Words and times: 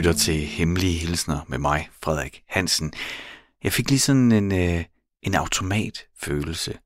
lytter 0.00 0.12
til 0.12 0.46
Hemmelige 0.46 0.98
Hilsner 0.98 1.40
med 1.48 1.58
mig, 1.58 1.88
Frederik 2.02 2.42
Hansen. 2.48 2.92
Jeg 3.64 3.72
fik 3.72 3.90
lige 3.90 3.98
sådan 3.98 4.32
en, 4.32 4.52
øh, 4.52 4.84
en 5.22 5.34
automatfølelse. 5.34 6.78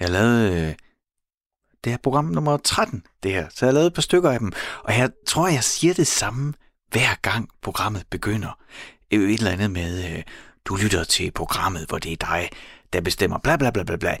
Jeg 0.00 0.10
lavede 0.10 0.52
øh, 0.52 0.74
det 1.84 1.92
her 1.92 1.96
program 2.02 2.24
nummer 2.24 2.56
13, 2.56 3.06
det 3.22 3.32
her. 3.32 3.48
Så 3.54 3.66
jeg 3.66 3.74
lavede 3.74 3.86
et 3.86 3.94
par 3.94 4.02
stykker 4.02 4.30
af 4.30 4.38
dem. 4.38 4.52
Og 4.84 4.98
jeg 4.98 5.10
tror, 5.26 5.48
jeg 5.48 5.64
siger 5.64 5.94
det 5.94 6.06
samme, 6.06 6.54
hver 6.90 7.14
gang 7.22 7.48
programmet 7.62 8.02
begynder. 8.10 8.58
Et 9.10 9.32
eller 9.32 9.50
andet 9.50 9.70
med, 9.70 10.16
øh, 10.16 10.22
du 10.64 10.76
lytter 10.76 11.04
til 11.04 11.30
programmet, 11.30 11.86
hvor 11.88 11.98
det 11.98 12.12
er 12.12 12.16
dig, 12.16 12.48
der 12.92 13.00
bestemmer 13.00 13.38
bla 13.38 13.56
bla 13.56 13.70
bla 13.70 13.82
bla 13.82 13.96
bla. 13.96 14.16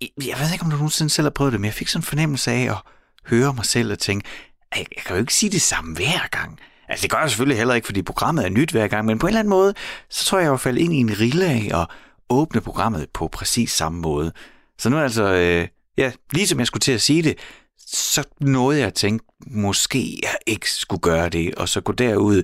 Jeg 0.00 0.38
ved 0.38 0.52
ikke, 0.52 0.64
om 0.64 0.70
du 0.70 0.76
nogensinde 0.76 1.10
selv 1.10 1.24
har 1.24 1.30
prøvet 1.30 1.52
det, 1.52 1.60
men 1.60 1.66
jeg 1.66 1.74
fik 1.74 1.88
sådan 1.88 2.00
en 2.00 2.06
fornemmelse 2.06 2.50
af 2.50 2.70
at 2.70 2.78
høre 3.26 3.54
mig 3.54 3.66
selv 3.66 3.92
og 3.92 3.98
tænke, 3.98 4.28
jeg 4.76 4.86
kan 5.06 5.16
jo 5.16 5.20
ikke 5.20 5.34
sige 5.34 5.50
det 5.50 5.62
samme 5.62 5.94
hver 5.94 6.28
gang. 6.30 6.60
Altså 6.88 7.02
det 7.02 7.10
gør 7.10 7.18
jeg 7.18 7.30
selvfølgelig 7.30 7.58
heller 7.58 7.74
ikke, 7.74 7.86
fordi 7.86 8.02
programmet 8.02 8.44
er 8.44 8.48
nyt 8.48 8.70
hver 8.70 8.88
gang, 8.88 9.06
men 9.06 9.18
på 9.18 9.26
en 9.26 9.28
eller 9.28 9.40
anden 9.40 9.50
måde, 9.50 9.74
så 10.10 10.24
tror 10.24 10.38
jeg, 10.38 10.42
jeg 10.44 10.50
var 10.50 10.56
faldet 10.58 10.80
ind 10.80 10.92
i 10.92 10.96
en 10.96 11.20
rille 11.20 11.46
af 11.46 11.70
at 11.80 11.86
åbne 12.30 12.60
programmet 12.60 13.06
på 13.14 13.28
præcis 13.28 13.72
samme 13.72 14.00
måde. 14.00 14.32
Så 14.78 14.88
nu 14.88 14.96
er 14.96 15.02
altså, 15.02 15.24
øh, 15.24 15.68
ja, 15.98 16.12
ligesom 16.32 16.58
jeg 16.58 16.66
skulle 16.66 16.80
til 16.80 16.92
at 16.92 17.00
sige 17.00 17.22
det, 17.22 17.38
så 17.86 18.24
nåede 18.40 18.78
jeg 18.78 18.86
at 18.86 18.94
tænke, 18.94 19.24
måske 19.46 20.18
jeg 20.22 20.34
ikke 20.46 20.70
skulle 20.70 21.00
gøre 21.00 21.28
det, 21.28 21.54
og 21.54 21.68
så 21.68 21.80
gå 21.80 21.92
derud, 21.92 22.42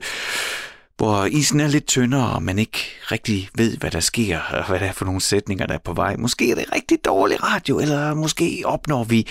hvor 0.96 1.24
isen 1.24 1.60
er 1.60 1.68
lidt 1.68 1.86
tyndere, 1.86 2.34
og 2.34 2.42
man 2.42 2.58
ikke 2.58 2.78
rigtig 3.02 3.48
ved, 3.54 3.76
hvad 3.76 3.90
der 3.90 4.00
sker, 4.00 4.40
og 4.40 4.66
hvad 4.66 4.80
der 4.80 4.86
er 4.86 4.92
for 4.92 5.04
nogle 5.04 5.20
sætninger, 5.20 5.66
der 5.66 5.74
er 5.74 5.78
på 5.78 5.92
vej. 5.92 6.16
Måske 6.16 6.50
er 6.50 6.54
det 6.54 6.72
rigtig 6.74 6.98
dårlig 7.04 7.44
radio, 7.44 7.78
eller 7.78 8.14
måske 8.14 8.62
opnår 8.64 9.04
vi 9.04 9.26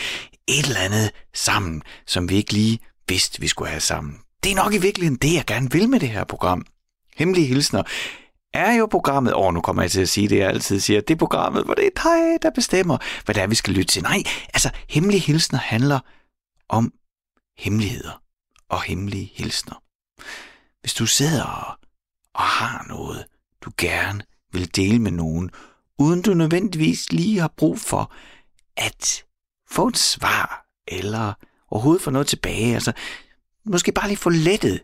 et 0.47 0.65
eller 0.65 0.79
andet 0.79 1.11
sammen, 1.33 1.81
som 2.07 2.29
vi 2.29 2.35
ikke 2.35 2.53
lige 2.53 2.79
vidste, 3.07 3.41
vi 3.41 3.47
skulle 3.47 3.69
have 3.69 3.81
sammen. 3.81 4.22
Det 4.43 4.51
er 4.51 4.55
nok 4.55 4.73
i 4.73 4.77
virkeligheden 4.77 5.19
det, 5.21 5.33
jeg 5.33 5.45
gerne 5.45 5.71
vil 5.71 5.89
med 5.89 5.99
det 5.99 6.09
her 6.09 6.23
program. 6.23 6.65
Hemmelige 7.15 7.47
hilsner 7.47 7.83
er 8.53 8.73
jo 8.73 8.85
programmet, 8.85 9.33
og 9.33 9.53
nu 9.53 9.61
kommer 9.61 9.81
jeg 9.81 9.91
til 9.91 10.01
at 10.01 10.09
sige 10.09 10.29
det, 10.29 10.37
jeg 10.37 10.49
altid 10.49 10.79
siger, 10.79 11.01
det 11.01 11.13
er 11.13 11.17
programmet, 11.17 11.65
hvor 11.65 11.73
det 11.73 11.85
er 11.85 12.03
dig, 12.03 12.41
der 12.41 12.49
bestemmer, 12.55 12.97
hvad 13.25 13.35
det 13.35 13.43
er, 13.43 13.47
vi 13.47 13.55
skal 13.55 13.73
lytte 13.73 13.91
til. 13.91 14.03
Nej, 14.03 14.23
altså, 14.53 14.69
hemmelige 14.89 15.21
hilsner 15.21 15.59
handler 15.59 15.99
om 16.69 16.93
hemmeligheder 17.57 18.21
og 18.69 18.81
hemmelige 18.81 19.31
hilsner. 19.35 19.83
Hvis 20.81 20.93
du 20.93 21.05
sidder 21.05 21.77
og 22.33 22.41
har 22.43 22.85
noget, 22.87 23.25
du 23.61 23.71
gerne 23.77 24.21
vil 24.53 24.75
dele 24.75 24.99
med 24.99 25.11
nogen, 25.11 25.51
uden 25.99 26.21
du 26.21 26.33
nødvendigvis 26.33 27.11
lige 27.11 27.39
har 27.39 27.53
brug 27.57 27.79
for 27.79 28.13
at 28.77 29.23
få 29.71 29.87
et 29.87 29.97
svar, 29.97 30.65
eller 30.87 31.33
overhovedet 31.71 32.03
få 32.03 32.11
noget 32.11 32.27
tilbage, 32.27 32.73
altså 32.73 32.93
måske 33.65 33.91
bare 33.91 34.07
lige 34.07 34.17
få 34.17 34.29
lettet 34.29 34.79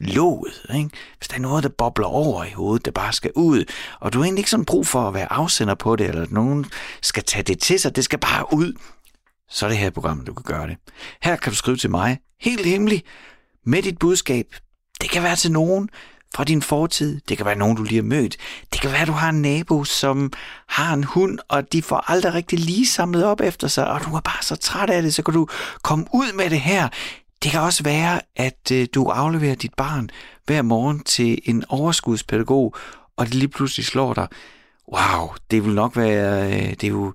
låget. 0.00 0.66
Ikke? 0.74 0.90
Hvis 1.18 1.28
der 1.28 1.36
er 1.36 1.40
noget, 1.40 1.64
der 1.64 1.70
bobler 1.78 2.06
over 2.06 2.44
i 2.44 2.50
hovedet, 2.50 2.84
der 2.84 2.90
bare 2.90 3.12
skal 3.12 3.30
ud, 3.34 3.64
og 4.00 4.12
du 4.12 4.18
har 4.18 4.24
egentlig 4.24 4.40
ikke 4.40 4.50
sådan 4.50 4.64
brug 4.64 4.86
for 4.86 5.08
at 5.08 5.14
være 5.14 5.32
afsender 5.32 5.74
på 5.74 5.96
det, 5.96 6.08
eller 6.08 6.22
at 6.22 6.32
nogen 6.32 6.66
skal 7.02 7.24
tage 7.24 7.42
det 7.42 7.58
til 7.58 7.80
sig, 7.80 7.96
det 7.96 8.04
skal 8.04 8.18
bare 8.18 8.52
ud, 8.52 8.72
så 9.48 9.66
er 9.66 9.70
det 9.70 9.78
her 9.78 9.90
program, 9.90 10.24
du 10.24 10.34
kan 10.34 10.44
gøre 10.44 10.66
det. 10.66 10.76
Her 11.22 11.36
kan 11.36 11.52
du 11.52 11.56
skrive 11.56 11.76
til 11.76 11.90
mig, 11.90 12.18
helt 12.40 12.66
hemmeligt, 12.66 13.06
med 13.66 13.82
dit 13.82 13.98
budskab. 13.98 14.46
Det 15.00 15.10
kan 15.10 15.22
være 15.22 15.36
til 15.36 15.52
nogen 15.52 15.88
fra 16.34 16.44
din 16.44 16.62
fortid. 16.62 17.20
Det 17.28 17.36
kan 17.36 17.46
være 17.46 17.58
nogen, 17.58 17.76
du 17.76 17.82
lige 17.82 17.96
har 17.96 18.02
mødt. 18.02 18.36
Det 18.72 18.80
kan 18.80 18.92
være, 18.92 19.06
du 19.06 19.12
har 19.12 19.28
en 19.28 19.42
nabo, 19.42 19.84
som 19.84 20.32
har 20.68 20.94
en 20.94 21.04
hund, 21.04 21.38
og 21.48 21.72
de 21.72 21.82
får 21.82 22.10
aldrig 22.10 22.34
rigtig 22.34 22.58
lige 22.58 22.86
samlet 22.86 23.24
op 23.24 23.40
efter 23.40 23.68
sig, 23.68 23.88
og 23.88 24.04
du 24.04 24.14
er 24.14 24.20
bare 24.20 24.42
så 24.42 24.56
træt 24.56 24.90
af 24.90 25.02
det, 25.02 25.14
så 25.14 25.22
kan 25.22 25.34
du 25.34 25.48
komme 25.82 26.06
ud 26.12 26.32
med 26.32 26.50
det 26.50 26.60
her. 26.60 26.88
Det 27.42 27.50
kan 27.50 27.60
også 27.60 27.82
være, 27.82 28.20
at 28.36 28.70
øh, 28.72 28.86
du 28.94 29.04
afleverer 29.04 29.54
dit 29.54 29.74
barn 29.74 30.10
hver 30.46 30.62
morgen 30.62 31.00
til 31.00 31.38
en 31.44 31.64
overskudspædagog, 31.68 32.74
og 33.16 33.26
det 33.26 33.34
lige 33.34 33.48
pludselig 33.48 33.86
slår 33.86 34.14
dig. 34.14 34.28
Wow, 34.92 35.28
det 35.50 35.64
vil 35.64 35.74
nok 35.74 35.96
være, 35.96 36.46
øh, 36.46 36.70
det 36.70 36.84
er 36.84 36.88
jo 36.88 37.14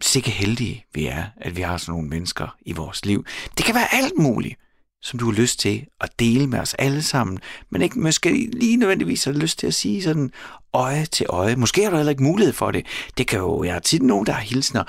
sikke 0.00 0.30
heldige 0.30 0.84
vi 0.94 1.06
er, 1.06 1.24
at 1.36 1.56
vi 1.56 1.62
har 1.62 1.76
sådan 1.76 1.92
nogle 1.92 2.08
mennesker 2.08 2.56
i 2.66 2.72
vores 2.72 3.04
liv. 3.04 3.24
Det 3.56 3.64
kan 3.64 3.74
være 3.74 3.94
alt 3.94 4.18
muligt, 4.18 4.54
som 5.02 5.18
du 5.18 5.24
har 5.24 5.32
lyst 5.32 5.58
til 5.60 5.86
at 6.00 6.10
dele 6.18 6.46
med 6.46 6.58
os 6.58 6.74
alle 6.74 7.02
sammen, 7.02 7.38
men 7.70 7.82
ikke 7.82 8.00
måske 8.00 8.50
lige 8.52 8.76
nødvendigvis 8.76 9.24
har 9.24 9.32
lyst 9.32 9.58
til 9.58 9.66
at 9.66 9.74
sige 9.74 10.02
sådan 10.02 10.30
øje 10.72 11.06
til 11.06 11.26
øje. 11.28 11.56
Måske 11.56 11.82
har 11.82 11.90
du 11.90 11.96
heller 11.96 12.10
ikke 12.10 12.22
mulighed 12.22 12.52
for 12.52 12.70
det. 12.70 12.86
Det 13.18 13.26
kan 13.26 13.38
jo, 13.38 13.64
jeg 13.64 13.72
har 13.72 13.80
tit 13.80 14.02
nogen, 14.02 14.26
der 14.26 14.32
har 14.32 14.40
hilsner 14.40 14.84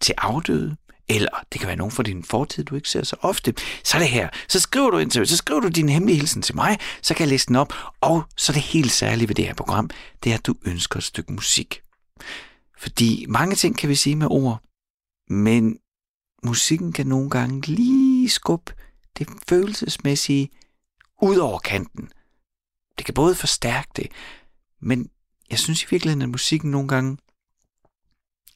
til 0.00 0.14
afdøde, 0.18 0.76
eller 1.08 1.44
det 1.52 1.60
kan 1.60 1.66
være 1.66 1.76
nogen 1.76 1.92
fra 1.92 2.02
din 2.02 2.24
fortid, 2.24 2.64
du 2.64 2.74
ikke 2.74 2.88
ser 2.88 3.04
så 3.04 3.16
ofte, 3.20 3.54
så 3.84 3.96
er 3.96 4.00
det 4.00 4.10
her. 4.10 4.28
Så 4.48 4.60
skriver 4.60 4.90
du 4.90 4.98
ind 4.98 5.10
til, 5.10 5.26
så 5.26 5.36
skriver 5.36 5.60
du 5.60 5.68
din 5.68 5.88
hemmelige 5.88 6.16
hilsen 6.16 6.42
til 6.42 6.56
mig, 6.56 6.78
så 7.02 7.14
kan 7.14 7.24
jeg 7.24 7.28
læse 7.28 7.46
den 7.46 7.56
op. 7.56 7.72
Og 8.00 8.22
så 8.36 8.52
er 8.52 8.54
det 8.54 8.62
helt 8.62 8.92
særlige 8.92 9.28
ved 9.28 9.34
det 9.34 9.46
her 9.46 9.54
program, 9.54 9.90
det 10.24 10.30
er, 10.32 10.34
at 10.34 10.46
du 10.46 10.54
ønsker 10.64 10.96
et 10.96 11.04
stykke 11.04 11.32
musik. 11.32 11.80
Fordi 12.78 13.26
mange 13.28 13.56
ting 13.56 13.78
kan 13.78 13.88
vi 13.88 13.94
sige 13.94 14.16
med 14.16 14.26
ord, 14.30 14.62
men 15.28 15.78
musikken 16.44 16.92
kan 16.92 17.06
nogle 17.06 17.30
gange 17.30 17.66
lige 17.66 18.30
skubbe 18.30 18.72
det 19.18 19.28
følelsesmæssige 19.48 20.50
ud 21.22 21.36
over 21.36 21.58
kanten. 21.58 22.08
Det 22.98 23.06
kan 23.06 23.14
både 23.14 23.34
forstærke 23.34 23.88
det, 23.96 24.06
men 24.80 25.10
jeg 25.50 25.58
synes 25.58 25.82
i 25.82 25.86
virkeligheden, 25.90 26.22
at 26.22 26.28
musikken 26.28 26.70
nogle 26.70 26.88
gange 26.88 27.18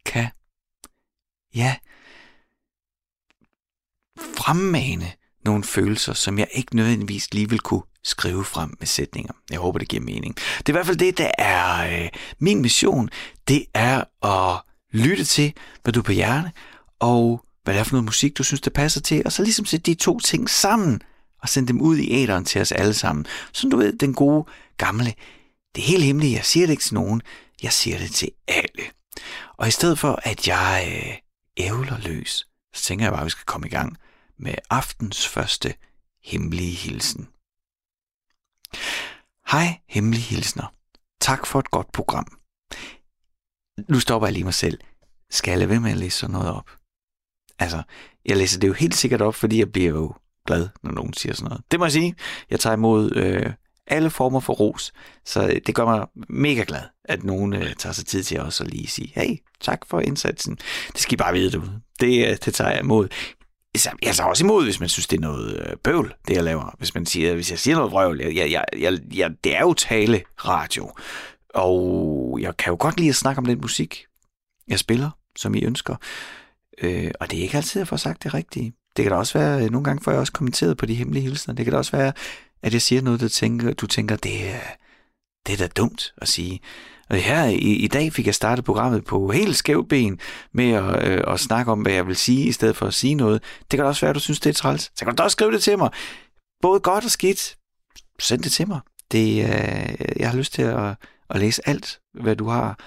kan, 0.05 0.29
ja, 1.55 1.77
fremmane 4.37 5.13
nogle 5.45 5.65
følelser, 5.65 6.13
som 6.13 6.39
jeg 6.39 6.49
ikke 6.53 6.77
nødvendigvis 6.77 7.35
lige 7.35 7.51
vil 7.51 7.61
kunne 7.61 7.83
skrive 8.05 8.45
frem 8.45 8.77
med 8.79 8.87
sætninger. 8.87 9.33
Jeg 9.51 9.59
håber, 9.59 9.79
det 9.79 9.89
giver 9.89 10.03
mening. 10.03 10.35
Det 10.35 10.69
er 10.69 10.73
i 10.73 10.73
hvert 10.73 10.87
fald 10.87 10.97
det, 10.97 11.19
der 11.19 11.31
er 11.39 12.03
øh, 12.03 12.09
min 12.39 12.63
mission. 12.63 13.11
Det 13.49 13.65
er 13.75 14.25
at 14.27 14.61
lytte 14.93 15.25
til, 15.25 15.53
hvad 15.83 15.93
du 15.93 16.01
er 16.01 16.05
på 16.05 16.13
hjerte, 16.13 16.53
og 17.01 17.45
hvad 17.65 17.75
det 17.75 17.81
er 17.81 17.85
for 17.85 17.93
noget 17.93 18.05
musik, 18.05 18.39
du 18.39 18.43
synes, 18.43 18.61
det 18.61 18.73
passer 18.73 19.01
til, 19.01 19.23
og 19.25 19.33
så 19.33 19.43
ligesom 19.43 19.65
sætte 19.65 19.91
de 19.91 19.95
to 19.95 20.21
ting 20.21 20.51
sammen, 20.51 21.01
og 21.43 21.49
sende 21.49 21.69
dem 21.69 21.81
ud 21.81 21.97
i 21.97 22.13
æderen 22.13 22.45
til 22.45 22.61
os 22.61 22.73
alle 22.73 22.95
sammen. 22.95 23.27
Så 23.53 23.69
du 23.69 23.77
ved, 23.77 23.93
den 23.93 24.15
gode, 24.15 24.45
gamle, 24.77 25.15
det 25.75 25.83
er 25.83 25.87
helt 25.87 26.05
hemmeligt, 26.05 26.33
jeg 26.33 26.45
siger 26.45 26.67
det 26.67 26.71
ikke 26.71 26.83
til 26.83 26.95
nogen, 26.95 27.23
jeg 27.63 27.73
siger 27.73 27.99
det 27.99 28.11
til 28.11 28.29
alle. 28.49 28.85
Og 29.57 29.69
i 29.69 29.71
stedet 29.71 29.99
for, 29.99 30.21
at 30.23 30.49
jeg 30.49 30.89
øh, 30.89 31.17
ævler 31.57 31.99
løs, 31.99 32.47
så 32.75 32.83
tænker 32.83 33.05
jeg 33.05 33.13
bare, 33.13 33.21
at 33.21 33.25
vi 33.25 33.31
skal 33.31 33.45
komme 33.47 33.67
i 33.67 33.71
gang 33.71 33.97
med 34.39 34.55
aftens 34.71 35.29
første 35.29 35.75
hemmelige 36.25 36.75
hilsen. 36.75 37.29
Hej, 39.51 39.81
hemmelige 39.87 40.23
hilsner. 40.23 40.75
Tak 41.21 41.47
for 41.47 41.59
et 41.59 41.71
godt 41.71 41.93
program. 41.93 42.39
Nu 43.89 44.01
stopper 44.01 44.27
jeg 44.27 44.33
lige 44.33 44.45
mig 44.45 44.55
selv. 44.55 44.79
Skal 45.31 45.51
jeg 45.51 45.59
lade 45.59 45.71
være 45.71 45.81
med 45.81 45.91
at 45.91 45.97
læse 45.97 46.19
sådan 46.19 46.33
noget 46.33 46.51
op? 46.51 46.71
Altså, 47.59 47.83
jeg 48.25 48.37
læser 48.37 48.61
det 48.61 48.69
jo 48.69 48.73
helt 48.73 48.95
sikkert 48.95 49.23
op, 49.23 49.35
fordi 49.35 49.59
jeg 49.59 49.73
bliver 49.73 49.91
jo 49.91 50.15
glad, 50.47 50.69
når 50.83 50.91
nogen 50.91 51.13
siger 51.13 51.35
sådan 51.35 51.49
noget. 51.49 51.65
Det 51.71 51.79
må 51.79 51.85
jeg 51.85 51.93
sige. 51.93 52.15
Jeg 52.51 52.61
tager 52.61 52.77
imod 52.77 53.17
øh, 53.17 53.53
alle 53.87 54.11
former 54.11 54.41
for 54.41 54.53
ros, 54.53 54.93
så 55.25 55.61
det 55.67 55.75
gør 55.75 55.85
mig 55.85 56.07
mega 56.29 56.65
glad, 56.67 56.83
at 57.05 57.25
nogen 57.25 57.53
øh, 57.53 57.75
tager 57.75 57.93
sig 57.93 58.07
tid 58.07 58.23
til 58.23 58.41
også 58.41 58.65
at 58.65 58.71
lige 58.71 58.87
sige, 58.87 59.13
hey, 59.15 59.37
tak 59.61 59.87
for 59.87 60.01
indsatsen. 60.01 60.59
Det 60.93 61.01
skal 61.01 61.15
I 61.15 61.17
bare 61.17 61.33
vide 61.33 61.51
du. 61.51 61.63
Det, 62.01 62.29
øh, 62.29 62.37
det 62.45 62.55
tager 62.55 62.71
jeg 62.71 62.81
imod. 62.81 63.09
Altså, 63.75 63.91
jeg 64.03 64.15
tager 64.15 64.29
også 64.29 64.45
imod, 64.45 64.65
hvis 64.65 64.81
man 64.81 64.89
synes, 64.89 65.07
det 65.07 65.17
er 65.17 65.21
noget 65.21 65.67
øh, 65.67 65.77
bøvl, 65.77 66.15
det 66.29 66.35
jeg 66.35 66.45
laver. 66.45 66.75
Hvis, 66.79 66.95
man 66.95 67.07
siger, 67.07 67.35
hvis 67.35 67.51
jeg 67.51 67.59
siger 67.59 67.77
noget 67.77 67.93
vrøvl, 67.93 68.21
jeg, 68.21 68.51
jeg, 68.51 68.65
jeg, 68.79 68.99
jeg, 69.15 69.31
det 69.45 69.57
er 69.57 69.61
jo 69.61 69.75
tale 69.75 70.23
radio. 70.37 70.93
Og 71.55 72.39
jeg 72.41 72.57
kan 72.57 72.71
jo 72.71 72.77
godt 72.81 72.97
lide 72.97 73.09
at 73.09 73.15
snakke 73.17 73.39
om 73.39 73.45
den 73.45 73.61
musik, 73.61 74.05
jeg 74.69 74.79
spiller, 74.79 75.11
som 75.37 75.55
I 75.55 75.65
ønsker. 75.65 75.97
Øh, 76.83 77.11
og 77.21 77.31
det 77.31 77.39
er 77.39 77.43
ikke 77.43 77.57
altid, 77.57 77.81
at 77.81 77.81
jeg 77.81 77.89
får 77.89 77.97
sagt 77.97 78.23
det 78.23 78.35
rigtige. 78.35 78.73
Det 78.97 79.03
kan 79.03 79.13
da 79.13 79.19
også 79.19 79.39
være, 79.39 79.71
nogle 79.71 79.85
gange 79.85 80.05
får 80.05 80.11
jeg 80.11 80.21
også 80.21 80.33
kommenteret 80.33 80.77
på 80.77 80.87
de 80.87 80.95
hemmelige 80.95 81.23
hilsner. 81.23 81.55
Det 81.55 81.65
kan 81.65 81.73
da 81.73 81.79
også 81.79 81.97
være, 81.97 82.13
at 82.63 82.73
jeg 82.73 82.83
siger 82.83 83.03
noget, 83.03 83.21
du 83.21 83.29
tænker, 83.29 83.73
du 83.73 83.87
tænker 83.87 84.17
det, 84.17 84.51
er, 84.51 84.61
det 85.47 85.53
er 85.53 85.57
da 85.57 85.67
dumt 85.67 86.15
at 86.17 86.29
sige. 86.29 86.61
Og 87.11 87.17
her 87.17 87.45
i, 87.45 87.57
i 87.57 87.87
dag 87.89 88.13
fik 88.13 88.27
jeg 88.27 88.35
startet 88.35 88.65
programmet 88.65 89.05
på 89.05 89.31
helt 89.31 89.57
skæv 89.57 89.89
ben 89.89 90.21
med 90.53 90.71
at, 90.71 91.09
øh, 91.09 91.25
at 91.27 91.41
snakke 91.41 91.73
om, 91.73 91.81
hvad 91.81 91.93
jeg 91.93 92.07
vil 92.07 92.17
sige, 92.17 92.47
i 92.47 92.53
stedet 92.53 92.77
for 92.77 92.87
at 92.87 92.95
sige 92.95 93.15
noget. 93.15 93.43
Det 93.61 93.71
kan 93.71 93.79
da 93.79 93.85
også 93.85 94.01
være, 94.01 94.11
at 94.11 94.15
du 94.15 94.21
synes, 94.21 94.41
det 94.41 94.51
er 94.51 94.55
træls. 94.55 94.83
Så 94.83 95.05
kan 95.05 95.09
du 95.09 95.19
da 95.19 95.23
også 95.23 95.35
skrive 95.35 95.53
det 95.53 95.63
til 95.63 95.79
mig. 95.79 95.91
Både 96.63 96.81
godt 96.81 97.05
og 97.05 97.11
skidt. 97.11 97.57
Send 98.19 98.43
det 98.43 98.53
til 98.53 98.69
mig. 98.69 98.81
Det, 99.13 99.45
øh, 99.45 100.21
jeg 100.21 100.31
har 100.31 100.37
lyst 100.37 100.53
til 100.53 100.63
at, 100.63 100.97
at 101.31 101.41
læse 101.41 101.69
alt, 101.69 102.01
hvad 102.15 102.37
du 102.37 102.49
har 102.49 102.79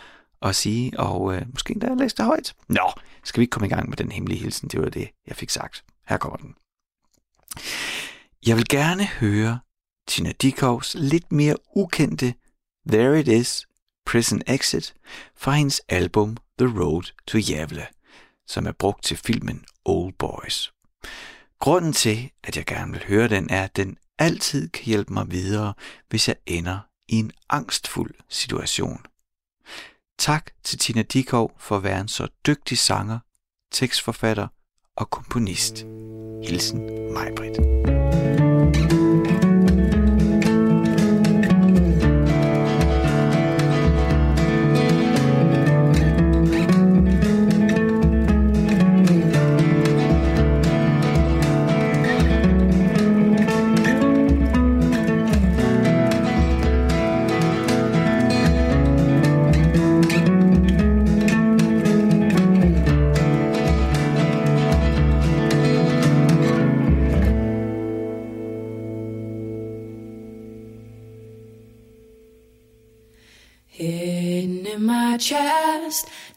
at 0.41 0.56
sige, 0.56 1.00
og 1.00 1.35
øh, 1.35 1.41
måske 1.53 1.71
endda 1.71 1.94
læse 1.94 2.15
det 2.15 2.25
højt. 2.25 2.56
Nå, 2.69 2.91
skal 3.23 3.39
vi 3.39 3.44
ikke 3.44 3.51
komme 3.51 3.67
i 3.67 3.69
gang 3.69 3.89
med 3.89 3.97
den 3.97 4.12
hemmelige 4.12 4.39
hilsen? 4.39 4.69
Det 4.69 4.81
var 4.81 4.89
det, 4.89 5.09
jeg 5.27 5.35
fik 5.35 5.50
sagt. 5.50 5.83
Her 6.07 6.17
kommer 6.17 6.38
den. 6.38 6.56
Jeg 8.47 8.57
vil 8.57 8.67
gerne 8.69 9.06
høre 9.06 9.59
Tina 10.07 10.31
Dikovs 10.41 10.95
lidt 11.00 11.31
mere 11.31 11.56
ukendte 11.75 12.33
There 12.89 13.19
It 13.19 13.27
Is, 13.27 13.65
Prison 14.06 14.42
Exit 14.48 14.94
fra 15.38 15.52
hendes 15.52 15.81
album 15.90 16.38
The 16.60 16.68
Road 16.68 17.04
to 17.28 17.38
Javle, 17.38 17.88
som 18.48 18.66
er 18.66 18.72
brugt 18.72 19.04
til 19.04 19.18
filmen 19.18 19.66
Old 19.86 20.13
Boys. 20.13 20.74
Grunden 21.60 21.94
til, 21.94 22.31
at 22.44 22.57
jeg 22.57 22.66
gerne 22.66 22.92
vil 22.92 23.04
høre 23.07 23.28
den, 23.28 23.50
er, 23.50 23.63
at 23.63 23.75
den 23.75 23.98
altid 24.19 24.69
kan 24.69 24.86
hjælpe 24.86 25.13
mig 25.13 25.31
videre, 25.31 25.74
hvis 26.10 26.28
jeg 26.28 26.36
ender 26.46 26.80
i 27.07 27.16
en 27.16 27.31
angstfuld 27.50 28.13
situation. 28.30 29.06
Tak 30.18 30.51
til 30.63 30.80
Tina 30.80 31.01
Dikov 31.01 31.51
for 31.60 31.78
at 31.78 31.84
være 31.84 32.01
en 32.01 32.08
så 32.08 32.28
dygtig 32.48 32.78
sanger, 32.78 33.19
tekstforfatter 33.72 34.48
og 34.96 35.10
komponist. 35.10 35.86
Hilsen 36.44 37.13
Majbrit. 37.13 37.56
thank 37.86 38.40
you 38.40 38.44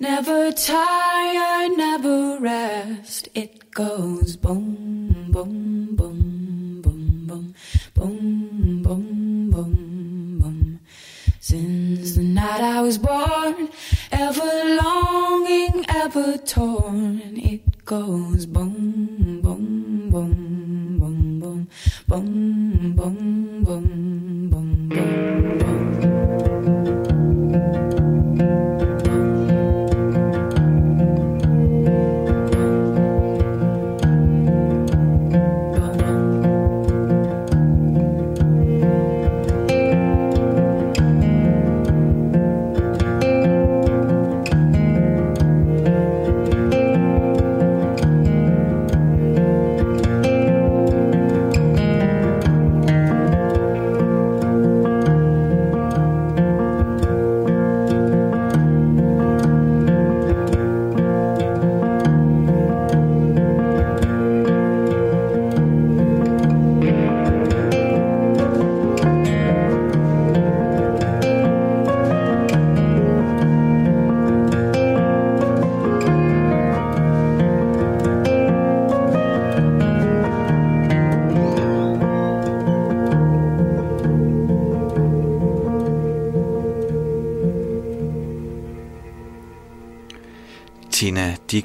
Never 0.00 0.52
tired, 0.52 1.76
never 1.76 2.38
rest. 2.38 3.28
It 3.34 3.72
goes 3.72 4.36
boom, 4.36 5.26
boom, 5.32 5.96
boom, 5.96 6.80
boom, 6.80 7.26
boom, 7.26 7.54
boom, 7.94 8.82
boom, 8.84 9.50
boom, 9.50 10.38
boom. 10.38 10.80
Since 11.40 12.14
the 12.14 12.22
night 12.22 12.60
I 12.60 12.80
was 12.80 12.96
born, 12.96 13.70
ever 14.12 14.78
longing, 14.80 15.84
ever 15.88 16.38
torn. 16.38 17.36
It 17.36 17.84
goes 17.84 18.46
boom, 18.46 19.40
boom, 19.42 20.10
boom, 20.10 21.00
boom, 21.00 21.40
boom, 21.40 21.68
boom, 22.06 22.94
boom, 22.94 23.57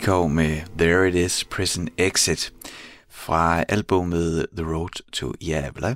Dikov 0.04 0.30
med 0.30 0.62
There 0.78 1.10
It 1.10 1.16
Is 1.16 1.46
Prison 1.46 1.90
Exit 1.98 2.54
fra 3.10 3.64
albumet 3.70 4.48
The 4.58 4.66
Road 4.66 5.12
to 5.12 5.34
Yavla, 5.42 5.96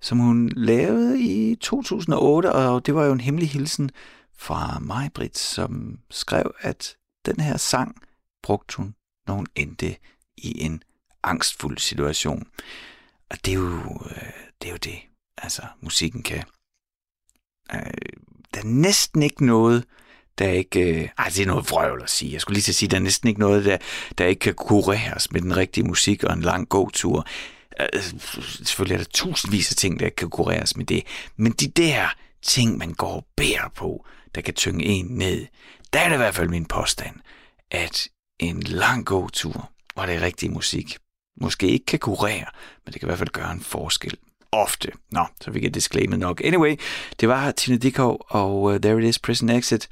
som 0.00 0.18
hun 0.18 0.48
lavede 0.48 1.20
i 1.20 1.54
2008, 1.54 2.52
og 2.52 2.86
det 2.86 2.94
var 2.94 3.04
jo 3.04 3.12
en 3.12 3.20
hemmelig 3.20 3.50
hilsen 3.50 3.90
fra 4.36 4.78
mig, 4.78 5.10
Britt, 5.14 5.38
som 5.38 5.98
skrev, 6.10 6.54
at 6.60 6.96
den 7.26 7.40
her 7.40 7.56
sang 7.56 8.02
brugte 8.42 8.76
hun, 8.76 8.94
når 9.26 9.34
hun 9.34 9.46
endte 9.54 9.96
i 10.36 10.62
en 10.62 10.82
angstfuld 11.22 11.78
situation. 11.78 12.46
Og 13.30 13.44
det 13.44 13.50
er 13.50 13.58
jo 13.58 14.00
øh, 14.10 14.32
det, 14.62 14.68
er 14.68 14.70
jo 14.70 14.76
det 14.76 14.98
altså 15.38 15.62
musikken 15.80 16.22
kan. 16.22 16.44
Øh, 17.74 17.80
der 18.54 18.60
er 18.60 18.66
næsten 18.66 19.22
ikke 19.22 19.46
noget, 19.46 19.84
der 20.38 20.48
ikke... 20.48 20.80
Øh, 20.80 21.08
ej, 21.18 21.28
det 21.28 21.40
er 21.40 21.46
noget 21.46 21.70
vrøvl 21.70 22.02
at 22.02 22.10
sige. 22.10 22.32
Jeg 22.32 22.40
skulle 22.40 22.54
lige 22.54 22.62
til 22.62 22.72
at 22.72 22.76
sige, 22.76 22.88
der 22.88 22.96
er 22.96 23.00
næsten 23.00 23.28
ikke 23.28 23.40
noget, 23.40 23.64
der, 23.64 23.76
der 24.18 24.24
ikke 24.24 24.40
kan 24.40 24.54
kureres 24.54 25.32
med 25.32 25.40
den 25.40 25.56
rigtige 25.56 25.84
musik 25.84 26.24
og 26.24 26.32
en 26.32 26.42
lang 26.42 26.68
gåtur. 26.68 27.26
Øh, 27.80 28.02
selvfølgelig 28.64 28.94
er 28.94 28.98
der 28.98 29.10
tusindvis 29.14 29.70
af 29.70 29.76
ting, 29.76 30.00
der 30.00 30.06
ikke 30.06 30.16
kan 30.16 30.30
kureres 30.30 30.76
med 30.76 30.84
det. 30.84 31.02
Men 31.36 31.52
de 31.52 31.68
der 31.68 32.14
ting, 32.42 32.78
man 32.78 32.92
går 32.92 33.12
og 33.12 33.26
bærer 33.36 33.68
på, 33.74 34.06
der 34.34 34.40
kan 34.40 34.54
tynge 34.54 34.84
en 34.84 35.06
ned, 35.06 35.46
der 35.92 36.00
er 36.00 36.08
det 36.08 36.14
i 36.14 36.18
hvert 36.18 36.34
fald 36.34 36.48
min 36.48 36.66
påstand, 36.66 37.16
at 37.70 38.08
en 38.38 38.62
lang 38.62 39.06
gåtur, 39.06 39.70
hvor 39.94 40.06
det 40.06 40.14
er 40.14 40.20
rigtig 40.20 40.50
musik, 40.50 40.98
måske 41.40 41.68
ikke 41.68 41.86
kan 41.86 41.98
kurere, 41.98 42.46
men 42.84 42.92
det 42.92 43.00
kan 43.00 43.06
i 43.06 43.08
hvert 43.08 43.18
fald 43.18 43.28
gøre 43.28 43.52
en 43.52 43.60
forskel 43.60 44.16
ofte. 44.52 44.92
Nå, 45.10 45.26
så 45.40 45.50
vi 45.50 45.60
kan 45.60 45.72
disclaimet 45.72 46.18
nok. 46.18 46.40
Anyway, 46.44 46.76
det 47.20 47.28
var 47.28 47.50
Tina 47.50 47.76
Dikov 47.76 48.26
og 48.28 48.62
uh, 48.62 48.76
There 48.76 48.98
It 48.98 49.08
Is 49.08 49.18
Prison 49.18 49.50
Exit 49.50 49.88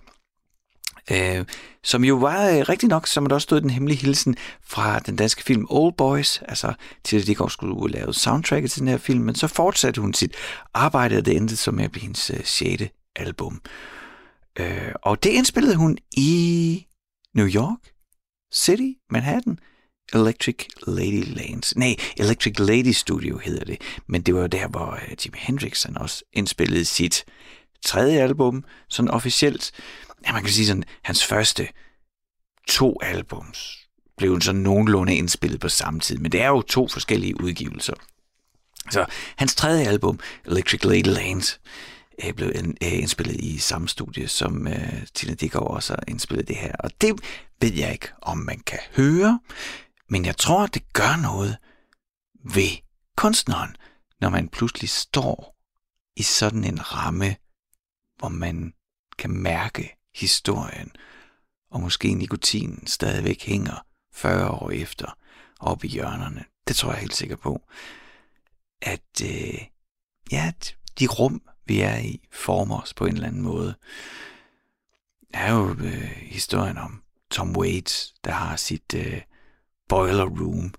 øh, 1.11 1.45
som 1.85 2.05
jo 2.05 2.15
var 2.17 2.49
øh, 2.49 2.59
rigtig 2.69 2.89
nok, 2.89 3.07
som 3.07 3.27
der 3.27 3.35
også 3.35 3.45
stod 3.45 3.61
den 3.61 3.71
hemmelige 3.71 3.99
hilsen 3.99 4.37
fra 4.63 4.99
den 4.99 5.17
danske 5.17 5.43
film 5.43 5.67
Old 5.71 5.95
Boys, 5.95 6.43
altså 6.43 6.73
til 7.05 7.21
at 7.21 7.27
de 7.27 7.35
godt 7.35 7.53
skulle 7.53 7.93
lave 7.93 8.15
soundtracket 8.15 8.71
til 8.71 8.81
den 8.81 8.89
her 8.89 8.99
film, 8.99 9.25
men 9.25 9.35
så 9.35 9.47
fortsatte 9.47 10.01
hun 10.01 10.15
sit 10.15 10.35
arbejde, 10.75 11.17
og 11.17 11.27
det 11.27 11.37
endte 11.37 11.57
som 11.57 11.75
med 11.75 11.85
at 11.85 11.93
blive 11.93 12.03
hendes 12.03 12.31
øh, 12.31 12.45
6. 12.45 12.83
album. 13.17 13.61
Øh, 14.59 14.93
og 15.03 15.23
det 15.23 15.31
indspillede 15.31 15.77
hun 15.77 15.99
i 16.17 16.87
New 17.35 17.47
York 17.47 17.93
City, 18.55 18.99
Manhattan, 19.11 19.59
Electric 20.15 20.67
Lady 20.87 21.25
Lanes. 21.27 21.77
Nej, 21.77 21.97
Electric 22.17 22.59
Lady 22.59 22.93
Studio 22.93 23.39
hedder 23.39 23.65
det. 23.65 23.81
Men 24.07 24.23
det 24.23 24.35
var 24.35 24.41
jo 24.41 24.47
der, 24.47 24.69
hvor 24.69 24.91
øh, 24.93 25.17
Jimi 25.25 25.39
Hendrix 25.39 25.83
han 25.83 25.99
også 25.99 26.25
indspillede 26.33 26.85
sit 26.85 27.25
tredje 27.85 28.21
album, 28.21 28.65
sådan 28.89 29.11
officielt 29.11 29.73
ja, 30.27 30.33
man 30.33 30.43
kan 30.43 30.53
sige 30.53 30.67
sådan, 30.67 30.85
hans 31.03 31.25
første 31.25 31.69
to 32.69 32.99
albums 33.03 33.89
blev 34.17 34.41
sådan 34.41 34.61
nogenlunde 34.61 35.15
indspillet 35.15 35.61
på 35.61 35.69
samme 35.69 36.01
tid, 36.01 36.19
men 36.19 36.33
det 36.33 36.43
er 36.43 36.49
jo 36.49 36.63
to 36.63 36.89
forskellige 36.89 37.41
udgivelser. 37.41 37.95
Så 38.91 39.07
hans 39.37 39.55
tredje 39.55 39.87
album, 39.87 40.21
Electric 40.47 40.85
Lady 40.85 41.07
Lanes, 41.07 41.61
øh, 42.25 42.33
blev 42.35 42.49
øh, 42.49 42.75
indspillet 42.83 43.37
i 43.37 43.59
samme 43.59 43.89
studie, 43.89 44.29
som 44.29 44.67
uh, 44.67 45.07
Tina 45.15 45.35
Dickow 45.35 45.63
også 45.63 45.93
har 45.93 46.05
indspillet 46.09 46.49
det 46.49 46.57
her. 46.57 46.73
Og 46.79 46.91
det 47.01 47.21
ved 47.61 47.73
jeg 47.73 47.93
ikke, 47.93 48.09
om 48.23 48.39
man 48.39 48.61
kan 48.61 48.79
høre, 48.97 49.41
men 50.09 50.25
jeg 50.25 50.37
tror, 50.37 50.67
det 50.67 50.93
gør 50.93 51.17
noget 51.23 51.57
ved 52.55 52.71
kunstneren, 53.17 53.77
når 54.21 54.29
man 54.29 54.49
pludselig 54.49 54.91
står 54.91 55.57
i 56.17 56.23
sådan 56.23 56.65
en 56.65 56.93
ramme, 56.93 57.37
hvor 58.19 58.29
man 58.29 58.73
kan 59.19 59.31
mærke 59.31 60.00
historien, 60.15 60.93
og 61.71 61.81
måske 61.81 62.15
nikotinen 62.15 62.87
stadigvæk 62.87 63.43
hænger 63.43 63.87
40 64.13 64.51
år 64.51 64.71
efter 64.71 65.17
oppe 65.61 65.87
i 65.87 65.91
hjørnerne. 65.91 66.45
Det 66.69 66.77
tror 66.77 66.91
jeg 66.91 67.01
helt 67.01 67.17
sikkert 67.17 67.41
på. 67.41 67.63
At 68.83 69.23
øh, 69.25 69.61
ja, 70.33 70.53
de 70.99 71.07
rum, 71.07 71.43
vi 71.65 71.81
er 71.81 71.97
i, 71.97 72.29
former 72.33 72.81
os 72.81 72.95
på 72.95 73.07
en 73.07 73.15
eller 73.15 73.29
anden 73.29 73.43
måde. 73.43 73.75
Der 75.33 75.39
er 75.39 75.53
jo 75.53 75.71
øh, 75.71 76.17
historien 76.23 76.79
om 76.79 77.03
Tom 77.31 77.57
Waits, 77.57 78.15
der 78.25 78.33
har 78.33 78.57
sit 78.57 78.95
øh, 78.95 79.21
boiler 79.89 80.27
room, 80.27 80.75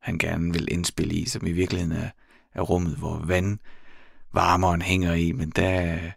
han 0.00 0.18
gerne 0.18 0.52
vil 0.52 0.72
indspille 0.72 1.14
i, 1.14 1.24
som 1.24 1.46
i 1.46 1.52
virkeligheden 1.52 1.96
er, 1.96 2.10
er 2.54 2.60
rummet, 2.60 2.96
hvor 2.96 3.16
vandvarmeren 3.16 4.82
hænger 4.82 5.14
i, 5.14 5.32
men 5.32 5.50
der, 5.50 5.94
øh, 5.94 6.12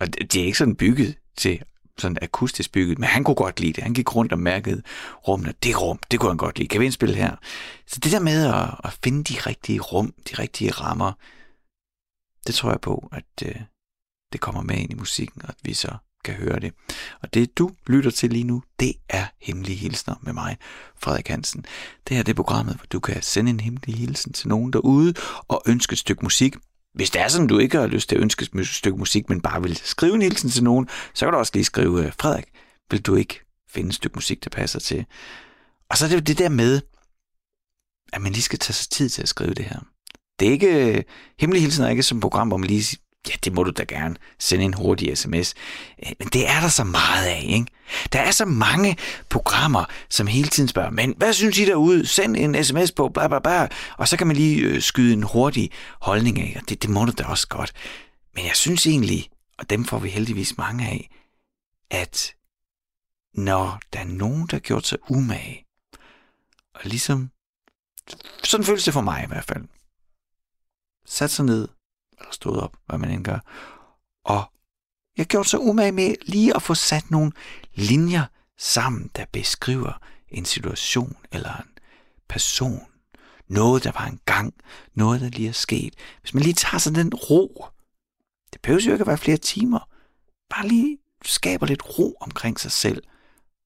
og 0.00 0.14
det 0.14 0.36
er 0.36 0.44
ikke 0.44 0.58
sådan 0.58 0.76
bygget 0.76 1.18
til 1.36 1.62
sådan 1.98 2.18
akustisk 2.22 2.72
bygget, 2.72 2.98
men 2.98 3.08
han 3.08 3.24
kunne 3.24 3.34
godt 3.34 3.60
lide 3.60 3.72
det. 3.72 3.82
Han 3.82 3.94
gik 3.94 4.16
rundt 4.16 4.32
og 4.32 4.38
mærkede 4.38 4.82
rummene. 5.28 5.54
Det 5.62 5.80
rum, 5.80 5.98
det 6.10 6.20
kunne 6.20 6.30
han 6.30 6.36
godt 6.36 6.58
lide. 6.58 6.68
Kan 6.68 6.80
vi 6.80 6.84
indspille 6.84 7.14
her? 7.14 7.36
Så 7.86 8.00
det 8.00 8.12
der 8.12 8.20
med 8.20 8.46
at, 8.46 8.68
at 8.84 8.98
finde 9.04 9.24
de 9.24 9.40
rigtige 9.40 9.80
rum, 9.80 10.14
de 10.30 10.42
rigtige 10.42 10.70
rammer, 10.70 11.12
det 12.46 12.54
tror 12.54 12.70
jeg 12.70 12.80
på, 12.80 13.08
at 13.12 13.48
øh, 13.48 13.60
det 14.32 14.40
kommer 14.40 14.62
med 14.62 14.76
ind 14.76 14.90
i 14.90 14.94
musikken, 14.94 15.42
og 15.42 15.48
at 15.48 15.56
vi 15.62 15.74
så 15.74 15.96
kan 16.24 16.34
høre 16.34 16.60
det. 16.60 16.72
Og 17.22 17.34
det 17.34 17.58
du 17.58 17.70
lytter 17.86 18.10
til 18.10 18.30
lige 18.30 18.44
nu, 18.44 18.62
det 18.80 18.94
er 19.08 19.26
Hemmelige 19.40 19.76
Hilsner 19.76 20.14
med 20.22 20.32
mig, 20.32 20.56
Frederik 20.96 21.28
Hansen. 21.28 21.64
Det 22.08 22.16
her 22.16 22.24
det 22.24 22.32
er 22.32 22.36
programmet, 22.36 22.76
hvor 22.76 22.86
du 22.92 23.00
kan 23.00 23.22
sende 23.22 23.50
en 23.50 23.60
hemmelig 23.60 23.94
hilsen 23.94 24.32
til 24.32 24.48
nogen 24.48 24.72
derude 24.72 25.14
og 25.48 25.62
ønske 25.66 25.92
et 25.92 25.98
stykke 25.98 26.22
musik. 26.22 26.56
Hvis 26.94 27.10
det 27.10 27.20
er 27.20 27.28
sådan, 27.28 27.46
du 27.46 27.58
ikke 27.58 27.78
har 27.78 27.86
lyst 27.86 28.08
til 28.08 28.16
at 28.16 28.22
ønske 28.22 28.48
et 28.60 28.66
stykke 28.66 28.98
musik, 28.98 29.28
men 29.28 29.40
bare 29.40 29.62
vil 29.62 29.76
skrive 29.76 30.14
en 30.14 30.22
hilsen 30.22 30.50
til 30.50 30.64
nogen, 30.64 30.88
så 31.14 31.26
kan 31.26 31.32
du 31.32 31.38
også 31.38 31.52
lige 31.54 31.64
skrive, 31.64 32.06
øh, 32.06 32.12
Frederik, 32.20 32.44
vil 32.90 33.02
du 33.02 33.14
ikke 33.14 33.40
finde 33.70 33.88
et 33.88 33.94
stykke 33.94 34.14
musik, 34.14 34.44
der 34.44 34.50
passer 34.50 34.80
til? 34.80 35.04
Og 35.90 35.98
så 35.98 36.04
er 36.04 36.08
det 36.08 36.16
jo 36.16 36.20
det 36.20 36.38
der 36.38 36.48
med, 36.48 36.80
at 38.12 38.22
man 38.22 38.32
lige 38.32 38.42
skal 38.42 38.58
tage 38.58 38.74
sig 38.74 38.90
tid 38.90 39.08
til 39.08 39.22
at 39.22 39.28
skrive 39.28 39.54
det 39.54 39.64
her. 39.64 39.80
Det 40.40 40.48
er 40.48 40.52
ikke, 40.52 40.96
øh, 40.96 41.02
Hemmelig 41.40 41.62
Hilsen 41.62 41.84
er 41.84 41.88
ikke 41.88 42.02
som 42.02 42.20
program, 42.20 42.48
hvor 42.48 42.56
man 42.56 42.68
lige 42.68 42.96
Ja, 43.28 43.32
det 43.44 43.52
må 43.52 43.62
du 43.62 43.70
da 43.70 43.84
gerne. 43.84 44.16
Sende 44.38 44.64
en 44.64 44.74
hurtig 44.74 45.18
sms. 45.18 45.54
Øh, 46.06 46.12
men 46.18 46.28
det 46.28 46.48
er 46.48 46.60
der 46.60 46.68
så 46.68 46.84
meget 46.84 47.26
af, 47.26 47.44
ikke? 47.48 47.66
Der 48.12 48.20
er 48.20 48.30
så 48.30 48.44
mange 48.44 48.96
programmer, 49.28 49.84
som 50.08 50.26
hele 50.26 50.48
tiden 50.48 50.68
spørger, 50.68 50.90
men 50.90 51.14
hvad 51.16 51.32
synes 51.32 51.58
I 51.58 51.64
derude? 51.64 52.06
Send 52.06 52.36
en 52.36 52.64
sms 52.64 52.92
på 52.92 53.08
bla 53.08 53.28
bla 53.28 53.38
bla, 53.38 53.68
og 53.98 54.08
så 54.08 54.16
kan 54.16 54.26
man 54.26 54.36
lige 54.36 54.60
øh, 54.60 54.82
skyde 54.82 55.12
en 55.12 55.22
hurtig 55.22 55.70
holdning 56.00 56.40
af, 56.40 56.56
og 56.60 56.68
det, 56.68 56.82
det 56.82 56.90
må 56.90 57.04
du 57.04 57.12
da 57.18 57.24
også 57.24 57.48
godt. 57.48 57.72
Men 58.34 58.44
jeg 58.44 58.56
synes 58.56 58.86
egentlig, 58.86 59.30
og 59.58 59.70
dem 59.70 59.84
får 59.84 59.98
vi 59.98 60.08
heldigvis 60.08 60.58
mange 60.58 60.88
af, 60.88 61.10
at 61.90 62.34
når 63.34 63.80
der 63.92 63.98
er 63.98 64.04
nogen, 64.04 64.46
der 64.46 64.56
har 64.56 64.60
gjort 64.60 64.86
sig 64.86 64.98
umage, 65.10 65.66
og 66.74 66.80
ligesom, 66.84 67.30
sådan 68.44 68.66
føles 68.66 68.84
det 68.84 68.92
for 68.92 69.00
mig 69.00 69.24
i 69.24 69.26
hvert 69.26 69.44
fald, 69.44 69.64
sat 71.06 71.30
sig 71.30 71.44
ned 71.44 71.68
eller 72.22 72.32
stået 72.32 72.60
op, 72.60 72.76
hvad 72.86 72.98
man 72.98 73.10
end 73.10 73.24
gør. 73.24 73.38
Og 74.24 74.52
jeg 75.16 75.26
gjorde 75.26 75.48
så 75.48 75.58
umage 75.58 75.92
med 75.92 76.14
lige 76.22 76.56
at 76.56 76.62
få 76.62 76.74
sat 76.74 77.10
nogle 77.10 77.32
linjer 77.74 78.24
sammen, 78.58 79.10
der 79.16 79.24
beskriver 79.32 79.92
en 80.28 80.44
situation 80.44 81.16
eller 81.32 81.56
en 81.56 81.78
person. 82.28 82.80
Noget, 83.48 83.84
der 83.84 83.92
var 83.92 84.06
engang. 84.06 84.54
Noget, 84.94 85.20
der 85.20 85.28
lige 85.28 85.48
er 85.48 85.52
sket. 85.52 85.94
Hvis 86.20 86.34
man 86.34 86.42
lige 86.42 86.54
tager 86.54 86.78
sådan 86.78 87.04
den 87.04 87.14
ro. 87.14 87.66
Det 88.52 88.60
behøver 88.60 88.82
jo 88.82 88.92
ikke 88.92 89.02
at 89.02 89.06
være 89.06 89.18
flere 89.18 89.36
timer. 89.36 89.88
Bare 90.50 90.68
lige 90.68 90.98
skaber 91.24 91.66
lidt 91.66 91.98
ro 91.98 92.16
omkring 92.20 92.60
sig 92.60 92.72
selv. 92.72 93.02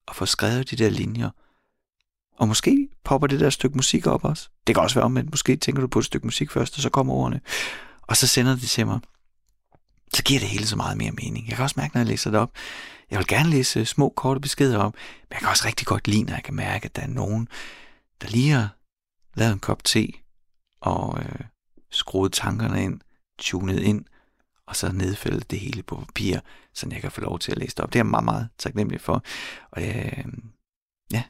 Og 0.06 0.16
få 0.16 0.26
skrevet 0.26 0.70
de 0.70 0.76
der 0.76 0.90
linjer. 0.90 1.30
Og 2.36 2.48
måske 2.48 2.88
popper 3.04 3.26
det 3.26 3.40
der 3.40 3.50
stykke 3.50 3.76
musik 3.76 4.06
op 4.06 4.24
også. 4.24 4.48
Det 4.66 4.74
kan 4.74 4.82
også 4.82 4.94
være 4.94 5.04
om, 5.04 5.16
at 5.16 5.30
måske 5.30 5.56
tænker 5.56 5.80
du 5.80 5.88
på 5.88 5.98
et 5.98 6.04
stykke 6.04 6.26
musik 6.26 6.50
først, 6.50 6.76
og 6.76 6.82
så 6.82 6.90
kommer 6.90 7.14
ordene 7.14 7.40
og 8.06 8.16
så 8.16 8.26
sender 8.26 8.56
det 8.56 8.68
til 8.68 8.86
mig, 8.86 9.00
så 10.14 10.22
giver 10.22 10.40
det 10.40 10.48
hele 10.48 10.66
så 10.66 10.76
meget 10.76 10.96
mere 10.96 11.12
mening. 11.12 11.48
Jeg 11.48 11.56
kan 11.56 11.62
også 11.62 11.74
mærke, 11.78 11.94
når 11.94 12.00
jeg 12.00 12.08
læser 12.08 12.30
det 12.30 12.40
op, 12.40 12.50
jeg 13.10 13.18
vil 13.18 13.26
gerne 13.26 13.50
læse 13.50 13.86
små, 13.86 14.12
korte 14.16 14.40
beskeder 14.40 14.78
op, 14.78 14.94
men 14.94 15.28
jeg 15.30 15.38
kan 15.38 15.48
også 15.48 15.66
rigtig 15.66 15.86
godt 15.86 16.08
lide, 16.08 16.22
når 16.22 16.34
jeg 16.34 16.44
kan 16.44 16.54
mærke, 16.54 16.84
at 16.84 16.96
der 16.96 17.02
er 17.02 17.06
nogen, 17.06 17.48
der 18.20 18.28
lige 18.28 18.50
har 18.50 18.76
lavet 19.34 19.52
en 19.52 19.58
kop 19.58 19.84
te, 19.84 20.12
og 20.80 21.18
øh, 21.18 21.40
skruet 21.90 22.32
tankerne 22.32 22.84
ind, 22.84 23.00
tunet 23.38 23.80
ind, 23.80 24.04
og 24.66 24.76
så 24.76 24.92
nedfældet 24.92 25.50
det 25.50 25.60
hele 25.60 25.82
på 25.82 25.96
papir, 25.96 26.40
så 26.74 26.88
jeg 26.90 27.00
kan 27.00 27.10
få 27.10 27.20
lov 27.20 27.38
til 27.38 27.52
at 27.52 27.58
læse 27.58 27.76
det 27.76 27.80
op. 27.80 27.92
Det 27.92 27.98
er 27.98 28.04
jeg 28.04 28.06
meget, 28.06 28.24
meget 28.24 28.48
taknemmelig 28.58 29.00
for. 29.00 29.22
Og 29.70 29.82
øh, 29.82 30.24
ja, 31.12 31.22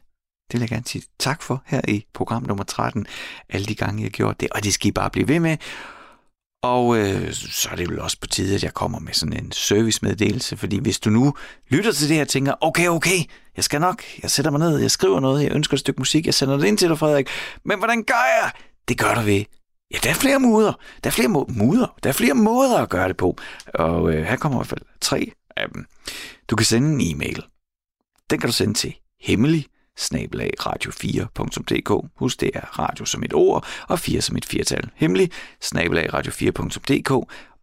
det 0.51 0.53
vil 0.53 0.59
jeg 0.59 0.69
gerne 0.69 0.85
sige 0.85 1.03
tak 1.19 1.41
for 1.41 1.63
her 1.65 1.81
i 1.87 2.05
program 2.13 2.43
nummer 2.43 2.63
13, 2.63 3.07
alle 3.49 3.65
de 3.67 3.75
gange, 3.75 4.01
jeg 4.01 4.05
har 4.05 4.09
gjort 4.09 4.39
det, 4.39 4.49
og 4.49 4.63
det 4.63 4.73
skal 4.73 4.87
I 4.87 4.91
bare 4.91 5.09
blive 5.09 5.27
ved 5.27 5.39
med. 5.39 5.57
Og 6.63 6.97
øh, 6.97 7.33
så 7.33 7.69
er 7.71 7.75
det 7.75 7.89
vel 7.89 7.99
også 7.99 8.17
på 8.21 8.27
tide, 8.27 8.55
at 8.55 8.63
jeg 8.63 8.73
kommer 8.73 8.99
med 8.99 9.13
sådan 9.13 9.43
en 9.43 9.51
servicemeddelelse, 9.51 10.57
fordi 10.57 10.79
hvis 10.79 10.99
du 10.99 11.09
nu 11.09 11.33
lytter 11.69 11.91
til 11.91 12.07
det 12.07 12.15
her 12.15 12.21
og 12.23 12.27
tænker, 12.29 12.53
okay, 12.61 12.87
okay, 12.87 13.17
jeg 13.55 13.63
skal 13.63 13.81
nok, 13.81 14.03
jeg 14.23 14.31
sætter 14.31 14.51
mig 14.51 14.59
ned, 14.59 14.77
jeg 14.79 14.91
skriver 14.91 15.19
noget, 15.19 15.43
jeg 15.43 15.51
ønsker 15.51 15.73
et 15.73 15.79
stykke 15.79 15.99
musik, 16.01 16.25
jeg 16.25 16.33
sender 16.33 16.57
det 16.57 16.65
ind 16.67 16.77
til 16.77 16.89
dig, 16.89 16.97
Frederik, 16.99 17.29
men 17.65 17.77
hvordan 17.77 18.03
gør 18.03 18.41
jeg? 18.41 18.51
Det 18.87 18.97
gør 18.97 19.13
du 19.13 19.21
ved, 19.21 19.43
ja, 19.93 19.97
der 20.03 20.09
er 20.09 20.13
flere 20.13 20.39
måder, 20.39 20.73
der 21.03 21.09
er 21.09 21.11
flere 21.13 21.27
må- 21.27 21.49
måder, 21.49 21.95
der 22.03 22.09
er 22.09 22.13
flere 22.13 22.33
måder 22.33 22.77
at 22.77 22.89
gøre 22.89 23.07
det 23.07 23.17
på, 23.17 23.37
og 23.73 24.13
øh, 24.13 24.25
her 24.25 24.35
kommer 24.35 24.57
i 24.57 24.59
hvert 24.59 24.67
fald 24.67 24.81
tre 25.01 25.31
af 25.57 25.69
dem. 25.73 25.85
Du 26.49 26.55
kan 26.55 26.65
sende 26.65 27.03
en 27.03 27.15
e-mail. 27.15 27.43
Den 28.29 28.39
kan 28.39 28.49
du 28.49 28.53
sende 28.53 28.73
til 28.73 28.95
hemmelig 29.21 29.65
snabelag 29.97 30.51
radio4.dk. 30.59 32.09
Husk, 32.15 32.39
det 32.41 32.51
er 32.53 32.79
radio 32.79 33.05
som 33.05 33.23
et 33.23 33.33
ord, 33.33 33.65
og 33.87 33.99
4 33.99 34.21
som 34.21 34.37
et 34.37 34.45
firtal. 34.45 34.89
Hemmelig, 34.95 35.31
snabelag 35.61 36.13
radio4.dk, 36.13 37.11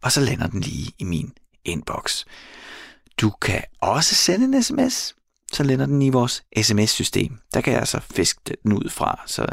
og 0.03 0.13
så 0.13 0.21
lander 0.21 0.47
den 0.47 0.61
lige 0.61 0.93
i 0.99 1.05
min 1.05 1.33
inbox. 1.65 2.25
Du 3.21 3.31
kan 3.31 3.63
også 3.81 4.15
sende 4.15 4.57
en 4.57 4.63
sms, 4.63 5.15
så 5.53 5.63
lander 5.63 5.87
den 5.87 6.03
i 6.03 6.09
vores 6.11 6.45
sms-system. 6.63 7.39
Der 7.55 7.61
kan 7.61 7.73
jeg 7.73 7.81
altså 7.81 8.01
fiske 8.15 8.41
den 8.65 8.73
ud 8.73 8.91
fra, 8.91 9.21
så 9.27 9.47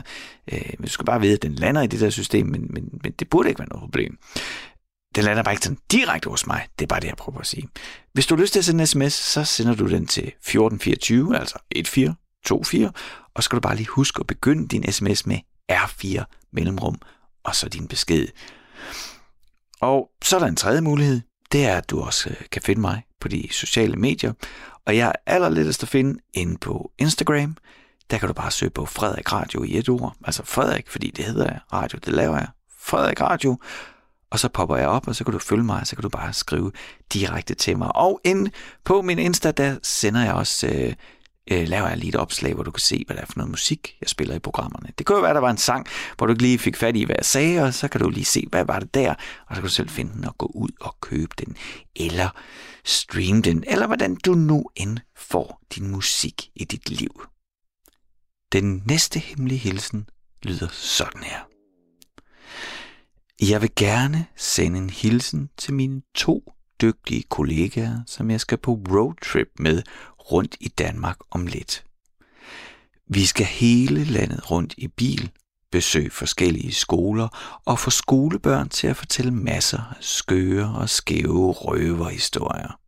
øh, 0.52 0.74
du 0.84 0.90
skal 0.90 1.06
bare 1.06 1.22
vide, 1.22 1.34
at 1.34 1.42
den 1.42 1.56
lander 1.56 1.82
i 1.82 1.88
det 1.88 2.00
der 2.00 2.10
system, 2.10 2.46
men, 2.46 2.68
men, 2.70 3.00
men 3.04 3.12
det 3.12 3.30
burde 3.30 3.50
ikke 3.50 3.60
være 3.60 3.70
noget 3.70 3.82
problem. 3.82 4.18
Den 5.16 5.24
lander 5.24 5.44
bare 5.44 5.54
ikke 5.54 5.64
sådan 5.64 5.78
direkte 5.92 6.30
hos 6.30 6.48
mig. 6.48 6.68
Det 6.80 6.86
er 6.86 6.88
bare 6.88 7.00
det, 7.00 7.08
jeg 7.08 7.18
prøver 7.18 7.40
at 7.40 7.48
sige. 7.48 7.68
Hvis 8.14 8.26
du 8.26 8.36
har 8.36 8.42
lyst 8.42 8.54
til 8.54 8.60
at 8.60 8.66
sende 8.66 8.82
en 8.82 8.88
sms, 8.88 9.14
så 9.14 9.44
sender 9.44 9.76
du 9.76 9.90
den 9.90 10.08
til 10.08 10.24
1424, 10.24 11.40
altså 11.40 11.58
14 11.86 12.16
24, 12.46 12.92
og 13.34 13.44
så 13.44 13.46
skal 13.46 13.56
du 13.56 13.62
bare 13.62 13.76
lige 13.76 13.88
huske 13.88 14.20
at 14.20 14.28
begynde 14.28 14.68
din 14.68 14.92
sms 14.92 15.26
med 15.26 15.38
R4 15.72 16.24
mellemrum, 16.52 17.02
og 17.44 17.56
så 17.56 17.70
din 17.70 17.88
besked. 17.88 18.28
Og 19.82 20.10
så 20.24 20.36
er 20.36 20.40
der 20.40 20.48
en 20.48 20.56
tredje 20.56 20.82
mulighed, 20.82 21.22
det 21.52 21.66
er, 21.66 21.78
at 21.78 21.90
du 21.90 22.02
også 22.02 22.30
øh, 22.30 22.36
kan 22.52 22.62
finde 22.62 22.82
mig 22.82 23.04
på 23.20 23.28
de 23.28 23.48
sociale 23.52 23.96
medier, 23.96 24.34
og 24.86 24.98
jeg 24.98 25.08
er 25.08 25.34
allerlettest 25.34 25.84
at 25.84 25.90
finde 25.90 26.20
inde 26.34 26.58
på 26.58 26.92
Instagram. 26.98 27.58
Der 28.12 28.18
kan 28.18 28.28
du 28.28 28.34
bare 28.34 28.52
søge 28.52 28.70
på 28.70 28.86
Frederik 28.86 29.34
Radio 29.34 29.64
i 29.64 29.78
et 29.78 29.90
ord, 29.90 30.16
altså 30.26 30.44
Frederik, 30.46 30.90
fordi 30.90 31.12
det 31.12 31.26
hedder 31.26 31.46
jeg, 31.46 31.60
radio, 31.74 32.00
det 32.06 32.14
laver 32.14 32.38
jeg, 32.38 32.48
Frederik 32.80 33.22
Radio, 33.22 33.58
og 34.32 34.40
så 34.40 34.50
popper 34.50 34.78
jeg 34.78 34.88
op, 34.88 35.08
og 35.08 35.16
så 35.16 35.24
kan 35.24 35.34
du 35.34 35.40
følge 35.40 35.64
mig, 35.64 35.80
og 35.82 35.88
så 35.88 35.96
kan 35.96 36.04
du 36.04 36.10
bare 36.10 36.34
skrive 36.34 36.72
direkte 37.14 37.54
til 37.54 37.78
mig. 37.78 37.96
Og 37.96 38.22
ind 38.24 38.48
på 38.84 39.02
min 39.02 39.20
Insta, 39.20 39.52
der 39.52 39.78
sender 39.84 40.24
jeg 40.24 40.34
også 40.34 40.68
øh, 40.68 40.94
øh, 41.52 41.68
laver 41.68 41.88
jeg 41.88 41.98
lige 41.98 42.10
et 42.10 42.16
opslag, 42.16 42.54
hvor 42.54 42.64
du 42.64 42.72
kan 42.72 42.82
se, 42.82 43.04
hvad 43.06 43.16
der 43.16 43.22
er 43.22 43.26
for 43.26 43.38
noget 43.38 43.52
musik, 43.52 43.98
jeg 44.02 44.10
spiller 44.10 44.36
i 44.36 44.40
programmerne. 44.40 44.90
Det 44.98 45.06
kunne 45.06 45.16
jo 45.16 45.22
være, 45.22 45.34
der 45.34 45.40
var 45.40 45.50
en 45.50 45.58
sang, 45.58 45.88
hvor 46.18 46.26
du 46.26 46.34
ikke 46.34 46.42
lige 46.42 46.60
fik 46.60 46.76
fat 46.76 46.96
i, 46.96 47.04
hvad 47.04 47.16
jeg 47.18 47.26
sagde, 47.26 47.64
og 47.64 47.74
så 47.74 47.88
kan 47.88 48.02
du 48.02 48.10
lige 48.10 48.26
se, 48.26 48.48
hvad 48.50 48.66
var 48.66 48.80
det 48.80 48.94
der, 48.94 49.10
og 49.48 49.56
så 49.56 49.62
kan 49.62 49.64
du 49.64 49.70
selv 49.70 49.90
finde 49.90 50.14
den 50.14 50.26
og 50.26 50.38
gå 50.38 50.52
ud 50.56 50.70
og 50.82 50.96
købe 51.02 51.34
den, 51.40 51.56
eller 51.96 52.30
streame 52.86 53.42
den, 53.42 53.64
eller 53.68 53.88
hvordan 53.88 54.16
du 54.16 54.34
nu 54.34 54.66
end 54.76 54.98
får 55.16 55.62
din 55.76 55.88
musik 55.88 56.50
i 56.56 56.64
dit 56.66 56.90
liv. 56.90 57.22
Den 58.52 58.84
næste 58.86 59.20
hemmelige 59.20 59.58
hilsen 59.58 60.10
lyder 60.44 60.68
sådan 60.72 61.24
her. 61.24 61.40
Jeg 63.50 63.62
vil 63.62 63.72
gerne 63.76 64.26
sende 64.36 64.78
en 64.78 64.90
hilsen 64.90 65.50
til 65.58 65.74
mine 65.74 66.02
to 66.16 66.54
dygtige 66.82 67.24
kollegaer, 67.30 68.00
som 68.08 68.32
jeg 68.32 68.42
skal 68.42 68.58
på 68.58 68.72
roadtrip 68.72 69.48
med 69.60 69.84
rundt 70.32 70.56
i 70.60 70.68
Danmark 70.68 71.18
om 71.32 71.48
lidt. 71.48 71.84
Vi 73.08 73.26
skal 73.26 73.46
hele 73.46 74.04
landet 74.04 74.52
rundt 74.52 74.74
i 74.78 74.88
bil, 74.88 75.32
besøge 75.72 76.10
forskellige 76.10 76.74
skoler 76.74 77.62
og 77.66 77.80
få 77.80 77.90
skolebørn 77.90 78.70
til 78.70 78.88
at 78.88 78.96
fortælle 78.96 79.32
masser 79.32 79.94
af 79.98 79.98
skøre 80.00 80.76
og 80.76 80.90
skæve 80.90 81.52
røverhistorier. 81.52 82.80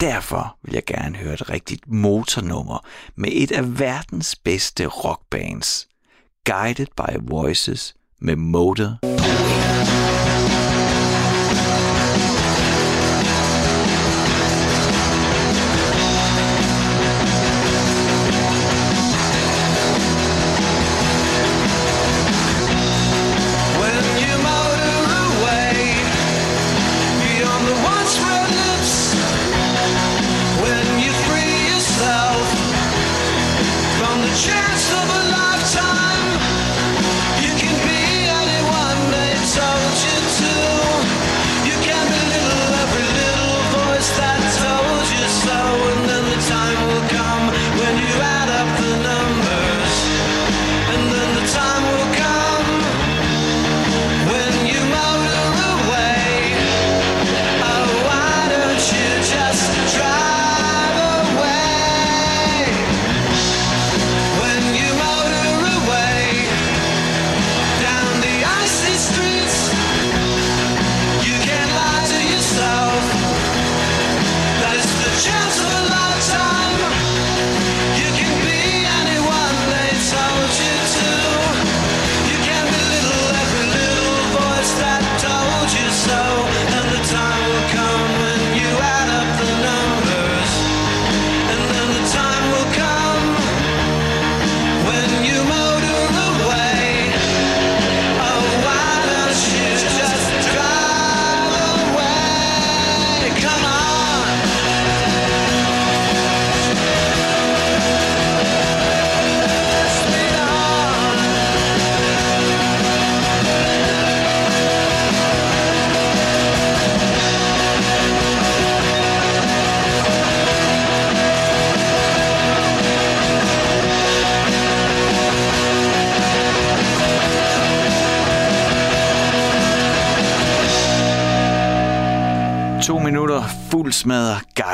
Derfor 0.00 0.58
vil 0.62 0.74
jeg 0.74 0.84
gerne 0.84 1.16
høre 1.16 1.34
et 1.34 1.50
rigtigt 1.50 1.88
motornummer 1.88 2.86
med 3.16 3.28
et 3.32 3.52
af 3.52 3.78
verdens 3.78 4.36
bedste 4.36 4.86
rockbands, 4.86 5.88
Guided 6.44 6.86
by 6.96 7.30
Voices 7.30 7.94
med 8.20 8.36
Motor 8.36 8.98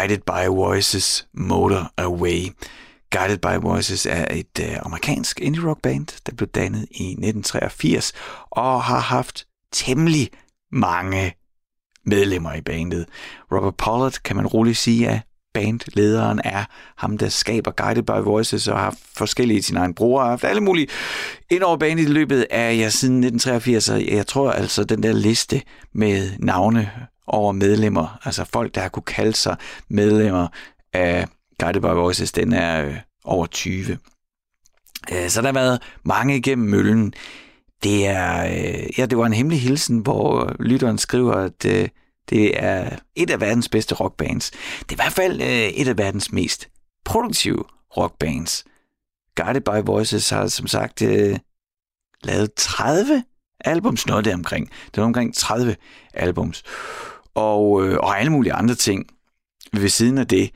Guided 0.01 0.23
by 0.27 0.49
Voices 0.49 1.27
Motor 1.35 1.93
Away. 1.99 2.53
Guided 3.11 3.39
by 3.39 3.63
Voices 3.63 4.07
er 4.07 4.27
et 4.31 4.61
øh, 4.61 4.77
amerikansk 4.83 5.41
indie 5.41 5.69
rock 5.69 5.83
band, 5.83 6.07
der 6.27 6.33
blev 6.37 6.49
dannet 6.49 6.81
i 6.91 7.05
1983 7.11 8.13
og 8.51 8.83
har 8.83 8.99
haft 8.99 9.47
temmelig 9.73 10.31
mange 10.73 11.35
medlemmer 12.07 12.55
i 12.55 12.61
bandet. 12.61 13.07
Robert 13.53 13.77
Pollard 13.77 14.13
kan 14.25 14.37
man 14.37 14.47
roligt 14.47 14.77
sige 14.77 15.07
er 15.07 15.21
bandlederen 15.55 16.41
er 16.45 16.65
ham, 16.97 17.19
der 17.19 17.29
skaber 17.29 17.71
Guided 17.71 18.03
by 18.03 18.25
Voices 18.25 18.69
og 18.69 18.79
har 18.79 18.97
forskellige 19.17 19.63
sine 19.63 19.81
egne 19.81 19.95
brugere, 19.95 20.25
har 20.25 20.31
haft 20.31 20.45
alle 20.45 20.61
mulige 20.61 20.89
ind 21.51 21.63
over 21.63 21.77
bandet 21.77 22.05
i 22.05 22.13
løbet 22.13 22.47
af 22.51 22.77
ja, 22.77 22.89
siden 22.89 23.25
1983. 23.25 23.89
Og 23.89 24.07
jeg 24.07 24.27
tror 24.27 24.51
altså, 24.51 24.85
den 24.85 25.03
der 25.03 25.13
liste 25.13 25.63
med 25.95 26.31
navne 26.39 26.91
over 27.31 27.53
medlemmer, 27.53 28.19
altså 28.25 28.45
folk, 28.53 28.75
der 28.75 28.81
har 28.81 28.89
kunne 28.89 29.03
kalde 29.03 29.37
sig 29.37 29.57
medlemmer 29.89 30.49
af 30.93 31.27
Guided 31.61 31.81
by 31.81 31.87
Voices, 31.87 32.33
den 32.33 32.53
er 32.53 32.87
øh, 32.87 32.97
over 33.25 33.47
20. 33.47 33.99
Øh, 35.13 35.29
så 35.29 35.41
der 35.41 35.49
har 35.49 35.53
været 35.53 35.83
mange 36.05 36.37
igennem 36.37 36.69
møllen. 36.69 37.15
Det 37.83 38.07
er, 38.07 38.45
øh, 38.45 38.99
ja, 38.99 39.07
det 39.07 39.19
var 39.19 39.27
en 39.27 39.33
hemmelig 39.33 39.61
hilsen, 39.61 39.99
hvor 39.99 40.45
øh, 40.45 40.55
lytteren 40.61 40.99
skriver, 40.99 41.35
at 41.35 41.65
øh, 41.67 41.89
det 42.31 42.65
er 42.65 42.97
et 43.17 43.31
af 43.31 43.41
verdens 43.41 43.69
bedste 43.69 43.95
rockbands. 43.95 44.51
Det 44.51 44.89
er 44.89 44.93
i 44.93 45.03
hvert 45.03 45.13
fald 45.13 45.41
øh, 45.43 45.49
et 45.49 45.89
af 45.89 45.99
verdens 45.99 46.33
mest 46.33 46.69
produktive 47.05 47.65
rockbands. 47.97 48.65
Guided 49.37 49.61
by 49.61 49.87
Voices 49.87 50.31
har 50.31 50.47
som 50.47 50.67
sagt 50.67 51.03
øh, 51.03 51.39
lavet 52.23 52.55
30 52.55 53.25
albums, 53.65 54.07
noget 54.07 54.25
der 54.25 54.35
omkring. 54.35 54.71
Det 54.95 54.99
er 55.01 55.05
omkring 55.05 55.35
30 55.35 55.77
albums. 56.15 56.63
Og, 57.35 57.87
øh, 57.87 57.99
og 57.99 58.19
alle 58.19 58.33
mulige 58.33 58.53
andre 58.53 58.75
ting 58.75 59.07
ved 59.73 59.89
siden 59.89 60.19
af 60.19 60.27
det. 60.27 60.51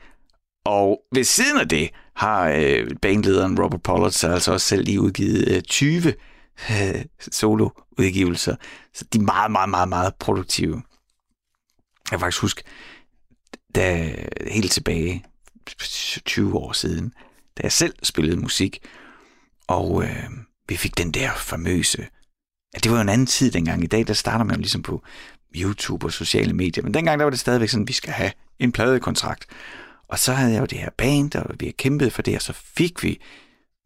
Og 0.65 1.01
ved 1.11 1.23
siden 1.23 1.59
af 1.59 1.69
det 1.69 1.89
har 2.15 2.49
øh, 2.49 2.87
bandlederen 3.01 3.59
Robert 3.59 3.81
Pollard 3.81 4.11
så 4.11 4.27
altså 4.27 4.51
også 4.51 4.67
selv 4.67 4.83
lige 4.83 5.01
udgivet 5.01 5.55
øh, 5.55 5.61
20 5.61 6.13
øh, 6.71 7.05
soloudgivelser. 7.31 8.55
Så 8.93 9.05
de 9.13 9.17
er 9.17 9.21
meget, 9.21 9.51
meget, 9.51 9.69
meget, 9.69 9.89
meget 9.89 10.15
produktive. 10.15 10.75
Jeg 10.75 12.09
kan 12.09 12.19
faktisk 12.19 12.41
huske, 12.41 12.63
da 13.75 14.15
helt 14.47 14.71
tilbage 14.71 15.25
20 16.25 16.55
år 16.55 16.71
siden, 16.71 17.13
da 17.57 17.63
jeg 17.63 17.71
selv 17.71 17.93
spillede 18.03 18.37
musik, 18.37 18.79
og 19.67 20.03
øh, 20.03 20.29
vi 20.69 20.77
fik 20.77 20.97
den 20.97 21.11
der 21.11 21.31
famøse... 21.35 22.07
Ja, 22.73 22.79
det 22.79 22.91
var 22.91 22.97
jo 22.97 23.01
en 23.01 23.09
anden 23.09 23.27
tid 23.27 23.51
dengang. 23.51 23.83
I 23.83 23.87
dag, 23.87 24.07
der 24.07 24.13
starter 24.13 24.45
man 24.45 24.55
jo 24.55 24.59
ligesom 24.59 24.81
på 24.81 25.03
YouTube 25.55 26.05
og 26.05 26.11
sociale 26.11 26.53
medier. 26.53 26.83
Men 26.83 26.93
dengang, 26.93 27.19
der 27.19 27.25
var 27.25 27.29
det 27.29 27.39
stadigvæk 27.39 27.69
sådan, 27.69 27.83
at 27.83 27.87
vi 27.87 27.93
skal 27.93 28.13
have 28.13 28.31
en 28.59 28.71
pladekontrakt. 28.71 29.45
Og 30.07 30.19
så 30.19 30.33
havde 30.33 30.53
jeg 30.53 30.61
jo 30.61 30.65
det 30.65 30.77
her 30.77 30.89
band, 30.97 31.35
og 31.35 31.55
vi 31.59 31.65
har 31.65 31.73
kæmpet 31.77 32.13
for 32.13 32.21
det, 32.21 32.35
og 32.35 32.41
så 32.41 32.53
fik 32.53 33.03
vi, 33.03 33.21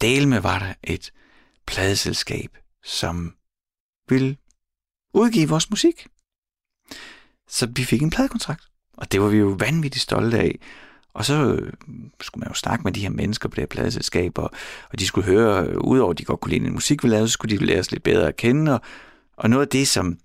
del 0.01 0.27
med 0.27 0.39
var 0.39 0.59
der 0.59 0.73
et 0.83 1.11
pladeselskab, 1.67 2.57
som 2.83 3.33
ville 4.09 4.37
udgive 5.13 5.49
vores 5.49 5.69
musik. 5.69 6.07
Så 7.47 7.67
vi 7.75 7.83
fik 7.83 8.01
en 8.01 8.09
pladekontrakt, 8.09 8.63
og 8.93 9.11
det 9.11 9.21
var 9.21 9.27
vi 9.27 9.37
jo 9.37 9.55
vanvittigt 9.59 10.03
stolte 10.03 10.39
af. 10.39 10.59
Og 11.13 11.25
så 11.25 11.53
øh, 11.53 11.73
skulle 12.21 12.39
man 12.39 12.49
jo 12.49 12.53
snakke 12.53 12.83
med 12.83 12.91
de 12.91 13.01
her 13.01 13.09
mennesker 13.09 13.49
på 13.49 13.55
det 13.55 13.61
her 13.61 13.67
pladeselskab, 13.67 14.37
og, 14.37 14.51
og 14.91 14.99
de 14.99 15.05
skulle 15.05 15.25
høre, 15.25 15.67
øh, 15.67 15.77
udover 15.77 16.11
at 16.11 16.17
de 16.17 16.23
godt 16.23 16.39
kunne 16.39 16.51
lide 16.51 16.65
den 16.65 16.73
musik, 16.73 17.03
vi 17.03 17.09
lavede, 17.09 17.27
så 17.27 17.31
skulle 17.31 17.57
de 17.57 17.65
lære 17.65 17.79
os 17.79 17.91
lidt 17.91 18.03
bedre 18.03 18.27
at 18.27 18.35
kende. 18.35 18.73
Og, 18.73 18.81
og 19.37 19.49
noget 19.49 19.65
af 19.65 19.69
det, 19.69 19.87
som, 19.87 20.19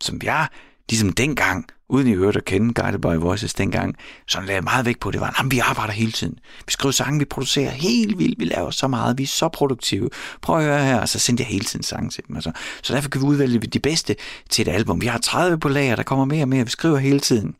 som 0.00 0.20
jeg 0.22 0.48
ligesom 0.88 1.12
dengang, 1.12 1.66
uden 1.88 2.06
i 2.06 2.12
øvrigt 2.12 2.36
at 2.36 2.44
kende 2.44 2.74
Guided 2.74 2.98
by 2.98 3.20
Voices 3.20 3.54
dengang, 3.54 3.94
sådan 4.28 4.46
lagde 4.46 4.62
meget 4.62 4.86
vægt 4.86 5.00
på, 5.00 5.10
det 5.10 5.20
var, 5.20 5.40
at 5.40 5.50
vi 5.50 5.58
arbejder 5.58 5.92
hele 5.92 6.12
tiden. 6.12 6.38
Vi 6.66 6.72
skriver 6.72 6.92
sange, 6.92 7.18
vi 7.18 7.24
producerer 7.24 7.70
helt 7.70 8.18
vildt, 8.18 8.38
vi 8.38 8.44
laver 8.44 8.70
så 8.70 8.88
meget, 8.88 9.18
vi 9.18 9.22
er 9.22 9.26
så 9.26 9.48
produktive. 9.48 10.10
Prøv 10.42 10.58
at 10.58 10.64
høre 10.64 10.84
her, 10.84 11.00
og 11.00 11.08
så 11.08 11.18
sendte 11.18 11.40
jeg 11.40 11.48
hele 11.48 11.64
tiden 11.64 11.82
sange 11.82 12.10
til 12.10 12.24
dem. 12.28 12.36
Altså. 12.36 12.52
Så 12.82 12.94
derfor 12.94 13.08
kan 13.08 13.20
vi 13.20 13.26
udvælge 13.26 13.58
de 13.58 13.78
bedste 13.78 14.16
til 14.50 14.68
et 14.68 14.72
album. 14.72 15.00
Vi 15.00 15.06
har 15.06 15.18
30 15.18 15.58
på 15.58 15.68
lager, 15.68 15.96
der 15.96 16.02
kommer 16.02 16.24
mere 16.24 16.44
og 16.44 16.48
mere, 16.48 16.64
vi 16.64 16.70
skriver 16.70 16.98
hele 16.98 17.20
tiden. 17.20 17.54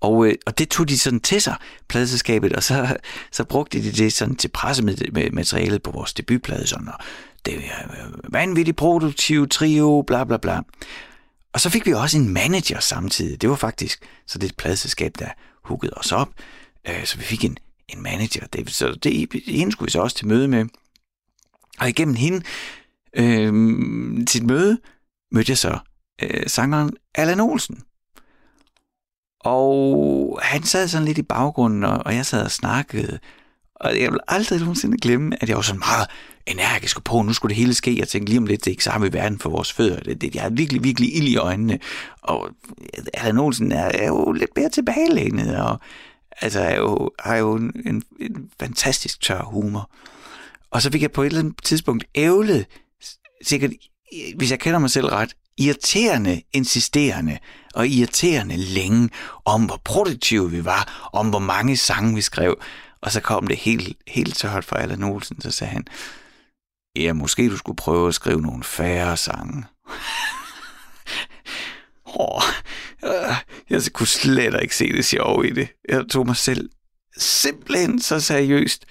Og, 0.00 0.26
øh, 0.26 0.34
og 0.46 0.58
det 0.58 0.68
tog 0.68 0.88
de 0.88 0.98
sådan 0.98 1.20
til 1.20 1.42
sig, 1.42 1.56
pladeselskabet, 1.88 2.52
og 2.52 2.62
så, 2.62 2.96
så 3.32 3.44
brugte 3.44 3.82
de 3.82 3.92
det 3.92 4.12
sådan 4.12 4.36
til 4.36 4.48
pressematerialet 4.48 5.82
på 5.82 5.90
vores 5.90 6.14
debutplade, 6.14 6.66
sådan, 6.66 6.88
og 6.88 6.94
det 7.46 7.54
er 7.54 7.58
øh, 7.58 8.32
vanvittigt 8.32 8.76
produktiv 8.76 9.48
trio, 9.48 10.04
bla 10.06 10.24
bla 10.24 10.36
bla. 10.36 10.60
Og 11.52 11.60
så 11.60 11.70
fik 11.70 11.86
vi 11.86 11.92
også 11.92 12.18
en 12.18 12.28
manager 12.28 12.80
samtidig. 12.80 13.42
Det 13.42 13.50
var 13.50 13.56
faktisk 13.56 14.08
så 14.26 14.38
det 14.38 14.56
pladselskab, 14.56 15.12
der 15.18 15.28
huggede 15.64 15.94
os 15.96 16.12
op. 16.12 16.28
Øh, 16.88 17.04
så 17.04 17.18
vi 17.18 17.24
fik 17.24 17.44
en, 17.44 17.58
en 17.88 18.02
manager. 18.02 18.46
Det, 18.46 18.70
så 18.70 18.92
det, 18.92 19.42
hende 19.46 19.72
skulle 19.72 19.86
vi 19.86 19.90
så 19.90 20.00
også 20.00 20.16
til 20.16 20.26
møde 20.26 20.48
med. 20.48 20.66
Og 21.78 21.88
igennem 21.88 22.14
hende 22.14 22.42
øh, 23.16 23.52
til 24.26 24.40
et 24.40 24.46
møde 24.46 24.80
mødte 25.32 25.50
jeg 25.50 25.58
så 25.58 25.78
øh, 26.22 26.46
sangeren 26.46 26.96
Allan 27.14 27.40
Olsen. 27.40 27.82
Og 29.40 30.40
han 30.42 30.62
sad 30.62 30.88
sådan 30.88 31.04
lidt 31.04 31.18
i 31.18 31.22
baggrunden, 31.22 31.84
og, 31.84 32.02
og 32.06 32.14
jeg 32.14 32.26
sad 32.26 32.44
og 32.44 32.50
snakkede. 32.50 33.18
Og 33.82 34.00
jeg 34.00 34.12
vil 34.12 34.20
aldrig 34.28 34.60
nogensinde 34.60 34.98
glemme, 34.98 35.36
at 35.40 35.48
jeg 35.48 35.56
var 35.56 35.62
sådan 35.62 35.78
meget 35.78 36.06
energisk 36.46 36.96
og 36.96 37.04
på, 37.04 37.22
nu 37.22 37.32
skulle 37.32 37.50
det 37.50 37.56
hele 37.56 37.74
ske. 37.74 37.98
Jeg 37.98 38.08
tænkte 38.08 38.30
lige 38.30 38.38
om 38.38 38.46
lidt, 38.46 38.64
det 38.64 38.70
ikke 38.70 38.84
samme 38.84 39.06
i 39.06 39.12
verden 39.12 39.38
for 39.38 39.50
vores 39.50 39.72
fødder. 39.72 40.00
Det, 40.00 40.20
det, 40.20 40.34
jeg 40.34 40.44
er 40.44 40.50
virkelig, 40.50 40.84
virkelig 40.84 41.16
ild 41.16 41.28
i 41.28 41.36
øjnene. 41.36 41.78
Og 42.22 42.48
Allan 43.14 43.38
Olsen 43.38 43.72
er, 43.72 43.84
er 43.84 44.06
jo 44.06 44.32
lidt 44.32 44.50
mere 44.56 44.68
tilbagelænet, 44.68 45.56
og 45.56 45.80
altså, 46.40 46.60
er 46.60 46.76
jo, 46.76 47.10
har 47.18 47.36
jo 47.36 47.54
en, 47.54 47.72
en, 47.86 48.02
en 48.20 48.50
fantastisk 48.60 49.20
tør 49.20 49.42
humor. 49.42 49.90
Og 50.70 50.82
så 50.82 50.90
fik 50.92 51.02
jeg 51.02 51.12
på 51.12 51.22
et 51.22 51.26
eller 51.26 51.40
andet 51.40 51.54
tidspunkt 51.62 52.04
ævlet, 52.14 52.66
sikkert, 53.42 53.70
hvis 54.36 54.50
jeg 54.50 54.58
kender 54.58 54.78
mig 54.78 54.90
selv 54.90 55.06
ret, 55.06 55.34
irriterende, 55.58 56.42
insisterende 56.52 57.38
og 57.74 57.88
irriterende 57.88 58.56
længe 58.56 59.10
om, 59.44 59.64
hvor 59.64 59.80
produktive 59.84 60.50
vi 60.50 60.64
var, 60.64 61.10
om 61.12 61.28
hvor 61.28 61.38
mange 61.38 61.76
sange 61.76 62.14
vi 62.14 62.20
skrev. 62.20 62.56
Og 63.02 63.12
så 63.12 63.20
kom 63.20 63.46
det 63.46 63.56
helt, 63.56 63.98
helt 64.08 64.36
tørt 64.36 64.64
for 64.64 64.76
Allan 64.76 65.02
Olsen, 65.02 65.40
så 65.40 65.50
sagde 65.50 65.72
han, 65.72 65.86
ja, 66.96 67.12
måske 67.12 67.50
du 67.50 67.56
skulle 67.56 67.76
prøve 67.76 68.08
at 68.08 68.14
skrive 68.14 68.40
nogle 68.40 68.64
færre 68.64 69.16
sange. 69.16 69.64
oh, 72.04 72.42
jeg 73.70 73.82
kunne 73.92 74.06
slet 74.06 74.62
ikke 74.62 74.76
se 74.76 74.92
det 74.92 75.04
sjov 75.04 75.44
i 75.44 75.50
det. 75.50 75.68
Jeg 75.88 76.04
tog 76.10 76.26
mig 76.26 76.36
selv 76.36 76.70
simpelthen 77.16 78.00
så 78.00 78.20
seriøst, 78.20 78.84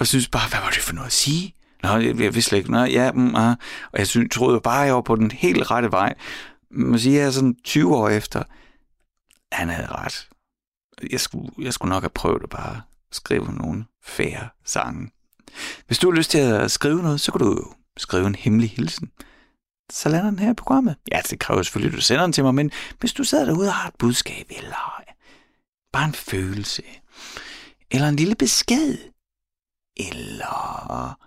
og 0.00 0.06
synes 0.06 0.28
bare, 0.28 0.48
hvad 0.48 0.60
var 0.60 0.70
det 0.70 0.82
for 0.82 0.94
noget 0.94 1.06
at 1.06 1.12
sige? 1.12 1.54
Nå, 1.82 1.88
jeg, 1.88 2.20
jeg 2.20 2.34
vidste 2.34 2.56
ikke. 2.56 2.70
noget. 2.70 2.92
ja, 2.92 3.12
mm, 3.12 3.34
ah. 3.34 3.56
Og 3.92 3.98
jeg 3.98 4.06
synes, 4.06 4.34
troede 4.34 4.60
bare, 4.60 4.78
jeg 4.78 4.94
var 4.94 5.00
på 5.00 5.16
den 5.16 5.30
helt 5.30 5.70
rette 5.70 5.92
vej. 5.92 6.14
Man 6.70 6.98
siger, 6.98 7.18
jeg 7.18 7.26
er 7.26 7.30
sådan 7.30 7.56
20 7.64 7.96
år 7.96 8.08
efter. 8.08 8.42
Han 9.52 9.68
havde 9.68 9.86
ret. 9.86 10.28
Jeg 11.10 11.20
skulle, 11.20 11.50
jeg 11.58 11.72
skulle 11.72 11.90
nok 11.90 12.02
have 12.02 12.10
prøvet 12.10 12.42
det 12.42 12.50
bare 12.50 12.82
skrive 13.12 13.52
nogle 13.52 13.84
færre 14.04 14.48
sange. 14.64 15.10
Hvis 15.86 15.98
du 15.98 16.10
har 16.10 16.16
lyst 16.16 16.30
til 16.30 16.38
at 16.38 16.70
skrive 16.70 17.02
noget, 17.02 17.20
så 17.20 17.32
kan 17.32 17.40
du 17.40 17.72
skrive 17.96 18.26
en 18.26 18.34
hemmelig 18.34 18.70
hilsen. 18.70 19.10
Så 19.90 20.08
lander 20.08 20.30
den 20.30 20.38
her 20.38 20.50
i 20.50 20.54
programmet. 20.54 20.96
Ja, 21.12 21.20
det 21.30 21.38
kræver 21.38 21.62
selvfølgelig, 21.62 21.92
at 21.92 21.96
du 21.96 22.02
sender 22.02 22.22
den 22.22 22.32
til 22.32 22.44
mig, 22.44 22.54
men 22.54 22.70
hvis 23.00 23.12
du 23.12 23.24
sidder 23.24 23.44
derude 23.44 23.68
og 23.68 23.74
har 23.74 23.88
et 23.88 23.94
budskab, 23.98 24.46
eller 24.56 25.02
bare 25.92 26.04
en 26.04 26.14
følelse, 26.14 26.82
eller 27.90 28.08
en 28.08 28.16
lille 28.16 28.34
besked, 28.34 28.98
eller 29.96 31.18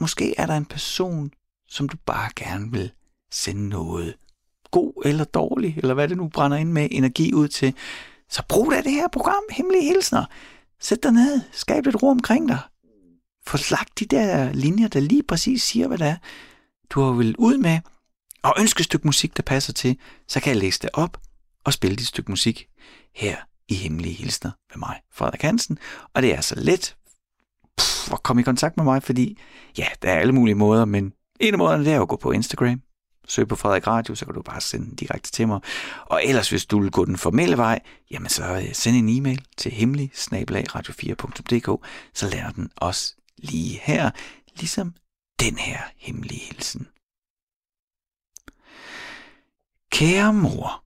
måske 0.00 0.34
er 0.38 0.46
der 0.46 0.56
en 0.56 0.64
person, 0.64 1.30
som 1.68 1.88
du 1.88 1.96
bare 2.06 2.30
gerne 2.36 2.72
vil 2.72 2.90
sende 3.32 3.68
noget 3.68 4.16
god 4.70 5.02
eller 5.04 5.24
dårlig, 5.24 5.74
eller 5.76 5.94
hvad 5.94 6.08
det 6.08 6.16
nu 6.16 6.28
brænder 6.28 6.56
ind 6.56 6.72
med 6.72 6.88
energi 6.90 7.34
ud 7.34 7.48
til, 7.48 7.74
så 8.30 8.42
brug 8.48 8.72
da 8.72 8.82
det 8.82 8.92
her 8.92 9.08
program, 9.08 9.42
Hemmelige 9.50 9.84
Hilsner. 9.84 10.24
Sæt 10.80 11.02
dig 11.02 11.12
ned, 11.12 11.40
skab 11.52 11.84
lidt 11.84 12.02
ro 12.02 12.08
omkring 12.08 12.48
dig. 12.48 12.58
Få 13.46 13.56
slagt 13.56 13.98
de 13.98 14.04
der 14.04 14.52
linjer, 14.52 14.88
der 14.88 15.00
lige 15.00 15.22
præcis 15.22 15.62
siger, 15.62 15.88
hvad 15.88 15.98
det 15.98 16.06
er, 16.06 16.16
du 16.90 17.00
har 17.00 17.12
vel 17.12 17.36
ud 17.38 17.56
med, 17.56 17.80
og 18.42 18.54
ønske 18.58 18.80
et 18.80 18.84
stykke 18.84 19.06
musik, 19.06 19.36
der 19.36 19.42
passer 19.42 19.72
til, 19.72 19.98
så 20.28 20.40
kan 20.40 20.50
jeg 20.52 20.60
læse 20.60 20.80
det 20.80 20.90
op 20.92 21.20
og 21.64 21.72
spille 21.72 21.96
dit 21.96 22.06
stykke 22.06 22.30
musik 22.30 22.68
her 23.14 23.36
i 23.68 23.74
Hemmelige 23.74 24.14
Hilsner 24.14 24.50
med 24.70 24.78
mig, 24.78 25.00
Frederik 25.12 25.42
Hansen. 25.42 25.78
Og 26.14 26.22
det 26.22 26.34
er 26.34 26.40
så 26.40 26.54
let 26.60 26.96
pff, 27.78 28.12
at 28.12 28.22
komme 28.22 28.42
i 28.42 28.44
kontakt 28.44 28.76
med 28.76 28.84
mig, 28.84 29.02
fordi 29.02 29.38
ja, 29.78 29.86
der 30.02 30.10
er 30.10 30.18
alle 30.18 30.32
mulige 30.32 30.54
måder, 30.54 30.84
men 30.84 31.12
en 31.40 31.54
af 31.54 31.58
måderne 31.58 31.84
det 31.84 31.92
er 31.92 32.02
at 32.02 32.08
gå 32.08 32.16
på 32.16 32.30
Instagram, 32.32 32.82
søg 33.28 33.48
på 33.48 33.56
Frederik 33.56 33.86
Radio, 33.86 34.14
så 34.14 34.24
kan 34.24 34.34
du 34.34 34.42
bare 34.42 34.60
sende 34.60 34.86
den 34.86 34.94
direkte 34.94 35.30
til 35.30 35.48
mig. 35.48 35.60
Og 36.06 36.24
ellers, 36.24 36.50
hvis 36.50 36.66
du 36.66 36.80
vil 36.80 36.90
gå 36.90 37.04
den 37.04 37.16
formelle 37.16 37.56
vej, 37.56 37.80
jamen 38.10 38.28
så 38.28 38.44
øh, 38.44 38.74
send 38.74 38.96
en 38.96 39.08
e-mail 39.08 39.44
til 39.56 39.72
hemmelig 39.72 40.10
radio4.dk, 40.14 41.86
så 42.14 42.28
lander 42.28 42.50
den 42.50 42.70
også 42.76 43.14
lige 43.38 43.80
her, 43.82 44.10
ligesom 44.56 44.94
den 45.40 45.58
her 45.58 45.78
hemmelige 45.96 46.40
hilsen. 46.40 46.88
Kære 49.90 50.32
mor, 50.32 50.84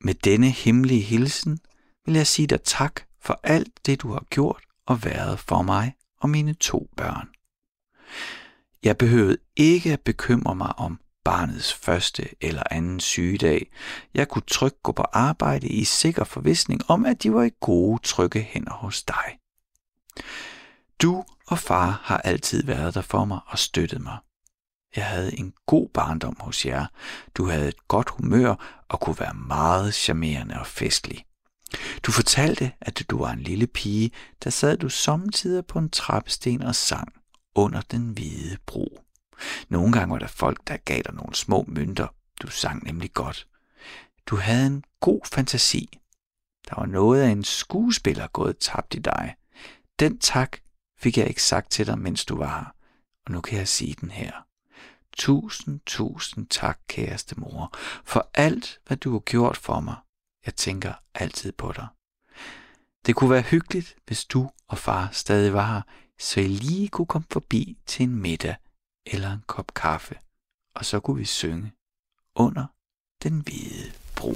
med 0.00 0.14
denne 0.14 0.50
hemmelige 0.50 1.00
hilsen 1.00 1.58
vil 2.06 2.14
jeg 2.14 2.26
sige 2.26 2.46
dig 2.46 2.62
tak 2.62 3.00
for 3.20 3.40
alt 3.42 3.86
det, 3.86 4.02
du 4.02 4.12
har 4.12 4.24
gjort 4.30 4.62
og 4.86 5.04
været 5.04 5.38
for 5.38 5.62
mig 5.62 5.94
og 6.20 6.30
mine 6.30 6.54
to 6.54 6.90
børn. 6.96 7.28
Jeg 8.82 8.98
behøvede 8.98 9.38
ikke 9.56 9.92
at 9.92 10.00
bekymre 10.00 10.54
mig 10.54 10.78
om 10.78 11.00
barnets 11.28 11.74
første 11.74 12.28
eller 12.40 12.62
anden 12.70 13.00
sygedag. 13.00 13.70
Jeg 14.14 14.28
kunne 14.28 14.42
trygt 14.46 14.82
gå 14.82 14.92
på 14.92 15.02
arbejde 15.12 15.68
i 15.68 15.84
sikker 15.84 16.24
forvisning 16.24 16.90
om, 16.90 17.06
at 17.06 17.22
de 17.22 17.34
var 17.34 17.42
i 17.42 17.50
gode, 17.60 18.02
trygge 18.02 18.42
hænder 18.42 18.72
hos 18.72 19.02
dig. 19.02 19.38
Du 21.02 21.24
og 21.46 21.58
far 21.58 22.00
har 22.04 22.18
altid 22.18 22.64
været 22.64 22.94
der 22.94 23.00
for 23.00 23.24
mig 23.24 23.40
og 23.46 23.58
støttet 23.58 24.00
mig. 24.00 24.18
Jeg 24.96 25.04
havde 25.04 25.38
en 25.38 25.52
god 25.66 25.88
barndom 25.94 26.36
hos 26.40 26.66
jer. 26.66 26.86
Du 27.34 27.48
havde 27.48 27.68
et 27.68 27.88
godt 27.88 28.10
humør 28.10 28.84
og 28.88 29.00
kunne 29.00 29.20
være 29.20 29.34
meget 29.34 29.94
charmerende 29.94 30.60
og 30.60 30.66
festlig. 30.66 31.24
Du 32.02 32.12
fortalte, 32.12 32.72
at 32.80 33.02
du 33.10 33.18
var 33.18 33.30
en 33.30 33.42
lille 33.42 33.66
pige, 33.66 34.10
der 34.44 34.50
sad 34.50 34.76
du 34.76 34.88
samtidig 34.88 35.66
på 35.66 35.78
en 35.78 35.90
trappesten 35.90 36.62
og 36.62 36.74
sang 36.74 37.12
under 37.54 37.80
den 37.80 38.10
hvide 38.10 38.56
bro. 38.66 39.07
Nogle 39.68 39.92
gange 39.92 40.12
var 40.12 40.18
der 40.18 40.26
folk, 40.26 40.68
der 40.68 40.76
gav 40.76 41.02
dig 41.02 41.14
nogle 41.14 41.34
små 41.34 41.64
mønter. 41.68 42.06
Du 42.42 42.50
sang 42.50 42.84
nemlig 42.84 43.12
godt. 43.12 43.46
Du 44.26 44.36
havde 44.36 44.66
en 44.66 44.84
god 45.00 45.20
fantasi. 45.24 45.98
Der 46.68 46.74
var 46.76 46.86
noget 46.86 47.22
af 47.22 47.28
en 47.28 47.44
skuespiller 47.44 48.26
gået 48.26 48.58
tabt 48.58 48.94
i 48.94 48.98
dig. 48.98 49.36
Den 49.98 50.18
tak 50.18 50.58
fik 50.98 51.18
jeg 51.18 51.28
ikke 51.28 51.42
sagt 51.42 51.70
til 51.70 51.86
dig, 51.86 51.98
mens 51.98 52.24
du 52.24 52.36
var 52.36 52.58
her, 52.58 52.74
og 53.26 53.32
nu 53.32 53.40
kan 53.40 53.58
jeg 53.58 53.68
sige 53.68 53.96
den 54.00 54.10
her. 54.10 54.32
Tusind, 55.12 55.80
tusind 55.86 56.46
tak, 56.46 56.78
kæreste 56.88 57.40
mor, 57.40 57.76
for 58.04 58.30
alt, 58.34 58.78
hvad 58.86 58.96
du 58.96 59.12
har 59.12 59.18
gjort 59.18 59.56
for 59.56 59.80
mig. 59.80 59.96
Jeg 60.46 60.54
tænker 60.54 60.92
altid 61.14 61.52
på 61.52 61.72
dig. 61.76 61.86
Det 63.06 63.16
kunne 63.16 63.30
være 63.30 63.42
hyggeligt, 63.42 63.96
hvis 64.06 64.24
du 64.24 64.50
og 64.68 64.78
far 64.78 65.08
stadig 65.12 65.52
var 65.52 65.72
her, 65.72 65.82
så 66.18 66.40
I 66.40 66.46
lige 66.46 66.88
kunne 66.88 67.06
komme 67.06 67.26
forbi 67.30 67.78
til 67.86 68.02
en 68.02 68.14
middag 68.14 68.56
eller 69.12 69.32
en 69.32 69.42
kop 69.46 69.74
kaffe, 69.74 70.14
og 70.74 70.84
så 70.84 71.00
kunne 71.00 71.16
vi 71.16 71.24
synge 71.24 71.72
under 72.34 72.66
den 73.22 73.40
hvide 73.40 73.92
bro. 74.16 74.32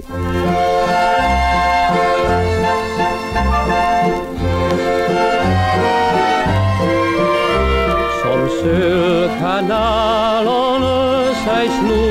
Som 8.21 8.49
sølvkanalerne 8.61 11.35
sig 11.43 11.65
snu 11.79 12.03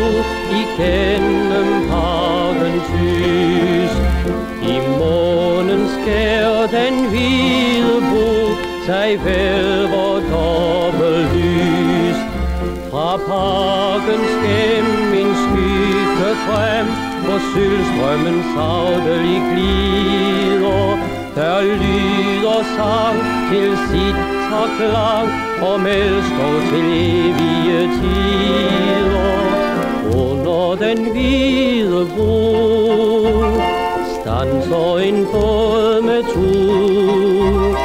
igennem 0.63 1.69
hagens 1.91 2.89
lys. 3.01 3.95
I 4.63 4.65
månen 4.89 5.83
skær 5.89 6.67
den 6.67 6.95
hvide 7.09 8.01
bro 8.11 8.33
sig 8.87 9.17
hvor 9.89 10.21
dobbelt 10.31 11.37
lys. 11.37 11.42
Fra 13.03 13.17
parken 13.17 14.23
skæm 14.33 14.85
min 15.13 15.31
skygge 15.43 16.31
frem, 16.47 16.87
hvor 17.25 17.41
sølvstrømmen 17.53 18.39
savdelig 18.55 19.41
glider. 19.51 20.99
Der 21.35 21.63
lyder 21.63 22.61
sang 22.77 23.19
til 23.51 23.71
sit 23.89 24.19
og 24.61 24.69
klang, 24.79 25.29
og 25.69 25.81
melskov 25.81 26.57
til 26.71 26.87
evige 27.19 27.81
tider. 27.99 29.35
Under 30.23 30.77
den 30.85 31.11
hvide 31.13 32.07
bro 32.17 32.45
stanser 34.15 34.99
en 35.09 35.27
båd 35.33 36.03
med 36.03 36.23
tur. 36.35 37.79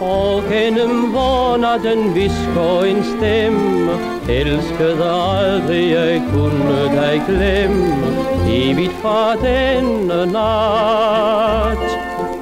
Og 0.00 0.42
gennem 0.50 1.14
vornatten 1.14 2.14
visker 2.14 2.82
en 2.90 3.04
stemme 3.04 4.09
Elskede 4.28 5.10
aldrig, 5.10 5.90
jeg 5.90 6.22
kunne 6.32 6.84
dig 6.96 7.22
glemme 7.28 7.96
Evigt 8.48 8.92
fra 9.02 9.34
denne 9.34 10.26
nat. 10.26 11.86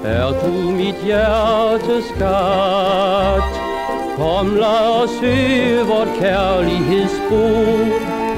Er 0.05 0.33
du 0.43 0.71
mit 0.71 0.95
hjertes 1.05 2.05
skat? 2.14 3.59
Kom 4.17 4.55
lad 4.57 5.03
os 5.03 5.11
søge 5.21 5.87
vort 5.87 6.09
kærlighedsbo 6.21 7.45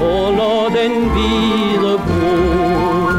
Under 0.01 0.67
den 0.77 0.93
hvide 1.09 1.97
bro 1.97 3.10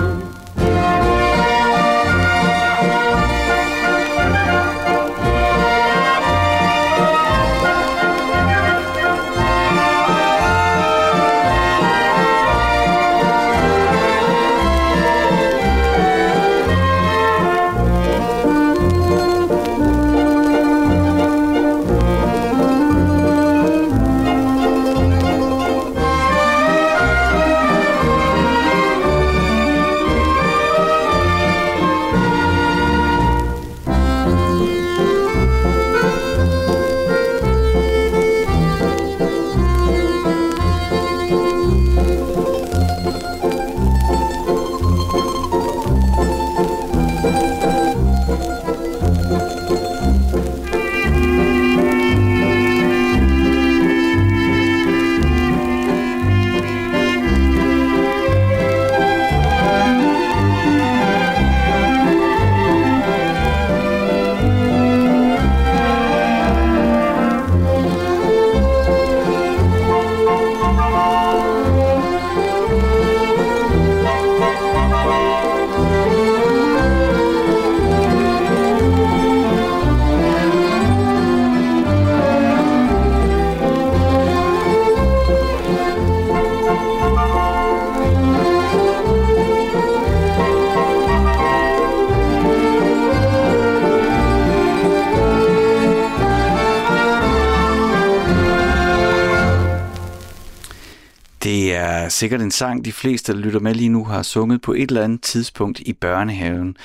sikkert 102.22 102.42
en 102.42 102.50
sang, 102.50 102.84
de 102.84 102.92
fleste, 102.92 103.32
der 103.32 103.38
lytter 103.38 103.60
med 103.60 103.74
lige 103.74 103.88
nu, 103.88 104.04
har 104.04 104.22
sunget 104.22 104.62
på 104.62 104.72
et 104.72 104.82
eller 104.82 105.04
andet 105.04 105.22
tidspunkt 105.22 105.80
i 105.80 105.92
børnehaven. 105.92 106.76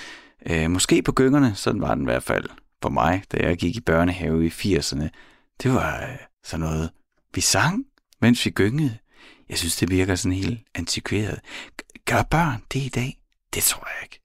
Øh, 0.49 0.71
måske 0.71 1.01
på 1.01 1.11
gyngerne, 1.11 1.55
sådan 1.55 1.81
var 1.81 1.95
den 1.95 2.03
i 2.03 2.05
hvert 2.05 2.23
fald 2.23 2.45
for 2.81 2.89
mig, 2.89 3.23
da 3.31 3.37
jeg 3.37 3.57
gik 3.57 3.75
i 3.75 3.81
børnehave 3.81 4.45
i 4.45 4.49
80'erne. 4.49 5.07
Det 5.63 5.73
var 5.73 6.01
øh, 6.01 6.17
sådan 6.43 6.65
noget, 6.65 6.89
vi 7.35 7.41
sang, 7.41 7.85
mens 8.21 8.45
vi 8.45 8.49
gyngede. 8.49 8.97
Jeg 9.49 9.57
synes, 9.57 9.75
det 9.75 9.91
virker 9.91 10.15
sådan 10.15 10.37
helt 10.37 10.59
antikveret. 10.75 11.39
Gør 12.05 12.23
børn 12.31 12.63
det 12.73 12.79
i 12.79 12.89
dag? 12.89 13.19
Det 13.53 13.63
tror 13.63 13.87
jeg 13.87 14.03
ikke. 14.03 14.21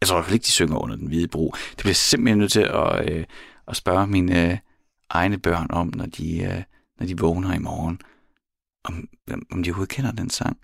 Jeg 0.00 0.08
tror 0.08 0.16
i 0.16 0.18
hvert 0.18 0.26
fald 0.26 0.34
ikke, 0.34 0.44
de 0.44 0.50
synger 0.50 0.76
under 0.76 0.96
den 0.96 1.06
hvide 1.06 1.28
bro. 1.28 1.54
Det 1.70 1.78
bliver 1.78 1.94
simpelthen 1.94 2.38
nødt 2.38 2.52
til 2.52 2.60
at, 2.74 3.10
øh, 3.10 3.24
at 3.68 3.76
spørge 3.76 4.06
mine 4.06 4.50
øh, 4.50 4.58
egne 5.10 5.38
børn 5.38 5.66
om, 5.70 5.92
når 5.94 6.06
de, 6.06 6.42
øh, 6.42 6.62
når 7.00 7.06
de 7.06 7.18
vågner 7.18 7.54
i 7.54 7.58
morgen 7.58 8.00
om, 8.86 9.08
om 9.52 9.62
de 9.62 9.70
overhovedet 9.70 9.94
kender 9.94 10.12
den 10.12 10.30
sang. 10.30 10.56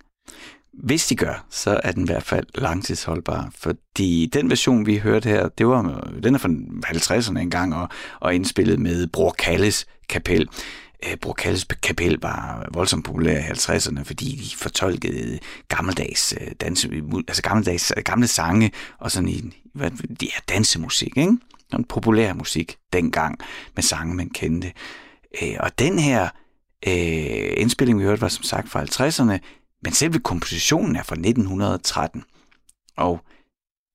Hvis 0.73 1.07
de 1.07 1.15
gør, 1.15 1.45
så 1.49 1.79
er 1.83 1.91
den 1.91 2.03
i 2.03 2.05
hvert 2.05 2.23
fald 2.23 2.45
langtidsholdbar, 2.55 3.51
fordi 3.55 4.29
den 4.33 4.49
version, 4.49 4.85
vi 4.85 4.97
hørte 4.97 5.29
her, 5.29 5.47
det 5.47 5.67
var, 5.67 6.09
den 6.23 6.35
er 6.35 6.39
fra 6.39 6.49
50'erne 6.85 7.39
engang 7.39 7.75
og, 7.75 7.89
og 8.19 8.35
indspillet 8.35 8.79
med 8.79 9.07
Bror 9.07 9.31
Kalles 9.31 9.85
kapel. 10.09 10.49
Øh, 11.05 11.17
Bror 11.17 11.33
Kalles 11.33 11.65
kapel 11.83 12.17
var 12.21 12.69
voldsomt 12.73 13.05
populær 13.05 13.37
i 13.37 13.41
50'erne, 13.41 14.03
fordi 14.03 14.35
de 14.35 14.55
fortolkede 14.55 15.39
gammeldags 15.67 16.33
øh, 16.41 16.51
danse, 16.61 16.89
altså 17.27 17.41
gammeldags, 17.41 17.93
øh, 17.97 18.03
gamle 18.03 18.27
sange, 18.27 18.71
og 18.99 19.11
sådan 19.11 19.29
i 19.29 19.41
hvad, 19.73 19.91
det 19.91 20.29
er 20.35 20.41
dansemusik, 20.49 21.17
ikke? 21.17 21.37
Sådan 21.71 21.85
populær 21.85 22.33
musik 22.33 22.77
dengang, 22.93 23.39
med 23.75 23.83
sange, 23.83 24.15
man 24.15 24.29
kendte. 24.29 24.71
Og 25.59 25.79
den 25.79 25.99
her 25.99 26.29
øh, 26.87 27.53
indspillingen, 27.57 27.99
vi 27.99 28.05
hørte, 28.05 28.21
var 28.21 28.27
som 28.27 28.43
sagt 28.43 28.69
fra 28.69 28.83
50'erne, 28.83 29.39
men 29.83 29.93
selve 29.93 30.19
kompositionen 30.19 30.95
er 30.95 31.03
fra 31.03 31.15
1913. 31.15 32.23
Og 32.97 33.21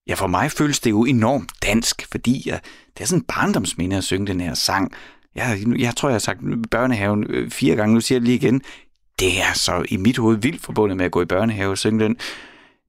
ja, 0.08 0.14
for 0.14 0.26
mig 0.26 0.50
føles 0.52 0.80
det 0.80 0.90
jo 0.90 1.04
enormt 1.04 1.52
dansk, 1.62 2.06
fordi 2.10 2.42
jeg, 2.48 2.60
det 2.94 3.02
er 3.02 3.06
sådan 3.06 3.20
en 3.20 3.24
barndomsminde 3.24 3.96
at 3.96 4.04
synge 4.04 4.26
den 4.26 4.40
her 4.40 4.54
sang. 4.54 4.92
Jeg, 5.34 5.64
jeg 5.78 5.96
tror, 5.96 6.08
jeg 6.08 6.14
har 6.14 6.18
sagt 6.18 6.40
børnehaven 6.70 7.26
øh, 7.28 7.50
fire 7.50 7.76
gange, 7.76 7.94
nu 7.94 8.00
siger 8.00 8.16
jeg 8.16 8.20
det 8.20 8.28
lige 8.28 8.36
igen. 8.36 8.62
Det 9.18 9.40
er 9.40 9.52
så 9.54 9.84
i 9.88 9.96
mit 9.96 10.18
hoved 10.18 10.36
vildt 10.36 10.62
forbundet 10.62 10.96
med 10.96 11.04
at 11.04 11.12
gå 11.12 11.22
i 11.22 11.26
børnehave 11.26 11.70
og 11.70 11.78
synge 11.78 12.04
den. 12.04 12.16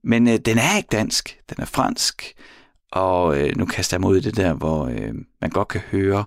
Men 0.04 0.28
øh, 0.28 0.38
den 0.38 0.58
er 0.58 0.78
ikke 0.78 0.90
dansk, 0.92 1.40
den 1.50 1.62
er 1.62 1.66
fransk. 1.66 2.34
Og 2.92 3.42
øh, 3.42 3.58
nu 3.58 3.66
kaster 3.66 3.98
jeg 3.98 4.02
mod 4.02 4.22
det 4.22 4.38
der, 4.38 4.54
hvor 4.54 4.86
øh, 4.86 5.14
man 5.42 5.50
godt 5.50 5.68
kan 5.68 5.82
høre, 5.82 6.26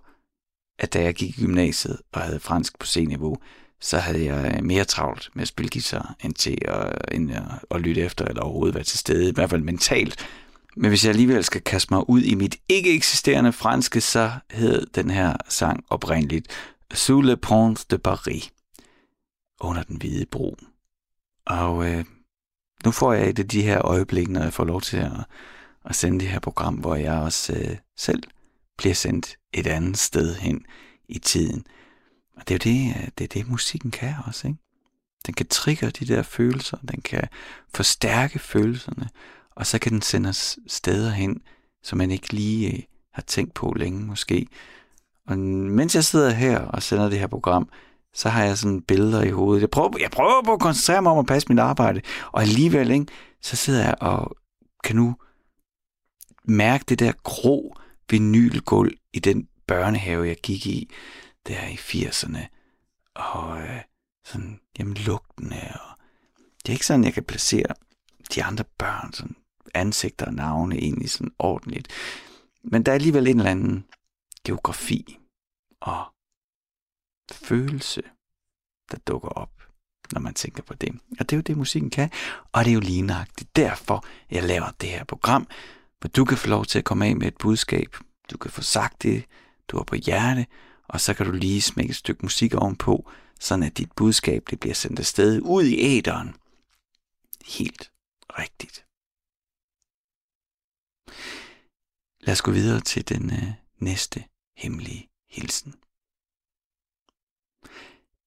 at 0.78 0.92
da 0.92 1.02
jeg 1.02 1.14
gik 1.14 1.38
i 1.38 1.42
gymnasiet 1.42 2.00
og 2.12 2.20
havde 2.20 2.40
fransk 2.40 2.78
på 2.78 2.86
C-niveau, 2.86 3.36
så 3.82 3.98
havde 3.98 4.24
jeg 4.24 4.54
øh, 4.56 4.64
mere 4.64 4.84
travlt 4.84 5.30
med 5.34 5.42
at 5.42 5.48
spille 5.48 5.70
guitar, 5.72 6.14
end 6.24 6.34
til 6.34 6.58
at, 6.64 6.86
øh, 6.86 7.16
end 7.16 7.32
at, 7.32 7.42
at 7.70 7.80
lytte 7.80 8.00
efter, 8.00 8.24
eller 8.24 8.42
overhovedet 8.42 8.74
være 8.74 8.84
til 8.84 8.98
stede, 8.98 9.28
i 9.28 9.32
hvert 9.34 9.50
fald 9.50 9.62
mentalt. 9.62 10.26
Men 10.76 10.88
hvis 10.88 11.04
jeg 11.04 11.10
alligevel 11.10 11.44
skal 11.44 11.60
kaste 11.60 11.94
mig 11.94 12.10
ud 12.10 12.22
i 12.22 12.34
mit 12.34 12.56
ikke 12.68 12.94
eksisterende 12.94 13.52
franske, 13.52 14.00
så 14.00 14.30
hed 14.50 14.86
den 14.86 15.10
her 15.10 15.36
sang 15.48 15.84
oprindeligt 15.90 16.46
Sous 16.94 17.24
le 17.24 17.36
pont 17.36 17.90
de 17.90 17.98
Paris, 17.98 18.52
under 19.60 19.82
den 19.82 19.96
hvide 19.96 20.26
bro. 20.26 20.56
Og 21.46 21.90
øh, 21.90 22.04
nu 22.84 22.90
får 22.90 23.12
jeg 23.12 23.28
et 23.28 23.38
af 23.38 23.48
de 23.48 23.62
her 23.62 23.86
øjeblikke, 23.86 24.32
når 24.32 24.42
jeg 24.42 24.52
får 24.52 24.64
lov 24.64 24.80
til 24.80 24.96
at, 24.96 25.12
at 25.84 25.94
sende 25.94 26.20
det 26.20 26.28
her 26.28 26.38
program, 26.38 26.74
hvor 26.74 26.94
jeg 26.94 27.12
også 27.12 27.52
øh, 27.52 27.76
selv 27.96 28.22
bliver 28.78 28.94
sendt 28.94 29.36
et 29.52 29.66
andet 29.66 29.98
sted 29.98 30.34
hen 30.34 30.64
i 31.08 31.18
tiden. 31.18 31.66
Og 32.36 32.48
det 32.48 32.54
er 32.54 32.70
jo 32.70 32.76
det, 32.76 32.94
øh, 32.96 33.08
det, 33.18 33.24
er 33.24 33.28
det 33.28 33.48
musikken 33.48 33.90
kan 33.90 34.14
også, 34.26 34.48
ikke? 34.48 34.58
Den 35.26 35.34
kan 35.34 35.46
trigge 35.46 35.90
de 35.90 36.06
der 36.06 36.22
følelser, 36.22 36.76
den 36.76 37.00
kan 37.00 37.28
forstærke 37.74 38.38
følelserne, 38.38 39.08
og 39.50 39.66
så 39.66 39.78
kan 39.78 39.92
den 39.92 40.02
sende 40.02 40.28
os 40.28 40.58
steder 40.66 41.10
hen, 41.10 41.42
som 41.82 41.98
man 41.98 42.10
ikke 42.10 42.32
lige 42.32 42.72
øh, 42.72 42.82
har 43.14 43.22
tænkt 43.22 43.54
på 43.54 43.72
længe 43.76 44.00
måske. 44.00 44.46
Og 45.28 45.38
mens 45.38 45.94
jeg 45.94 46.04
sidder 46.04 46.30
her 46.30 46.58
og 46.58 46.82
sender 46.82 47.08
det 47.08 47.18
her 47.18 47.26
program, 47.26 47.68
så 48.14 48.28
har 48.28 48.44
jeg 48.44 48.58
sådan 48.58 48.82
billeder 48.82 49.22
i 49.22 49.30
hovedet. 49.30 49.60
Jeg 49.60 49.70
prøver, 49.70 49.98
jeg 50.00 50.10
prøver 50.10 50.42
på 50.44 50.52
at 50.52 50.60
koncentrere 50.60 51.02
mig 51.02 51.12
om 51.12 51.18
at 51.18 51.26
passe 51.26 51.48
mit 51.48 51.58
arbejde, 51.58 52.00
og 52.32 52.42
alligevel, 52.42 52.90
ikke, 52.90 53.06
så 53.42 53.56
sidder 53.56 53.84
jeg 53.84 53.94
og 54.00 54.36
kan 54.84 54.96
nu 54.96 55.16
mærke 56.44 56.84
det 56.88 56.98
der 56.98 57.12
grå 57.22 57.76
vinylgulv 58.10 58.92
i 59.12 59.18
den 59.18 59.48
børnehave, 59.66 60.26
jeg 60.26 60.36
gik 60.36 60.66
i 60.66 60.90
der 61.48 61.66
i 61.66 61.74
80'erne. 61.74 62.46
Og 63.14 63.60
øh, 63.60 63.80
sådan, 64.24 64.60
jamen 64.78 64.94
lugtene, 64.94 65.56
og 65.56 65.98
det 66.38 66.68
er 66.68 66.72
ikke 66.72 66.86
sådan, 66.86 67.04
jeg 67.04 67.14
kan 67.14 67.24
placere 67.24 67.74
de 68.34 68.44
andre 68.44 68.64
børn, 68.78 69.12
sådan 69.12 69.36
ansigter 69.74 70.26
og 70.26 70.34
navne 70.34 70.76
egentlig 70.76 71.10
sådan 71.10 71.32
ordentligt. 71.38 71.88
Men 72.64 72.82
der 72.82 72.92
er 72.92 72.94
alligevel 72.94 73.26
en 73.26 73.36
eller 73.38 73.50
anden 73.50 73.86
geografi 74.44 75.18
og 75.80 76.04
følelse, 77.32 78.02
der 78.90 78.96
dukker 79.06 79.28
op, 79.28 79.50
når 80.12 80.20
man 80.20 80.34
tænker 80.34 80.62
på 80.62 80.74
det. 80.74 80.92
Og 81.20 81.30
det 81.30 81.32
er 81.32 81.36
jo 81.36 81.42
det, 81.42 81.56
musikken 81.56 81.90
kan, 81.90 82.10
og 82.52 82.64
det 82.64 82.70
er 82.70 82.74
jo 82.74 82.80
lige 82.80 83.02
nøjagtigt 83.02 83.56
derfor, 83.56 84.04
jeg 84.30 84.42
laver 84.42 84.70
det 84.80 84.88
her 84.88 85.04
program, 85.04 85.46
hvor 86.00 86.08
du 86.08 86.24
kan 86.24 86.38
få 86.38 86.48
lov 86.48 86.64
til 86.64 86.78
at 86.78 86.84
komme 86.84 87.06
af 87.06 87.16
med 87.16 87.26
et 87.26 87.36
budskab. 87.36 87.96
Du 88.30 88.38
kan 88.38 88.50
få 88.50 88.62
sagt 88.62 89.02
det, 89.02 89.24
du 89.68 89.76
har 89.76 89.84
på 89.84 89.94
hjerte, 89.94 90.46
og 90.92 91.00
så 91.00 91.14
kan 91.14 91.26
du 91.26 91.32
lige 91.32 91.62
smække 91.62 91.90
et 91.90 91.96
stykke 91.96 92.22
musik 92.22 92.54
ovenpå, 92.54 93.10
sådan 93.40 93.62
at 93.62 93.78
dit 93.78 93.92
budskab 93.92 94.42
det 94.50 94.60
bliver 94.60 94.74
sendt 94.74 94.98
afsted 94.98 95.40
ud 95.42 95.64
i 95.64 95.78
æderen. 95.78 96.34
Helt 97.46 97.92
rigtigt. 98.38 98.86
Lad 102.20 102.32
os 102.32 102.42
gå 102.42 102.50
videre 102.50 102.80
til 102.80 103.08
den 103.08 103.30
øh, 103.30 103.52
næste 103.78 104.24
hemmelige 104.56 105.08
hilsen. 105.30 105.74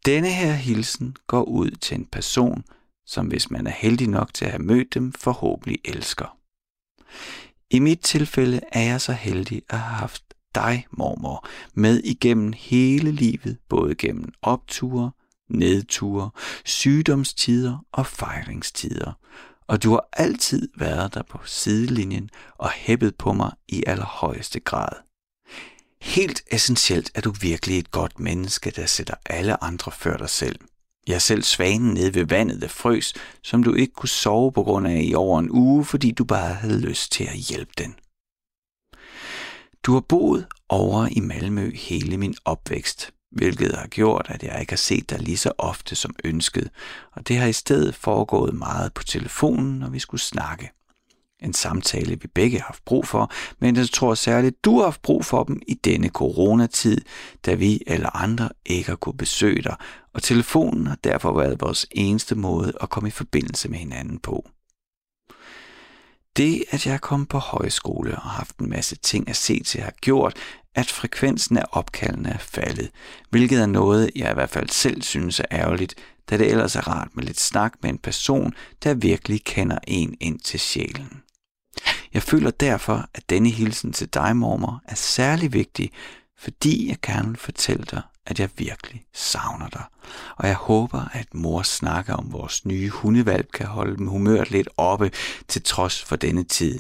Denne 0.06 0.34
her 0.34 0.54
hilsen 0.54 1.16
går 1.28 1.44
ud 1.44 1.72
til 1.72 1.98
en 1.98 2.06
person, 2.06 2.64
som 3.06 3.28
hvis 3.28 3.52
man 3.52 3.68
er 3.68 3.72
heldig 3.72 4.08
nok 4.08 4.34
til 4.34 4.46
at 4.46 4.52
have 4.52 4.64
mødt 4.64 4.94
dem, 4.94 5.14
forhåbentlig 5.14 5.80
elsker. 5.86 6.38
I 7.70 7.80
mit 7.80 8.00
tilfælde 8.00 8.62
er 8.72 8.82
jeg 8.82 9.02
så 9.02 9.14
heldig 9.14 9.62
at 9.70 9.80
have 9.80 9.96
haft 9.96 10.25
dig, 10.56 10.88
mormor, 10.92 11.48
med 11.74 12.02
igennem 12.04 12.54
hele 12.58 13.12
livet, 13.12 13.58
både 13.70 13.96
gennem 13.96 14.34
opture, 14.42 15.12
nedture, 15.50 16.30
sygdomstider 16.66 17.86
og 17.92 18.06
fejringstider. 18.06 19.12
Og 19.68 19.84
du 19.84 19.92
har 19.92 20.10
altid 20.14 20.70
været 20.78 21.14
der 21.14 21.24
på 21.30 21.40
sidelinjen 21.46 22.30
og 22.58 22.70
hæppet 22.70 23.16
på 23.16 23.34
mig 23.34 23.52
i 23.68 23.84
allerhøjeste 23.88 24.60
grad. 24.60 24.96
Helt 26.02 26.44
essentielt 26.52 27.12
er 27.16 27.22
du 27.22 27.32
virkelig 27.42 27.80
et 27.80 27.92
godt 27.92 28.20
menneske, 28.20 28.72
der 28.76 28.86
sætter 28.86 29.14
alle 29.26 29.64
andre 29.64 29.92
før 29.92 30.18
dig 30.18 30.30
selv. 30.30 30.60
Jeg 31.08 31.22
selv 31.22 31.44
svanen 31.44 31.94
nede 31.94 32.16
ved 32.16 32.26
vandet, 32.26 32.62
der 32.62 32.68
frøs, 32.68 33.14
som 33.44 33.64
du 33.64 33.74
ikke 33.74 33.94
kunne 33.94 34.10
sove 34.10 34.52
på 34.52 34.64
grund 34.64 34.88
af 34.88 35.02
i 35.04 35.14
over 35.14 35.40
en 35.40 35.52
uge, 35.52 35.86
fordi 35.86 36.12
du 36.12 36.24
bare 36.24 36.54
havde 36.54 36.80
lyst 36.80 37.12
til 37.12 37.24
at 37.24 37.36
hjælpe 37.36 37.72
den. 37.78 37.96
Du 39.86 39.94
har 39.94 40.00
boet 40.00 40.48
over 40.70 41.08
i 41.12 41.20
Malmø 41.20 41.72
hele 41.76 42.18
min 42.18 42.36
opvækst, 42.46 43.12
hvilket 43.32 43.76
har 43.76 43.88
gjort, 43.88 44.28
at 44.30 44.44
jeg 44.44 44.58
ikke 44.60 44.72
har 44.72 44.78
set 44.78 45.10
dig 45.10 45.20
lige 45.20 45.38
så 45.38 45.52
ofte 45.58 45.96
som 45.96 46.16
ønsket, 46.24 46.70
og 47.12 47.28
det 47.28 47.38
har 47.38 47.48
i 47.48 47.54
stedet 47.54 47.96
foregået 47.96 48.54
meget 48.54 48.94
på 48.94 49.04
telefonen, 49.04 49.80
når 49.80 49.90
vi 49.90 50.00
skulle 50.00 50.22
snakke. 50.22 50.72
En 51.40 51.54
samtale, 51.54 52.20
vi 52.22 52.28
begge 52.28 52.58
har 52.58 52.66
haft 52.66 52.86
brug 52.86 53.08
for, 53.08 53.32
men 53.60 53.76
jeg 53.76 53.90
tror 53.90 54.14
særligt, 54.14 54.66
du 54.66 54.78
har 54.78 54.84
haft 54.84 55.02
brug 55.02 55.26
for 55.26 55.44
dem 55.44 55.62
i 55.68 55.74
denne 55.74 56.10
coronatid, 56.10 56.98
da 57.46 57.54
vi 57.54 57.82
eller 57.88 58.16
andre 58.16 58.50
ikke 58.66 58.90
har 58.90 58.96
kunne 58.96 59.18
besøge 59.18 59.62
dig, 59.62 59.76
og 60.14 60.24
telefonen 60.24 60.88
har 60.88 60.98
derfor 61.04 61.38
været 61.38 61.62
vores 61.62 61.86
eneste 61.92 62.36
måde 62.36 62.74
at 62.82 62.90
komme 62.90 63.08
i 63.08 63.12
forbindelse 63.12 63.70
med 63.70 63.78
hinanden 63.78 64.20
på. 64.20 64.50
Det, 66.38 66.64
at 66.70 66.86
jeg 66.86 66.94
er 66.94 66.98
kommet 66.98 67.30
på 67.30 67.38
højskole 67.38 68.16
og 68.16 68.22
haft 68.22 68.58
en 68.58 68.70
masse 68.70 68.96
ting 68.96 69.30
at 69.30 69.36
se 69.36 69.64
til, 69.64 69.82
har 69.82 69.94
gjort, 70.02 70.38
at 70.76 70.90
frekvensen 70.90 71.58
af 71.58 71.66
opkaldene 71.72 72.30
er 72.30 72.38
faldet, 72.38 72.92
hvilket 73.30 73.62
er 73.62 73.66
noget, 73.66 74.12
jeg 74.16 74.32
i 74.32 74.34
hvert 74.34 74.50
fald 74.50 74.70
selv 74.70 75.02
synes 75.02 75.40
er 75.40 75.46
ærgerligt, 75.52 75.96
da 76.30 76.38
det 76.38 76.52
ellers 76.52 76.76
er 76.76 76.88
rart 76.88 77.08
med 77.14 77.24
lidt 77.24 77.40
snak 77.40 77.74
med 77.82 77.90
en 77.90 77.98
person, 77.98 78.54
der 78.84 78.94
virkelig 78.94 79.44
kender 79.44 79.78
en 79.88 80.18
ind 80.20 80.40
til 80.40 80.60
sjælen. 80.60 81.22
Jeg 82.14 82.24
føler 82.24 82.52
derfor, 82.52 83.10
at 83.14 83.30
denne 83.30 83.50
hilsen 83.50 83.94
til 83.94 84.14
dig, 84.14 84.38
mormor, 84.38 84.82
er 84.88 84.96
særlig 84.96 85.54
vigtig, 85.54 85.92
fordi 86.38 86.90
jeg 86.90 86.98
gerne 87.02 87.28
vil 87.28 87.38
fortælle 87.38 87.86
dig, 87.92 88.02
at 88.26 88.40
jeg 88.40 88.50
virkelig 88.58 89.06
savner 89.14 89.70
dig. 89.70 89.84
Og 90.36 90.48
jeg 90.48 90.56
håber, 90.56 91.06
at 91.14 91.34
mor 91.34 91.62
snakker 91.62 92.14
om 92.14 92.34
vores 92.34 92.66
nye 92.66 92.90
hundevalg 92.90 93.52
kan 93.52 93.66
holde 93.66 93.98
dem 93.98 94.08
humøret 94.08 94.52
lidt 94.52 94.70
oppe 94.78 95.12
til 95.48 95.64
trods 95.64 96.04
for 96.04 96.16
denne 96.16 96.44
tid. 96.44 96.80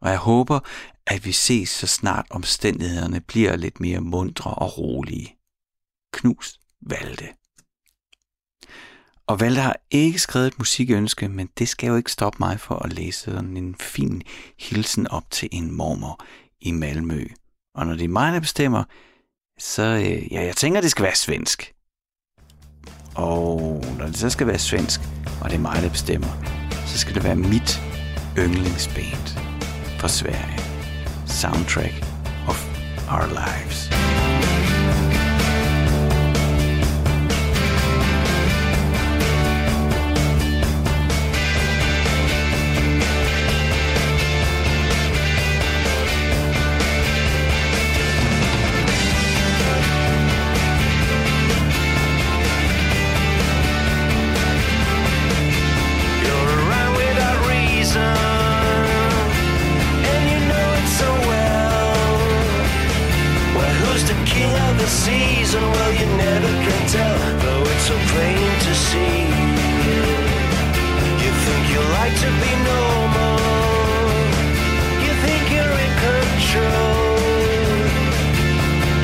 Og 0.00 0.10
jeg 0.10 0.18
håber, 0.18 0.60
at 1.06 1.24
vi 1.24 1.32
ses 1.32 1.68
så 1.68 1.86
snart 1.86 2.26
omstændighederne 2.30 3.20
bliver 3.20 3.56
lidt 3.56 3.80
mere 3.80 4.00
mundre 4.00 4.54
og 4.54 4.78
rolige. 4.78 5.36
Knus 6.12 6.60
Valde. 6.80 7.28
Og 9.26 9.40
Valde 9.40 9.60
har 9.60 9.76
ikke 9.90 10.18
skrevet 10.18 10.46
et 10.46 10.58
musikønske, 10.58 11.28
men 11.28 11.48
det 11.58 11.68
skal 11.68 11.88
jo 11.88 11.96
ikke 11.96 12.12
stoppe 12.12 12.36
mig 12.40 12.60
for 12.60 12.74
at 12.74 12.92
læse 12.92 13.20
sådan 13.20 13.56
en 13.56 13.74
fin 13.74 14.22
hilsen 14.58 15.08
op 15.08 15.30
til 15.30 15.48
en 15.52 15.72
mormor 15.72 16.24
i 16.60 16.70
Malmø. 16.70 17.26
Og 17.74 17.86
når 17.86 17.94
det 17.94 18.04
er 18.04 18.08
mig, 18.08 18.32
der 18.32 18.40
bestemmer, 18.40 18.84
så 19.60 19.82
øh, 19.82 20.32
ja, 20.32 20.44
jeg 20.44 20.56
tænker, 20.56 20.80
det 20.80 20.90
skal 20.90 21.02
være 21.02 21.14
svensk. 21.14 21.72
Og 23.14 23.84
når 23.98 24.06
det 24.06 24.16
så 24.16 24.30
skal 24.30 24.46
være 24.46 24.58
svensk, 24.58 25.00
og 25.40 25.50
det 25.50 25.56
er 25.56 25.60
mig, 25.60 25.82
der 25.82 25.90
bestemmer, 25.90 26.28
så 26.86 26.98
skal 26.98 27.14
det 27.14 27.24
være 27.24 27.36
mit 27.36 27.80
yndlingsband 28.38 29.26
fra 29.98 30.08
Sverige. 30.08 30.60
Soundtrack 31.26 31.94
of 32.48 32.66
Our 33.08 33.26
Lives. 33.26 33.90
Reason, 64.90 65.62
well, 65.62 65.92
you 65.92 66.06
never 66.16 66.52
can 66.66 66.80
tell, 66.88 67.18
though 67.42 67.62
it's 67.72 67.84
so 67.90 67.96
plain 68.12 68.50
to 68.66 68.72
see. 68.74 69.24
You 71.22 71.32
think 71.44 71.62
you 71.72 71.80
like 71.98 72.14
to 72.24 72.30
be 72.44 72.52
normal, 72.72 73.36
you 75.04 75.12
think 75.24 75.42
you're 75.54 75.76
in 75.86 75.92
control. 76.08 77.16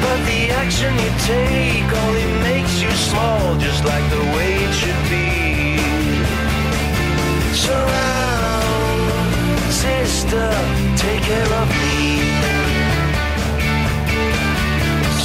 But 0.05 0.18
the 0.31 0.40
action 0.62 0.92
you 1.05 1.11
take 1.33 1.90
only 2.05 2.27
makes 2.49 2.75
you 2.83 2.90
small, 3.11 3.57
just 3.57 3.85
like 3.85 4.07
the 4.11 4.25
way 4.35 4.51
it 4.66 4.72
should 4.81 5.03
be. 5.14 5.29
Surround, 7.64 9.03
sister, 9.85 10.49
take 10.96 11.22
care 11.31 11.53
of 11.62 11.68
me. 11.81 11.94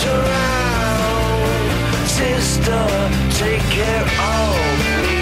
Surround, 0.01 0.40
sister, 2.21 2.85
take 3.41 3.65
care 3.77 4.05
of 4.05 4.53
me. 4.81 5.21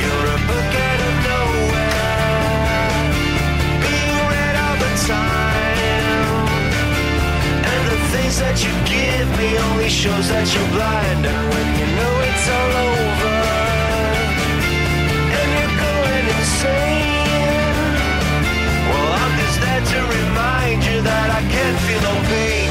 You're 0.00 0.28
a 0.36 0.40
book 0.50 0.72
out 0.88 1.00
of 1.08 1.14
nowhere, 1.30 2.10
being 3.84 4.20
read 4.32 4.56
all 4.64 4.76
the 4.84 4.92
time. 5.12 6.36
And 7.70 7.82
the 7.92 7.98
things 8.12 8.36
that 8.44 8.56
you 8.64 8.72
give 8.94 9.28
me 9.38 9.48
only 9.68 9.88
shows 9.88 10.26
that 10.32 10.46
you're 10.52 10.70
blind. 10.76 11.22
And 11.32 11.44
when 11.52 11.66
you 11.78 11.86
know 11.96 12.14
it's 12.28 12.46
all 12.56 12.72
over, 12.88 13.69
to 19.90 20.00
remind 20.02 20.84
you 20.84 21.02
that 21.02 21.30
I 21.30 21.42
can't 21.50 21.78
feel 21.80 22.00
no 22.00 22.14
pain. 22.28 22.69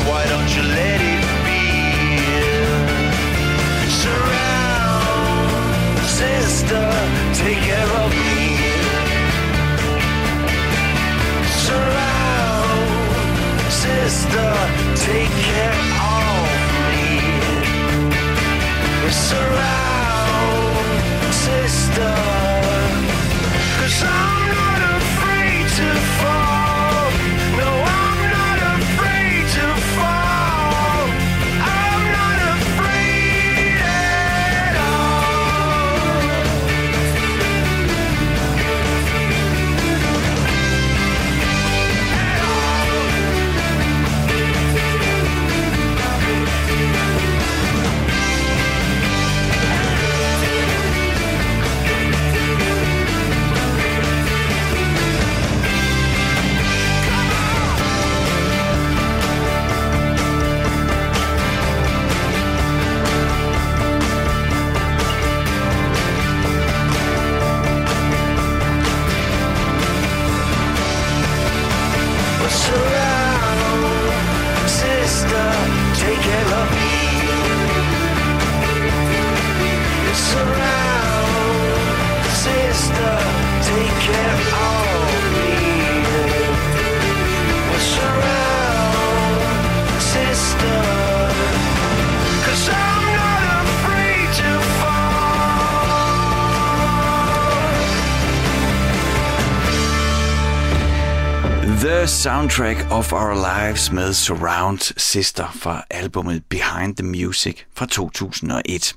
Soundtrack 102.24 102.92
of 102.92 103.14
Our 103.14 103.34
Lives 103.34 103.92
med 103.92 104.14
Surround 104.14 104.80
Sister 104.98 105.52
fra 105.52 105.84
albumet 105.90 106.44
Behind 106.50 106.96
the 106.96 107.08
Music 107.08 107.64
fra 107.76 107.86
2001. 107.86 108.96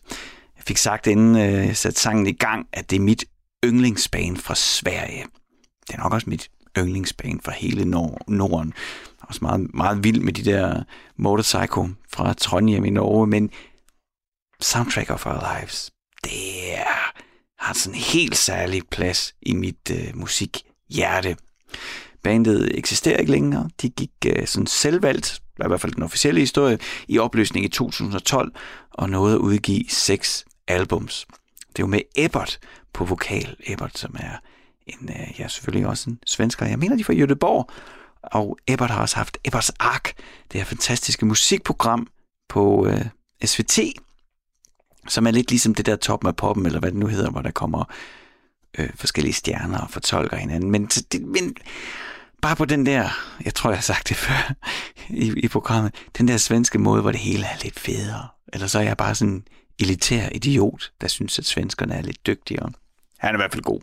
Jeg 0.57 0.65
fik 0.67 0.77
sagt, 0.77 1.07
inden 1.07 1.37
øh, 1.37 1.67
jeg 1.67 1.77
satte 1.77 2.01
sangen 2.01 2.27
i 2.27 2.33
gang, 2.33 2.67
at 2.73 2.91
det 2.91 2.97
er 2.97 3.01
mit 3.01 3.25
yndlingsbane 3.65 4.37
fra 4.37 4.55
Sverige. 4.55 5.27
Det 5.87 5.95
er 5.95 5.99
nok 5.99 6.13
også 6.13 6.31
mit 6.31 6.51
yndlingsbane 6.79 7.41
fra 7.45 7.53
hele 7.53 7.85
Norden. 8.29 8.73
Jeg 9.09 9.23
er 9.23 9.27
også 9.27 9.41
meget, 9.43 9.75
meget 9.75 10.05
vild 10.05 10.21
med 10.21 10.33
de 10.33 10.45
der 10.45 10.83
Motorcycle 11.17 11.95
fra 12.13 12.33
Trondheim 12.33 12.85
i 12.85 12.91
Norge, 12.91 13.27
men 13.27 13.51
Soundtrack 14.61 15.11
of 15.11 15.27
Our 15.27 15.59
Lives, 15.59 15.91
det 16.25 16.75
er, 16.79 17.13
har 17.59 17.75
sådan 17.75 17.95
en 17.95 18.01
helt 18.01 18.37
særlig 18.37 18.83
plads 18.91 19.35
i 19.43 19.55
mit 19.55 19.91
øh, 19.91 20.17
musikhjerte. 20.17 21.37
Bandet 22.23 22.79
eksisterer 22.79 23.17
ikke 23.17 23.33
længere. 23.33 23.71
De 23.83 23.89
gik 23.89 24.11
øh, 24.27 24.47
sådan 24.47 24.67
selvvalgt, 24.67 25.43
i 25.59 25.67
hvert 25.67 25.81
fald 25.81 25.93
den 25.93 26.03
officielle 26.03 26.41
historie, 26.41 26.79
i 27.09 27.19
opløsning 27.19 27.65
i 27.65 27.69
2012 27.69 28.53
og 28.91 29.11
nåede 29.11 29.35
at 29.35 29.39
udgive 29.39 29.85
seks 29.89 30.45
albums. 30.69 31.27
Det 31.69 31.79
er 31.79 31.83
jo 31.83 31.87
med 31.87 32.01
Ebert 32.17 32.59
på 32.93 33.05
vokal. 33.05 33.57
Ebert, 33.67 33.99
som 33.99 34.17
er 34.19 34.37
en, 34.87 35.09
øh, 35.09 35.41
ja, 35.41 35.49
selvfølgelig 35.49 35.89
også 35.89 36.11
en 36.11 36.19
svensker. 36.27 36.67
Jeg 36.67 36.79
mener, 36.79 36.97
de 36.97 37.01
er 37.01 37.05
fra 37.05 37.15
Göteborg. 37.15 37.73
Og 38.23 38.59
Ebert 38.67 38.91
har 38.91 39.01
også 39.01 39.17
haft 39.17 39.39
Eberts 39.45 39.71
Ark, 39.81 40.13
det 40.53 40.61
her 40.61 40.65
fantastiske 40.65 41.27
musikprogram 41.27 42.07
på 42.49 42.87
øh, 42.87 43.05
SVT, 43.45 43.79
som 45.09 45.27
er 45.27 45.31
lidt 45.31 45.51
ligesom 45.51 45.75
det 45.75 45.87
der 45.87 45.97
top 45.97 46.25
med 46.25 46.33
poppen, 46.33 46.67
eller 46.67 46.81
hvad 46.81 46.91
det 46.91 46.99
nu 46.99 47.07
hedder, 47.07 47.31
hvor 47.31 47.43
der 47.43 47.51
kommer 47.51 47.85
øh, 48.79 48.91
forskellige 48.95 49.35
stjerner 49.35 49.79
og 49.79 49.91
fortolker 49.91 50.37
hinanden. 50.37 50.71
Men, 50.71 50.87
det, 50.87 51.23
men 51.23 51.55
bare 52.43 52.57
på 52.57 52.65
den 52.65 52.87
der, 52.87 53.09
jeg 53.45 53.55
tror, 53.55 53.71
jeg 53.71 53.77
har 53.77 53.83
sagt 53.83 54.09
det 54.09 54.17
før 54.27 54.55
i, 55.09 55.33
i 55.37 55.49
programmet, 55.49 55.95
den 56.19 56.29
der 56.29 56.37
svenske 56.37 56.79
måde, 56.79 57.03
hvor 57.03 57.11
det 57.11 57.21
hele 57.21 57.45
er 57.45 57.57
lidt 57.63 57.81
federe. 57.81 58.29
Eller 58.53 58.67
så 58.67 58.79
er 58.79 58.83
jeg 58.83 58.97
bare 58.97 59.15
sådan 59.15 59.33
en 59.33 59.45
elitær 59.81 60.29
idiot, 60.33 60.93
der 61.01 61.09
synes, 61.09 61.39
at 61.39 61.45
svenskerne 61.45 61.95
er 61.95 62.03
lidt 62.03 62.27
dygtigere. 62.27 62.71
Han 63.19 63.31
er 63.31 63.39
i 63.39 63.43
hvert 63.43 63.53
fald 63.53 63.63
god. 63.63 63.81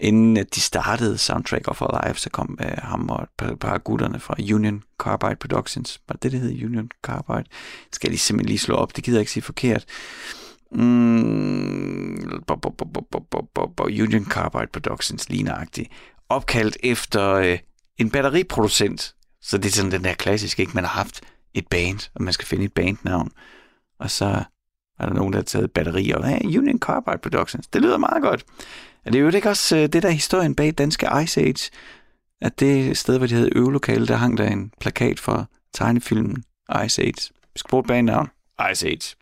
Inden 0.00 0.36
at 0.36 0.54
de 0.54 0.60
startede 0.60 1.18
Soundtrack 1.18 1.68
of 1.68 1.82
Our 1.82 2.06
Lives, 2.06 2.20
så 2.20 2.30
kom 2.30 2.58
øh, 2.60 2.72
ham 2.78 3.08
og 3.08 3.22
et 3.22 3.28
par, 3.38 3.54
par 3.54 3.78
gutterne 3.78 4.20
fra 4.20 4.34
Union 4.54 4.82
Carbide 4.98 5.36
Productions. 5.36 6.00
Var 6.08 6.16
det 6.22 6.32
det, 6.32 6.40
hed? 6.40 6.64
Union 6.64 6.90
Carbide? 7.02 7.48
Skal 7.92 8.08
jeg 8.08 8.10
lige 8.10 8.18
simpelthen 8.18 8.48
lige 8.48 8.58
slå 8.58 8.74
op? 8.74 8.96
Det 8.96 9.04
gider 9.04 9.18
jeg 9.18 9.22
ikke 9.22 9.32
sige 9.32 9.42
forkert. 9.42 9.84
Mm, 10.74 12.42
bo, 12.46 12.56
bo, 12.56 12.70
bo, 12.70 12.84
bo, 12.84 13.20
bo, 13.30 13.48
bo, 13.54 13.66
bo, 13.76 13.84
Union 13.84 14.24
Carbide 14.24 14.66
Productions, 14.66 15.28
ligneragtigt. 15.28 15.90
Opkaldt 16.28 16.76
efter 16.82 17.32
øh, 17.32 17.58
en 17.98 18.10
batteriproducent. 18.10 19.14
Så 19.42 19.58
det 19.58 19.66
er 19.66 19.70
sådan 19.70 19.90
den 19.90 20.04
der 20.04 20.14
klassiske, 20.14 20.60
ikke? 20.60 20.72
Man 20.74 20.84
har 20.84 20.90
haft 20.90 21.20
et 21.54 21.66
band, 21.66 22.10
og 22.14 22.22
man 22.22 22.32
skal 22.32 22.46
finde 22.46 22.64
et 22.64 22.72
bandnavn. 22.72 23.30
Og 23.98 24.10
så 24.10 24.44
er 24.98 25.06
der 25.06 25.12
nogen, 25.12 25.32
der 25.32 25.38
har 25.38 25.44
taget 25.44 25.72
batterier. 25.72 26.26
Hey, 26.26 26.58
Union 26.58 26.78
Carbide 26.78 27.18
Productions. 27.18 27.66
Det 27.66 27.82
lyder 27.82 27.98
meget 27.98 28.22
godt. 28.22 28.44
Er 29.04 29.10
det 29.10 29.20
jo 29.20 29.30
ikke 29.30 29.48
også 29.48 29.76
øh, 29.76 29.82
det 29.82 30.02
der 30.02 30.10
historien 30.10 30.54
bag 30.54 30.72
Danske 30.72 31.08
Ice 31.22 31.40
Age? 31.40 31.70
At 32.40 32.60
det 32.60 32.96
sted, 32.96 33.18
hvor 33.18 33.26
de 33.26 33.34
havde 33.34 33.56
øvelokale, 33.56 34.06
der 34.06 34.16
hang 34.16 34.38
der 34.38 34.48
en 34.48 34.72
plakat 34.80 35.20
for 35.20 35.48
tegnefilmen 35.74 36.44
Ice 36.84 37.02
Age. 37.02 37.30
Vi 37.54 37.58
skal 37.58 37.68
bruge 37.68 37.80
et 37.80 37.86
bandnavn. 37.86 38.28
Ice 38.72 38.86
Age. 38.86 39.16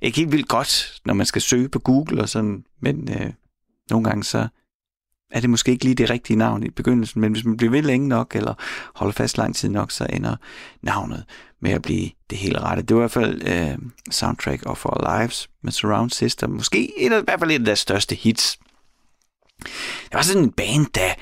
Ikke 0.00 0.18
helt 0.18 0.32
vildt 0.32 0.48
godt, 0.48 1.00
når 1.04 1.14
man 1.14 1.26
skal 1.26 1.42
søge 1.42 1.68
på 1.68 1.78
Google 1.78 2.22
og 2.22 2.28
sådan, 2.28 2.64
men 2.80 3.08
øh, 3.12 3.32
nogle 3.90 4.04
gange 4.04 4.24
så 4.24 4.48
er 5.30 5.40
det 5.40 5.50
måske 5.50 5.72
ikke 5.72 5.84
lige 5.84 5.94
det 5.94 6.10
rigtige 6.10 6.36
navn 6.36 6.62
i 6.62 6.70
begyndelsen, 6.70 7.20
men 7.20 7.32
hvis 7.32 7.44
man 7.44 7.56
bliver 7.56 7.70
ved 7.70 7.82
længe 7.82 8.08
nok, 8.08 8.36
eller 8.36 8.54
holder 8.94 9.12
fast 9.12 9.38
lang 9.38 9.56
tid 9.56 9.68
nok, 9.68 9.90
så 9.90 10.06
ender 10.12 10.36
navnet 10.82 11.24
med 11.60 11.70
at 11.70 11.82
blive 11.82 12.10
det 12.30 12.38
hele 12.38 12.60
rette. 12.60 12.82
Det 12.82 12.96
var 12.96 13.00
i 13.00 13.02
hvert 13.02 13.10
fald 13.10 13.48
øh, 13.48 13.78
Soundtrack 14.10 14.62
of 14.66 14.86
Our 14.86 15.18
Lives 15.18 15.48
med 15.62 15.72
Surround 15.72 16.10
System. 16.10 16.50
Måske 16.50 17.00
et 17.00 17.12
af, 17.12 17.20
i 17.20 17.24
hvert 17.24 17.40
fald 17.40 17.50
et 17.50 17.58
af 17.58 17.64
deres 17.64 17.78
største 17.78 18.14
hits. 18.14 18.58
det 20.04 20.14
var 20.14 20.22
sådan 20.22 20.42
en 20.42 20.52
band, 20.52 20.86
der 20.94 21.14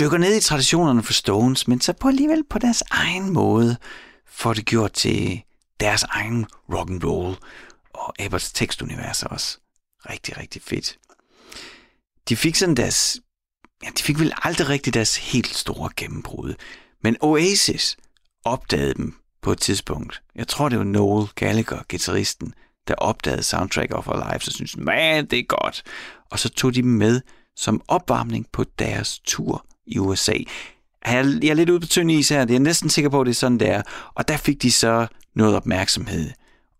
dykker 0.00 0.18
ned 0.18 0.36
i 0.36 0.40
traditionerne 0.40 1.02
for 1.02 1.12
Stones, 1.12 1.68
men 1.68 1.80
så 1.80 1.92
på 1.92 2.08
alligevel 2.08 2.44
på 2.50 2.58
deres 2.58 2.82
egen 2.90 3.32
måde 3.32 3.76
får 4.26 4.52
det 4.52 4.64
gjort 4.64 4.92
til 4.92 5.42
deres 5.80 6.02
egen 6.02 6.46
rock 6.72 6.90
and 6.90 7.04
roll 7.04 7.36
og 7.94 8.14
Abbots 8.20 8.52
tekstunivers 8.52 9.22
er 9.22 9.26
også 9.26 9.58
rigtig, 10.10 10.38
rigtig 10.38 10.62
fedt. 10.62 10.98
De 12.28 12.36
fik 12.36 12.54
sådan 12.54 12.74
deres, 12.74 13.20
ja, 13.84 13.88
de 13.98 14.02
fik 14.02 14.18
vel 14.18 14.32
aldrig 14.42 14.68
rigtig 14.68 14.94
deres 14.94 15.16
helt 15.16 15.54
store 15.54 15.90
gennembrud, 15.96 16.54
men 17.02 17.16
Oasis 17.20 17.96
opdagede 18.44 18.94
dem 18.94 19.14
på 19.42 19.52
et 19.52 19.58
tidspunkt. 19.58 20.22
Jeg 20.34 20.48
tror, 20.48 20.68
det 20.68 20.78
var 20.78 20.84
Noel 20.84 21.28
Gallagher, 21.34 21.82
guitaristen, 21.88 22.54
der 22.88 22.94
opdagede 22.94 23.42
Soundtrack 23.42 23.94
of 23.94 24.08
Our 24.08 24.30
Lives 24.30 24.46
og 24.46 24.52
syntes, 24.52 24.76
man, 24.76 25.26
det 25.26 25.38
er 25.38 25.42
godt. 25.42 25.82
Og 26.30 26.38
så 26.38 26.48
tog 26.48 26.74
de 26.74 26.82
dem 26.82 26.90
med 26.90 27.20
som 27.56 27.82
opvarmning 27.88 28.46
på 28.52 28.64
deres 28.78 29.18
tur 29.18 29.66
i 29.86 29.98
USA. 29.98 30.34
Jeg 31.06 31.18
er 31.18 31.54
lidt 31.54 31.70
ude 31.70 31.80
på 31.80 31.86
tynd 31.86 32.10
is 32.10 32.28
her, 32.28 32.40
det 32.40 32.50
er 32.50 32.54
jeg 32.54 32.60
næsten 32.60 32.90
sikker 32.90 33.10
på, 33.10 33.20
at 33.20 33.26
det 33.26 33.30
er 33.30 33.34
sådan, 33.34 33.60
der. 33.60 33.82
Og 34.14 34.28
der 34.28 34.36
fik 34.36 34.62
de 34.62 34.72
så 34.72 35.06
noget 35.36 35.56
opmærksomhed 35.56 36.30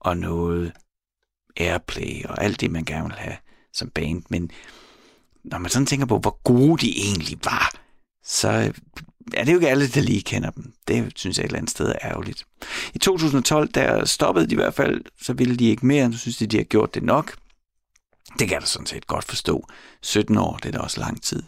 og 0.01 0.17
noget 0.17 0.73
airplay 1.57 2.25
og 2.25 2.45
alt 2.45 2.61
det, 2.61 2.71
man 2.71 2.85
gerne 2.85 3.09
vil 3.09 3.19
have 3.19 3.37
som 3.73 3.91
band. 3.91 4.23
Men 4.29 4.51
når 5.45 5.59
man 5.59 5.71
sådan 5.71 5.87
tænker 5.87 6.07
på, 6.07 6.19
hvor 6.19 6.41
gode 6.45 6.87
de 6.87 6.99
egentlig 6.99 7.39
var, 7.45 7.73
så 8.25 8.49
øh, 8.49 8.75
er 9.35 9.45
det 9.45 9.53
jo 9.53 9.57
ikke 9.57 9.69
alle, 9.69 9.89
der 9.89 10.01
lige 10.01 10.23
kender 10.23 10.51
dem. 10.51 10.73
Det 10.89 11.13
synes 11.17 11.39
jeg 11.39 11.45
et 11.45 11.49
eller 11.49 11.59
andet 11.59 11.71
sted 11.71 11.89
er 11.89 11.99
ærgerligt. 12.03 12.47
I 12.95 12.99
2012, 12.99 13.69
der 13.69 14.05
stoppede 14.05 14.47
de 14.47 14.53
i 14.53 14.57
hvert 14.57 14.75
fald, 14.75 15.05
så 15.23 15.33
ville 15.33 15.57
de 15.57 15.69
ikke 15.69 15.87
mere. 15.87 16.09
Nu 16.09 16.17
synes 16.17 16.37
de, 16.37 16.47
de 16.47 16.57
har 16.57 16.65
gjort 16.65 16.95
det 16.95 17.03
nok. 17.03 17.37
Det 18.39 18.49
kan 18.49 18.51
jeg 18.51 18.61
da 18.61 18.67
sådan 18.67 18.87
set 18.87 19.07
godt 19.07 19.25
forstå. 19.25 19.67
17 20.03 20.39
år, 20.39 20.57
det 20.57 20.69
er 20.69 20.73
da 20.73 20.79
også 20.79 21.01
lang 21.01 21.23
tid. 21.23 21.43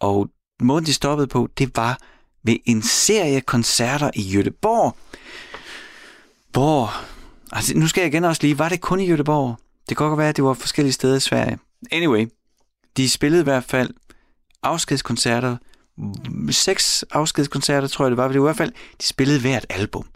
Og 0.00 0.30
måden, 0.60 0.86
de 0.86 0.94
stoppede 0.94 1.26
på, 1.28 1.48
det 1.58 1.76
var 1.76 1.98
ved 2.42 2.56
en 2.64 2.82
serie 2.82 3.40
koncerter 3.40 4.10
i 4.14 4.22
Jødeborg, 4.22 4.96
hvor... 6.52 6.92
Altså, 7.52 7.78
nu 7.78 7.88
skal 7.88 8.00
jeg 8.00 8.08
igen 8.08 8.24
også 8.24 8.42
lige, 8.42 8.58
var 8.58 8.68
det 8.68 8.80
kun 8.80 9.00
i 9.00 9.12
Göteborg? 9.12 9.56
Det 9.88 9.96
kan 9.96 10.06
godt 10.06 10.18
være, 10.18 10.28
at 10.28 10.36
det 10.36 10.44
var 10.44 10.54
forskellige 10.54 10.92
steder 10.92 11.16
i 11.16 11.20
Sverige. 11.20 11.58
Anyway, 11.92 12.26
de 12.96 13.10
spillede 13.10 13.40
i 13.40 13.44
hvert 13.44 13.64
fald 13.64 13.90
afskedskoncerter, 14.62 15.56
seks 16.50 17.04
afskedskoncerter, 17.10 17.88
tror 17.88 18.04
jeg 18.04 18.10
det 18.10 18.16
var, 18.16 18.28
det 18.28 18.40
var 18.40 18.46
i 18.46 18.48
hvert 18.48 18.56
fald, 18.56 18.72
de 19.00 19.06
spillede 19.06 19.40
hvert 19.40 19.66
album. 19.68 20.06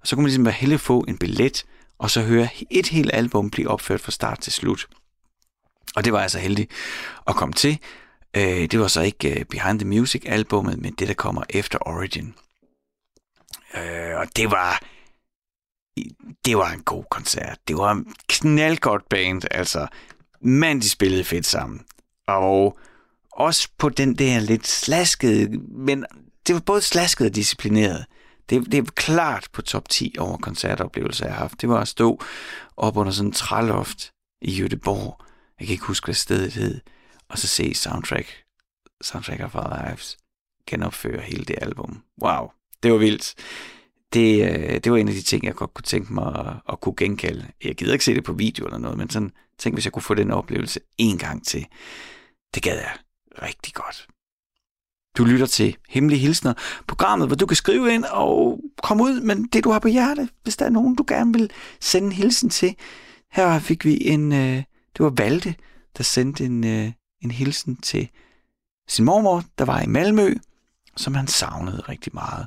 Og 0.00 0.06
så 0.06 0.16
kunne 0.16 0.22
man 0.22 0.28
ligesom 0.28 0.44
bare 0.44 0.54
heldig 0.54 0.80
få 0.80 1.04
en 1.08 1.18
billet, 1.18 1.64
og 1.98 2.10
så 2.10 2.22
høre 2.22 2.48
et 2.70 2.88
helt 2.88 3.10
album 3.14 3.50
blive 3.50 3.68
opført 3.68 4.00
fra 4.00 4.12
start 4.12 4.40
til 4.40 4.52
slut. 4.52 4.86
Og 5.96 6.04
det 6.04 6.12
var 6.12 6.20
altså 6.20 6.38
heldig 6.38 6.68
at 7.26 7.36
komme 7.36 7.52
til. 7.52 7.78
Øh, 8.36 8.42
det 8.70 8.80
var 8.80 8.88
så 8.88 9.00
ikke 9.00 9.38
øh, 9.38 9.44
Behind 9.44 9.78
the 9.78 9.88
Music 9.88 10.22
albummet, 10.26 10.78
men 10.78 10.92
det, 10.92 11.08
der 11.08 11.14
kommer 11.14 11.42
efter 11.50 11.78
Origin. 11.88 12.34
Øh, 13.74 14.16
og 14.16 14.26
det 14.36 14.50
var, 14.50 14.82
det 16.44 16.56
var 16.56 16.70
en 16.70 16.82
god 16.82 17.04
koncert. 17.10 17.58
Det 17.68 17.76
var 17.76 17.92
en 17.92 18.14
knaldgodt 18.28 19.08
band, 19.08 19.42
altså. 19.50 19.86
Men 20.40 20.80
de 20.80 20.90
spillede 20.90 21.24
fedt 21.24 21.46
sammen. 21.46 21.84
Og 22.28 22.78
også 23.32 23.68
på 23.78 23.88
den 23.88 24.14
der 24.14 24.40
lidt 24.40 24.66
slaskede, 24.66 25.58
men 25.68 26.04
det 26.46 26.54
var 26.54 26.60
både 26.60 26.80
slasket 26.80 27.26
og 27.26 27.34
disciplineret. 27.34 28.06
Det, 28.50 28.72
det 28.72 28.78
er 28.78 28.82
klart 28.94 29.48
på 29.52 29.62
top 29.62 29.88
10 29.88 30.14
over 30.18 30.36
koncertoplevelser, 30.36 31.26
jeg 31.26 31.34
har 31.34 31.40
haft. 31.40 31.60
Det 31.60 31.68
var 31.68 31.80
at 31.80 31.88
stå 31.88 32.20
op 32.76 32.96
under 32.96 33.12
sådan 33.12 33.28
en 33.28 33.32
træloft 33.32 34.12
i 34.42 34.50
Jødeborg. 34.50 35.24
Jeg 35.60 35.66
kan 35.66 35.72
ikke 35.72 35.86
huske, 35.86 36.04
hvad 36.04 36.14
stedet 36.14 36.52
hed. 36.52 36.80
Og 37.28 37.38
så 37.38 37.48
se 37.48 37.74
soundtrack, 37.74 38.26
soundtrack 39.02 39.40
of 39.40 39.54
Our 39.54 39.88
Lives 39.88 40.16
genopføre 40.66 41.20
hele 41.20 41.44
det 41.44 41.56
album. 41.62 42.02
Wow, 42.22 42.50
det 42.82 42.92
var 42.92 42.98
vildt. 42.98 43.34
Det, 44.12 44.42
øh, 44.42 44.80
det 44.84 44.92
var 44.92 44.98
en 44.98 45.08
af 45.08 45.14
de 45.14 45.22
ting, 45.22 45.44
jeg 45.44 45.54
godt 45.54 45.74
kunne 45.74 45.82
tænke 45.82 46.14
mig 46.14 46.38
at, 46.38 46.54
at 46.72 46.80
kunne 46.80 46.94
genkalde. 46.96 47.46
Jeg 47.64 47.74
gider 47.74 47.92
ikke 47.92 48.04
se 48.04 48.14
det 48.14 48.24
på 48.24 48.32
video 48.32 48.66
eller 48.66 48.78
noget, 48.78 48.98
men 48.98 49.10
sådan, 49.10 49.32
tænk, 49.58 49.76
hvis 49.76 49.84
jeg 49.84 49.92
kunne 49.92 50.02
få 50.02 50.14
den 50.14 50.30
oplevelse 50.30 50.80
en 50.98 51.18
gang 51.18 51.46
til. 51.46 51.66
Det 52.54 52.62
gad 52.62 52.74
jeg 52.74 52.92
rigtig 53.42 53.74
godt. 53.74 54.06
Du 55.18 55.24
lytter 55.24 55.46
til 55.46 55.76
Hemmelige 55.88 56.20
Hilsner, 56.20 56.54
programmet, 56.86 57.28
hvor 57.28 57.36
du 57.36 57.46
kan 57.46 57.56
skrive 57.56 57.94
ind 57.94 58.04
og 58.04 58.60
komme 58.82 59.02
ud 59.02 59.20
med 59.20 59.36
det, 59.52 59.64
du 59.64 59.70
har 59.70 59.78
på 59.78 59.88
hjerte, 59.88 60.28
hvis 60.42 60.56
der 60.56 60.66
er 60.66 60.70
nogen, 60.70 60.94
du 60.94 61.04
gerne 61.08 61.32
vil 61.32 61.50
sende 61.80 62.06
en 62.06 62.12
hilsen 62.12 62.50
til. 62.50 62.74
Her 63.32 63.58
fik 63.58 63.84
vi 63.84 64.06
en, 64.06 64.32
øh, 64.32 64.56
det 64.96 65.00
var 65.00 65.10
Valde, 65.10 65.54
der 65.96 66.04
sendte 66.04 66.44
en, 66.44 66.64
øh, 66.64 66.92
en 67.20 67.30
hilsen 67.30 67.76
til 67.76 68.08
sin 68.88 69.04
mormor, 69.04 69.44
der 69.58 69.64
var 69.64 69.80
i 69.80 69.86
Malmø, 69.86 70.34
som 70.96 71.14
han 71.14 71.26
savnede 71.26 71.80
rigtig 71.80 72.14
meget. 72.14 72.46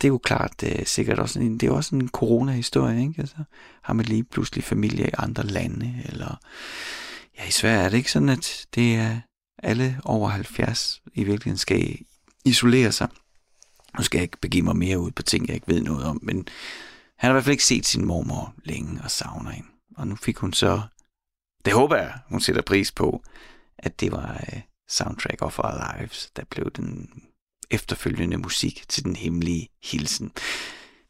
Det 0.00 0.08
er 0.08 0.08
jo 0.08 0.18
klart, 0.18 0.60
det 0.60 0.80
er 0.80 0.84
sikkert 0.84 1.18
også 1.18 1.40
en, 1.40 1.58
det 1.58 1.66
er 1.66 1.72
også 1.72 1.94
en 1.94 2.08
corona-historie, 2.08 3.00
ikke? 3.00 3.14
Altså, 3.18 3.36
har 3.82 3.94
man 3.94 4.06
lige 4.06 4.24
pludselig 4.24 4.64
familie 4.64 5.06
i 5.06 5.14
andre 5.18 5.42
lande, 5.42 6.02
eller 6.04 6.40
ja, 7.38 7.46
i 7.48 7.50
Sverige 7.50 7.84
er 7.84 7.88
det 7.88 7.96
ikke 7.96 8.12
sådan, 8.12 8.28
at 8.28 8.66
det 8.74 8.94
er 8.94 9.20
alle 9.62 10.00
over 10.04 10.28
70 10.28 11.02
i 11.14 11.24
virkeligheden 11.24 11.58
skal 11.58 11.98
isolere 12.44 12.92
sig. 12.92 13.08
Nu 13.96 14.02
skal 14.02 14.18
jeg 14.18 14.22
ikke 14.22 14.40
begive 14.40 14.64
mig 14.64 14.76
mere 14.76 14.98
ud 14.98 15.10
på 15.10 15.22
ting, 15.22 15.46
jeg 15.46 15.54
ikke 15.54 15.68
ved 15.68 15.82
noget 15.82 16.04
om, 16.04 16.20
men 16.22 16.36
han 17.16 17.28
har 17.28 17.30
i 17.30 17.32
hvert 17.32 17.44
fald 17.44 17.52
ikke 17.52 17.64
set 17.64 17.86
sin 17.86 18.04
mormor 18.04 18.54
længe 18.64 19.00
og 19.04 19.10
savner 19.10 19.50
hende. 19.50 19.68
Og 19.96 20.08
nu 20.08 20.16
fik 20.16 20.36
hun 20.36 20.52
så, 20.52 20.82
det 21.64 21.72
håber 21.72 21.96
jeg, 21.96 22.12
hun 22.28 22.40
sætter 22.40 22.62
pris 22.62 22.92
på, 22.92 23.22
at 23.78 24.00
det 24.00 24.12
var 24.12 24.44
uh, 24.52 24.60
Soundtrack 24.88 25.42
of 25.42 25.58
Our 25.58 25.98
Lives, 25.98 26.30
der 26.36 26.44
blev 26.44 26.70
den 26.70 27.10
efterfølgende 27.70 28.36
musik 28.36 28.84
til 28.88 29.04
den 29.04 29.16
hemmelige 29.16 29.68
hilsen. 29.84 30.32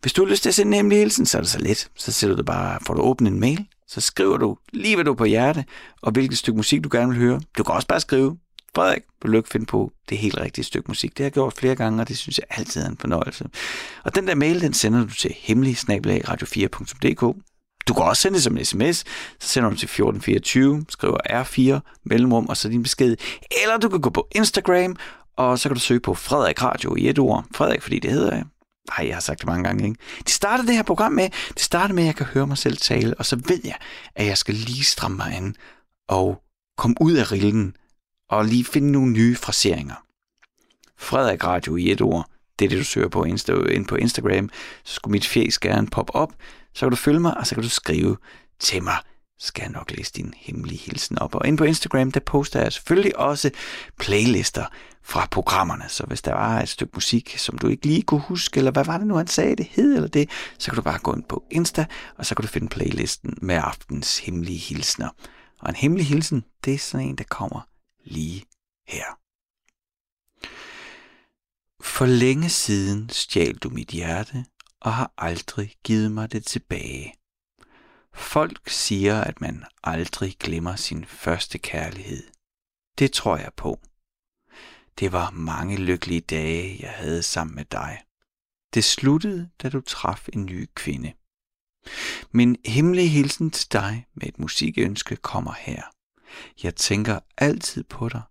Hvis 0.01 0.13
du 0.13 0.25
har 0.25 0.31
lyst 0.31 0.43
til 0.43 0.49
at 0.49 0.55
sende 0.55 0.71
en 0.71 0.75
hemmelig 0.77 0.99
hilsen, 0.99 1.27
så 1.27 1.39
er 1.39 1.43
det 1.43 1.51
så 1.51 1.59
let. 1.59 1.91
Så 1.97 2.13
sætter 2.13 2.37
du 2.37 2.43
bare, 2.43 2.79
får 2.87 2.95
du 2.95 3.01
åbnet 3.01 3.33
en 3.33 3.41
mail, 3.41 3.67
så 3.87 4.01
skriver 4.01 4.37
du 4.37 4.57
lige, 4.73 4.95
hvad 4.95 5.05
du 5.05 5.11
er 5.13 5.17
på 5.17 5.25
hjerte, 5.25 5.65
og 6.03 6.13
hvilket 6.13 6.39
stykke 6.39 6.57
musik 6.57 6.85
du 6.85 6.89
gerne 6.93 7.09
vil 7.09 7.19
høre. 7.19 7.41
Du 7.59 7.63
kan 7.63 7.75
også 7.75 7.89
bare 7.89 8.01
skrive, 8.01 8.39
Frederik, 8.75 9.03
vil 9.23 9.33
du 9.33 9.37
ikke 9.37 9.49
finde 9.49 9.67
på 9.67 9.93
det 10.09 10.19
helt 10.19 10.41
rigtige 10.41 10.65
stykke 10.65 10.89
musik. 10.89 11.11
Det 11.11 11.19
har 11.19 11.25
jeg 11.25 11.33
gjort 11.33 11.53
flere 11.53 11.75
gange, 11.75 12.03
og 12.03 12.09
det 12.09 12.19
synes 12.19 12.39
jeg 12.39 12.59
altid 12.59 12.83
er 12.83 12.89
en 12.89 12.99
fornøjelse. 12.99 13.45
Og 14.05 14.15
den 14.15 14.27
der 14.27 14.35
mail, 14.35 14.61
den 14.61 14.73
sender 14.73 15.05
du 15.05 15.15
til 15.15 15.35
hemmelig 15.39 15.77
radio4.dk. 16.29 17.37
Du 17.89 17.95
kan 17.95 18.05
også 18.05 18.23
sende 18.23 18.35
det 18.35 18.43
som 18.43 18.57
en 18.57 18.65
sms, 18.65 19.05
så 19.41 19.49
sender 19.49 19.71
du 19.71 19.77
til 19.77 19.87
1424, 19.87 20.85
skriver 20.89 21.19
R4, 21.31 22.01
mellemrum 22.05 22.47
og 22.47 22.57
så 22.57 22.69
din 22.69 22.83
besked. 22.83 23.17
Eller 23.63 23.77
du 23.77 23.89
kan 23.89 24.01
gå 24.01 24.11
på 24.11 24.29
Instagram, 24.35 24.97
og 25.39 25.59
så 25.59 25.69
kan 25.69 25.75
du 25.75 25.81
søge 25.81 26.01
på 26.01 26.15
Frederik 26.15 26.63
Radio 26.63 26.97
i 26.97 27.09
et 27.09 27.19
ord. 27.19 27.45
Frederik, 27.55 27.83
fordi 27.83 27.99
det 27.99 28.11
hedder 28.11 28.35
jeg. 28.35 28.45
Nej, 28.89 29.07
jeg 29.07 29.17
har 29.17 29.21
sagt 29.21 29.39
det 29.39 29.47
mange 29.47 29.65
gange, 29.65 29.85
ikke? 29.85 30.01
Det 30.19 30.31
startede 30.31 30.69
det 30.69 30.77
her 30.77 30.83
program 30.83 31.13
med, 31.13 31.31
det 31.55 31.61
startede 31.61 31.95
med, 31.95 32.03
at 32.03 32.07
jeg 32.07 32.17
kan 32.17 32.27
høre 32.27 32.47
mig 32.47 32.59
selv 32.59 32.77
tale, 32.77 33.15
og 33.19 33.27
så 33.27 33.37
ved 33.49 33.61
jeg, 33.65 33.77
at 34.15 34.27
jeg 34.27 34.39
skal 34.39 34.55
lige 34.55 34.85
stramme 34.85 35.17
mig 35.17 35.37
an 35.37 35.57
og 36.09 36.43
komme 36.79 36.97
ud 37.01 37.13
af 37.13 37.33
rillen 37.33 37.77
og 38.31 38.45
lige 38.45 38.65
finde 38.65 38.93
nogle 38.93 39.13
nye 39.13 39.37
fraseringer. 39.37 39.95
Frederik 40.99 41.45
Radio 41.45 41.77
i 41.77 41.91
et 41.91 42.01
ord, 42.01 42.31
det 42.59 42.65
er 42.65 42.69
det, 42.69 42.79
du 42.79 42.85
søger 42.85 43.09
på 43.09 43.25
Insta, 43.25 43.53
ind 43.53 43.87
på 43.87 43.97
Instagram, 43.97 44.51
så 44.85 44.95
skulle 44.95 45.13
mit 45.13 45.27
fjes 45.27 45.59
gerne 45.59 45.87
poppe 45.87 46.15
op, 46.15 46.33
så 46.75 46.81
kan 46.81 46.91
du 46.91 46.97
følge 46.97 47.21
mig, 47.21 47.37
og 47.37 47.47
så 47.47 47.55
kan 47.55 47.63
du 47.63 47.71
skrive 47.71 48.17
til 48.61 48.83
mig 48.83 48.97
skal 49.39 49.63
jeg 49.63 49.71
nok 49.71 49.91
læse 49.91 50.13
din 50.13 50.35
hemmelige 50.37 50.79
hilsen 50.79 51.19
op. 51.19 51.35
Og 51.35 51.47
ind 51.47 51.59
på 51.59 51.65
Instagram, 51.65 52.13
der 52.13 52.21
poster 52.21 52.61
jeg 52.61 52.73
selvfølgelig 52.73 53.19
også 53.19 53.51
playlister 53.99 54.65
fra 55.09 55.27
programmerne. 55.31 55.89
Så 55.89 56.05
hvis 56.07 56.23
der 56.23 56.33
var 56.33 56.61
et 56.61 56.69
stykke 56.69 56.93
musik, 56.95 57.39
som 57.39 57.59
du 57.59 57.69
ikke 57.69 57.87
lige 57.87 58.03
kunne 58.03 58.21
huske, 58.21 58.59
eller 58.59 58.71
hvad 58.71 58.85
var 58.85 58.99
det 58.99 59.07
nu, 59.07 59.15
han 59.17 59.27
sagde, 59.27 59.57
det 59.57 59.67
hed 59.67 59.95
eller 59.95 60.09
det, 60.09 60.31
så 60.59 60.71
kan 60.71 60.77
du 60.77 60.83
bare 60.83 60.99
gå 60.99 61.15
ind 61.15 61.25
på 61.25 61.45
Insta, 61.51 61.87
og 62.17 62.27
så 62.27 62.35
kan 62.35 62.43
du 62.43 62.49
finde 62.49 62.69
playlisten 62.69 63.39
med 63.43 63.55
aftens 63.55 64.19
hemmelige 64.19 64.59
hilsner. 64.59 65.09
Og 65.61 65.69
en 65.69 65.77
hemmelig 65.77 66.07
hilsen, 66.07 66.45
det 66.65 66.75
er 66.75 66.79
sådan 66.79 67.07
en, 67.07 67.17
der 67.17 67.25
kommer 67.25 67.69
lige 68.05 68.45
her. 68.89 69.19
For 71.83 72.07
længe 72.07 72.49
siden 72.49 73.09
stjal 73.09 73.57
du 73.57 73.69
mit 73.69 73.89
hjerte, 73.89 74.45
og 74.81 74.95
har 74.95 75.13
aldrig 75.19 75.75
givet 75.85 76.13
mig 76.13 76.33
det 76.33 76.45
tilbage. 76.45 77.15
Folk 78.15 78.69
siger, 78.69 79.21
at 79.21 79.41
man 79.41 79.65
aldrig 79.85 80.37
glemmer 80.41 80.77
sin 80.77 81.05
første 81.05 81.59
kærlighed. 81.59 82.23
Det 82.99 83.13
tror 83.13 83.37
jeg 83.37 83.51
på. 83.57 83.81
Det 84.99 85.13
var 85.13 85.31
mange 85.31 85.77
lykkelige 85.77 86.21
dage, 86.21 86.79
jeg 86.81 86.91
havde 86.91 87.23
sammen 87.23 87.55
med 87.55 87.65
dig. 87.65 88.03
Det 88.75 88.85
sluttede, 88.85 89.51
da 89.63 89.69
du 89.69 89.81
traf 89.81 90.29
en 90.33 90.45
ny 90.45 90.69
kvinde. 90.75 91.13
Min 92.33 92.57
hemmelige 92.65 93.09
hilsen 93.09 93.51
til 93.51 93.73
dig 93.73 94.07
med 94.15 94.27
et 94.29 94.39
musikønske 94.39 95.17
kommer 95.17 95.53
her. 95.59 95.83
Jeg 96.63 96.77
tænker 96.77 97.21
altid 97.37 97.85
på 97.85 98.09
dig 98.09 98.23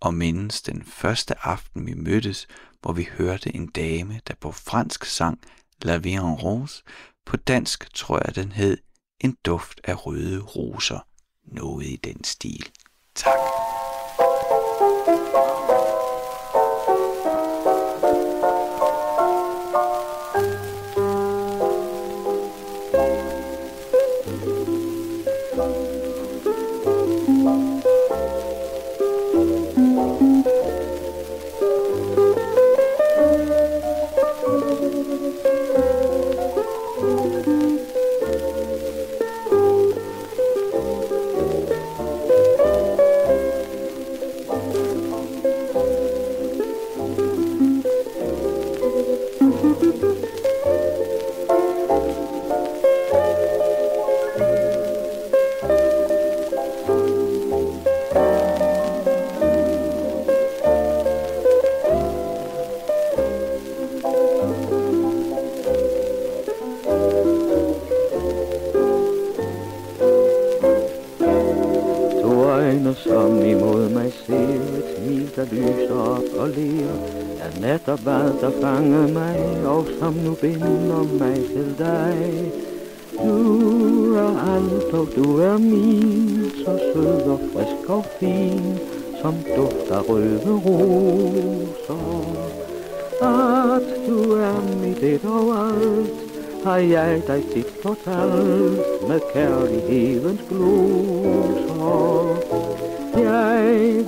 og 0.00 0.14
mindes 0.14 0.62
den 0.62 0.84
første 0.84 1.46
aften, 1.46 1.86
vi 1.86 1.94
mødtes, 1.94 2.46
hvor 2.80 2.92
vi 2.92 3.08
hørte 3.12 3.54
en 3.54 3.66
dame, 3.66 4.20
der 4.28 4.34
på 4.40 4.52
fransk 4.52 5.04
sang 5.04 5.40
La 5.82 5.96
Vie 5.96 6.12
en 6.12 6.20
Rose. 6.20 6.82
På 7.26 7.36
dansk 7.36 7.94
tror 7.94 8.22
jeg, 8.26 8.34
den 8.34 8.52
hed 8.52 8.78
En 9.20 9.36
duft 9.44 9.80
af 9.84 10.06
røde 10.06 10.40
roser. 10.40 11.06
Noget 11.44 11.86
i 11.86 11.96
den 11.96 12.24
stil. 12.24 12.70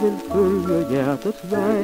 Vil 0.07 0.19
følge 0.33 0.89
hjertets 0.91 1.51
vej, 1.51 1.83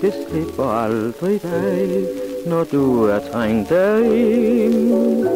det 0.00 0.12
slipper 0.28 0.64
aldrig 0.64 1.42
dig, 1.42 2.06
når 2.46 2.64
du 2.64 3.04
er 3.04 3.18
trængt 3.32 3.68
derind. 3.68 5.28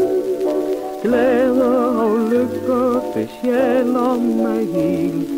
Glæder 1.02 1.76
og 2.04 2.18
lykker 2.30 3.00
besjæler 3.14 4.14
mig 4.42 4.66
helt, 4.72 5.28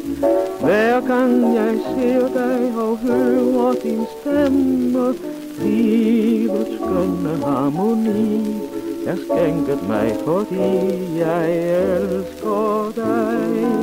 hver 0.61 1.01
gang 1.01 1.55
jeg 1.55 1.75
ser 1.95 2.29
dig 2.29 2.73
og 2.77 2.99
hører 2.99 3.73
din 3.83 4.05
stemme, 4.21 5.15
livets 5.63 6.75
skønne 6.75 7.45
harmoni 7.45 8.45
er 9.07 9.17
skænket 9.17 9.89
mig, 9.89 10.17
fordi 10.25 11.19
jeg 11.19 11.67
elsker 11.67 12.93
dig. 12.97 13.74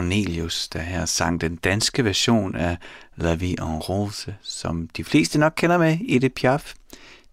Cornelius, 0.00 0.68
der 0.68 0.80
her 0.80 1.04
sang 1.04 1.40
den 1.40 1.56
danske 1.56 2.04
version 2.04 2.54
af 2.54 2.78
La 3.16 3.34
Vie 3.34 3.50
en 3.52 3.78
Rose, 3.78 4.36
som 4.42 4.88
de 4.88 5.04
fleste 5.04 5.38
nok 5.38 5.52
kender 5.56 5.78
med 5.78 5.98
Edith 6.08 6.34
Piaf. 6.34 6.74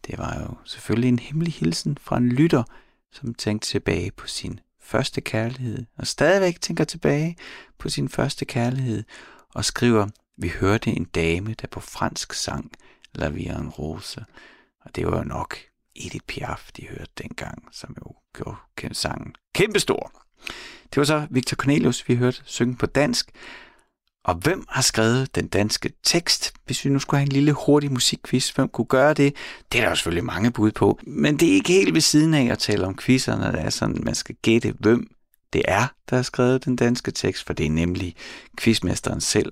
Det 0.08 0.18
var 0.18 0.40
jo 0.40 0.58
selvfølgelig 0.66 1.08
en 1.08 1.20
hemmelig 1.20 1.54
hilsen 1.54 1.98
fra 2.02 2.18
en 2.18 2.30
lytter, 2.30 2.64
som 3.12 3.34
tænkte 3.34 3.68
tilbage 3.68 4.12
på 4.12 4.28
sin 4.28 4.60
første 4.82 5.22
kærlighed, 5.22 5.86
og 5.98 6.08
stadigvæk 6.08 6.62
tænker 6.62 6.84
tilbage 6.84 7.38
på 7.78 7.90
sin 7.90 8.10
første 8.10 8.46
kærlighed, 8.46 9.04
og 9.54 9.66
skriver, 9.66 10.08
vi 10.38 10.52
hørte 10.60 10.90
en 10.90 11.06
dame, 11.06 11.54
der 11.62 11.68
på 11.68 11.80
fransk 11.80 12.34
sang 12.34 12.72
La 13.16 13.30
Vie 13.30 13.60
en 13.60 13.70
Rose. 13.70 14.26
Og 14.86 14.96
det 14.96 15.08
var 15.08 15.18
jo 15.18 15.24
nok 15.24 15.58
Edith 15.96 16.26
Piaf, 16.28 16.70
de 16.78 16.88
hørte 16.88 17.12
dengang, 17.18 17.64
som 17.72 17.96
jo 18.00 18.16
gjorde 18.34 18.96
sangen 18.96 19.36
kæmpestor. 19.54 20.27
Det 20.90 20.98
var 20.98 21.04
så 21.04 21.28
Victor 21.30 21.56
Cornelius, 21.56 22.10
vi 22.10 22.16
hørte 22.16 22.42
synge 22.46 22.76
på 22.76 22.86
dansk. 22.86 23.32
Og 24.24 24.36
hvem 24.36 24.66
har 24.70 24.82
skrevet 24.82 25.36
den 25.36 25.48
danske 25.48 25.94
tekst? 26.04 26.54
Hvis 26.66 26.86
vi 26.86 26.90
nu 26.90 27.00
skulle 27.00 27.20
have 27.20 27.26
en 27.26 27.32
lille 27.32 27.52
hurtig 27.52 27.92
musikquiz, 27.92 28.50
hvem 28.50 28.70
kunne 28.70 28.86
gøre 28.86 29.14
det? 29.14 29.36
Det 29.72 29.78
er 29.78 29.82
der 29.82 29.90
jo 29.90 29.96
selvfølgelig 29.96 30.26
mange 30.26 30.52
bud 30.52 30.72
på. 30.72 31.00
Men 31.04 31.40
det 31.40 31.50
er 31.50 31.54
ikke 31.54 31.72
helt 31.72 31.94
ved 31.94 32.02
siden 32.02 32.34
af 32.34 32.52
at 32.52 32.60
tale 32.60 32.88
om 32.88 32.98
quizzer, 32.98 33.38
når 33.38 33.52
det 33.52 33.62
er 33.62 33.70
sådan, 33.70 34.04
man 34.04 34.16
skal 34.16 34.36
gætte, 34.42 34.74
hvem 34.80 35.08
det 35.54 35.62
er, 35.68 35.88
der 36.10 36.16
har 36.16 36.24
skrevet 36.24 36.66
den 36.66 36.76
danske 36.76 37.12
tekst, 37.12 37.46
for 37.46 37.54
det 37.54 37.66
er 37.66 37.70
nemlig 37.70 38.16
quizmesteren 38.60 39.22
selv, 39.22 39.52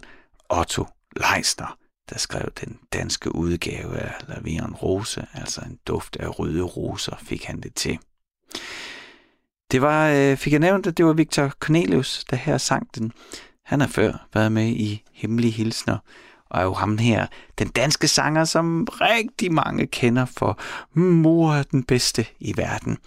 Otto 0.50 0.88
Leisner, 1.16 1.78
der 2.10 2.18
skrev 2.18 2.52
den 2.62 2.80
danske 2.94 3.36
udgave 3.36 3.98
af 3.98 4.14
Lavieren 4.28 4.74
Rose, 4.74 5.26
altså 5.34 5.62
en 5.62 5.80
duft 5.88 6.18
af 6.20 6.40
røde 6.40 6.62
roser, 6.62 7.16
fik 7.24 7.44
han 7.44 7.62
det 7.62 7.76
til. 7.76 8.00
Det 9.72 9.82
var, 9.82 10.10
øh, 10.10 10.38
fik 10.38 10.54
jeg 10.54 10.60
nævnt, 10.60 10.88
at 10.88 10.98
det 10.98 11.06
var 11.06 11.14
Victor 11.14 11.48
Cornelius, 11.60 12.24
der 12.30 12.36
her 12.36 12.58
sang 12.58 12.88
den. 12.96 13.12
Han 13.66 13.80
har 13.80 13.88
før 13.88 14.28
været 14.34 14.52
med 14.52 14.68
i 14.68 15.04
Hemmelige 15.14 15.52
Hilsner, 15.52 15.98
og 16.50 16.60
er 16.60 16.64
jo 16.64 16.74
ham 16.74 16.98
her, 16.98 17.28
den 17.60 17.68
danske 17.68 18.08
sanger, 18.08 18.46
som 18.46 18.88
rigtig 18.92 19.54
mange 19.54 19.88
kender 19.88 20.26
for 20.26 20.60
Mor 20.94 21.54
er 21.54 21.64
den 21.64 21.84
bedste 21.84 22.26
i 22.40 22.58
verden. 22.58 22.98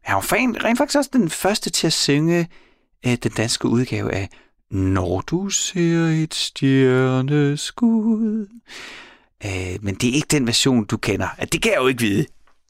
Han 0.00 0.14
var 0.14 0.20
fan, 0.20 0.64
rent 0.64 0.78
faktisk 0.78 0.98
også 0.98 1.10
den 1.12 1.30
første 1.30 1.70
til 1.70 1.86
at 1.86 1.92
synge 1.92 2.48
øh, 3.06 3.14
den 3.22 3.30
danske 3.30 3.68
udgave 3.68 4.12
af 4.12 4.28
Når 4.70 5.20
du 5.20 5.48
ser 5.48 6.22
et 6.22 6.34
stjerneskud. 6.34 7.86
Øh, 9.44 9.78
men 9.82 9.94
det 9.94 10.08
er 10.08 10.14
ikke 10.14 10.28
den 10.30 10.46
version, 10.46 10.84
du 10.84 10.96
kender. 10.96 11.28
Det 11.52 11.62
kan 11.62 11.72
jeg 11.72 11.80
jo 11.80 11.86
ikke 11.86 12.00
vide. 12.02 12.26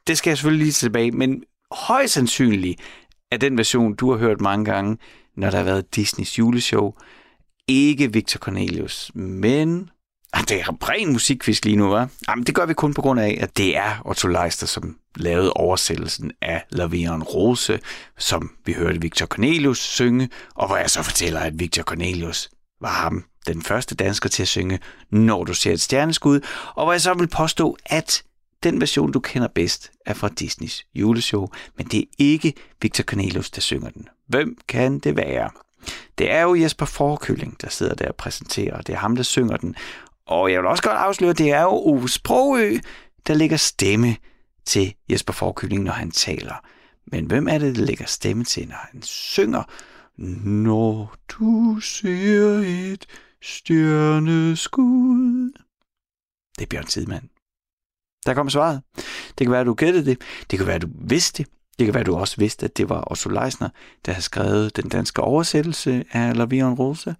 Det 0.06 0.18
skal 0.18 0.30
jeg 0.30 0.38
selvfølgelig 0.38 0.64
lige 0.64 0.72
tilbage, 0.72 1.10
men 1.10 1.42
højst 1.72 2.14
sandsynligt 2.14 2.80
er 3.30 3.36
den 3.36 3.58
version, 3.58 3.94
du 3.94 4.10
har 4.10 4.18
hørt 4.18 4.40
mange 4.40 4.64
gange, 4.64 4.98
når 5.36 5.50
der 5.50 5.56
har 5.56 5.64
været 5.64 5.96
Disneys 5.96 6.38
juleshow. 6.38 6.92
Ikke 7.68 8.12
Victor 8.12 8.38
Cornelius, 8.38 9.10
men... 9.14 9.90
Ah, 10.32 10.44
det 10.48 10.60
er 10.60 10.88
ren 10.88 11.12
musikquiz 11.12 11.64
lige 11.64 11.76
nu, 11.76 11.94
hva'? 11.94 12.00
Ah, 12.00 12.08
Jamen, 12.28 12.44
det 12.44 12.54
gør 12.54 12.66
vi 12.66 12.74
kun 12.74 12.94
på 12.94 13.02
grund 13.02 13.20
af, 13.20 13.38
at 13.40 13.56
det 13.56 13.76
er 13.76 14.02
Otto 14.04 14.28
Leister, 14.28 14.66
som 14.66 14.96
lavede 15.16 15.52
oversættelsen 15.52 16.32
af 16.42 16.64
La 16.70 16.84
Rose, 17.34 17.80
som 18.18 18.50
vi 18.64 18.72
hørte 18.72 19.00
Victor 19.00 19.26
Cornelius 19.26 19.78
synge, 19.78 20.28
og 20.54 20.66
hvor 20.66 20.76
jeg 20.76 20.90
så 20.90 21.02
fortæller, 21.02 21.40
at 21.40 21.60
Victor 21.60 21.82
Cornelius 21.82 22.50
var 22.80 22.92
ham, 22.92 23.24
den 23.46 23.62
første 23.62 23.94
dansker 23.94 24.28
til 24.28 24.42
at 24.42 24.48
synge 24.48 24.78
Når 25.10 25.44
du 25.44 25.54
ser 25.54 25.72
et 25.72 25.80
stjerneskud, 25.80 26.40
og 26.74 26.84
hvor 26.84 26.92
jeg 26.92 27.00
så 27.00 27.14
vil 27.14 27.28
påstå, 27.28 27.76
at 27.86 28.22
den 28.62 28.80
version, 28.80 29.12
du 29.12 29.20
kender 29.20 29.48
bedst, 29.48 29.90
er 30.06 30.14
fra 30.14 30.28
Disneys 30.28 30.86
juleshow, 30.94 31.46
men 31.76 31.86
det 31.86 32.00
er 32.00 32.04
ikke 32.18 32.54
Victor 32.82 33.04
Cornelius, 33.04 33.50
der 33.50 33.60
synger 33.60 33.90
den. 33.90 34.08
Hvem 34.26 34.58
kan 34.68 34.98
det 34.98 35.16
være? 35.16 35.50
Det 36.18 36.30
er 36.30 36.42
jo 36.42 36.54
Jesper 36.54 36.86
Forkylling, 36.86 37.60
der 37.60 37.68
sidder 37.68 37.94
der 37.94 38.08
og 38.08 38.16
præsenterer, 38.16 38.76
og 38.76 38.86
det 38.86 38.92
er 38.92 38.98
ham, 38.98 39.16
der 39.16 39.22
synger 39.22 39.56
den. 39.56 39.74
Og 40.26 40.52
jeg 40.52 40.60
vil 40.60 40.66
også 40.66 40.82
godt 40.82 40.96
afsløre, 40.96 41.30
at 41.30 41.38
det 41.38 41.50
er 41.50 41.62
jo 41.62 41.68
Ove 41.68 42.08
Sprogø, 42.08 42.78
der 43.26 43.34
lægger 43.34 43.56
stemme 43.56 44.16
til 44.64 44.94
Jesper 45.10 45.32
Forkylling, 45.32 45.82
når 45.82 45.92
han 45.92 46.10
taler. 46.10 46.54
Men 47.06 47.26
hvem 47.26 47.48
er 47.48 47.58
det, 47.58 47.76
der 47.76 47.84
lægger 47.84 48.06
stemme 48.06 48.44
til, 48.44 48.68
når 48.68 48.88
han 48.92 49.02
synger? 49.02 49.62
Når 50.16 51.14
du 51.28 51.80
ser 51.80 52.62
et 52.66 53.06
stjerneskud. 53.42 54.82
Det 56.58 56.62
er 56.62 56.66
Bjørn 56.70 56.86
Tidemand. 56.86 57.28
Der 58.28 58.34
kommer 58.34 58.50
svaret. 58.50 58.80
Det 59.38 59.46
kan 59.46 59.50
være, 59.50 59.60
at 59.60 59.66
du 59.66 59.74
gættede 59.74 60.04
det. 60.04 60.20
Det 60.50 60.58
kan 60.58 60.66
være, 60.66 60.76
at 60.76 60.82
du 60.82 60.88
vidste 61.00 61.42
det. 61.42 61.52
Det 61.78 61.86
kan 61.86 61.94
være, 61.94 62.00
at 62.00 62.06
du 62.06 62.16
også 62.16 62.34
vidste, 62.38 62.64
at 62.64 62.76
det 62.76 62.88
var 62.88 63.10
Otto 63.10 63.30
Leisner, 63.30 63.68
der 64.06 64.12
havde 64.12 64.24
skrevet 64.24 64.76
den 64.76 64.88
danske 64.88 65.22
oversættelse 65.22 66.04
af 66.12 66.36
La 66.36 66.44
Vie 66.44 66.60
en 66.60 66.74
Rose. 66.74 67.16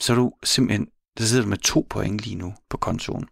Så 0.00 0.14
du 0.14 0.32
simpelthen, 0.44 0.86
der 1.18 1.24
sidder 1.24 1.42
du 1.42 1.48
med 1.48 1.56
to 1.56 1.86
point 1.90 2.20
lige 2.20 2.36
nu 2.36 2.54
på 2.70 2.76
kontoen. 2.76 3.24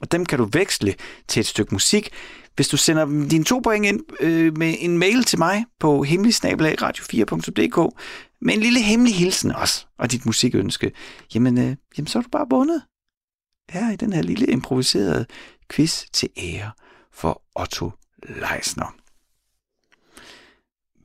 Og 0.00 0.12
dem 0.12 0.26
kan 0.26 0.38
du 0.38 0.48
veksle 0.52 0.94
til 1.28 1.40
et 1.40 1.46
stykke 1.46 1.74
musik, 1.74 2.10
hvis 2.56 2.68
du 2.68 2.76
sender 2.76 3.28
dine 3.28 3.44
to 3.44 3.58
point 3.58 3.86
ind 3.86 4.00
øh, 4.20 4.56
med 4.58 4.74
en 4.78 4.98
mail 4.98 5.24
til 5.24 5.38
mig 5.38 5.64
på 5.78 6.04
hemmeligsnabelagradio4.dk 6.04 7.96
med 8.40 8.54
en 8.54 8.60
lille 8.60 8.82
hemmelig 8.82 9.14
hilsen 9.14 9.52
også, 9.52 9.86
og 9.98 10.12
dit 10.12 10.26
musikønske, 10.26 10.92
jamen, 11.34 11.58
øh, 11.58 11.76
jamen 11.98 12.06
så 12.06 12.18
er 12.18 12.22
du 12.22 12.28
bare 12.28 12.46
bundet. 12.50 12.82
Her 13.70 13.92
i 13.92 13.96
den 13.96 14.12
her 14.12 14.22
lille 14.22 14.46
improviserede 14.46 15.26
quiz 15.70 16.04
til 16.12 16.28
ære 16.36 16.72
for 17.12 17.42
Otto 17.54 17.90
Leisner. 18.22 18.96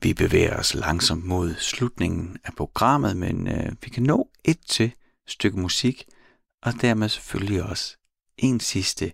Vi 0.02 0.14
bevæger 0.14 0.56
os 0.56 0.74
langsomt 0.74 1.24
mod 1.24 1.54
slutningen 1.54 2.38
af 2.44 2.54
programmet, 2.56 3.16
men 3.16 3.48
øh, 3.48 3.72
vi 3.82 3.90
kan 3.90 4.02
nå 4.02 4.30
et 4.44 4.60
til 4.66 4.92
stykke 5.26 5.60
musik, 5.60 6.04
og 6.62 6.72
dermed 6.80 7.08
selvfølgelig 7.08 7.62
også 7.62 7.96
en 8.36 8.60
sidste 8.60 9.12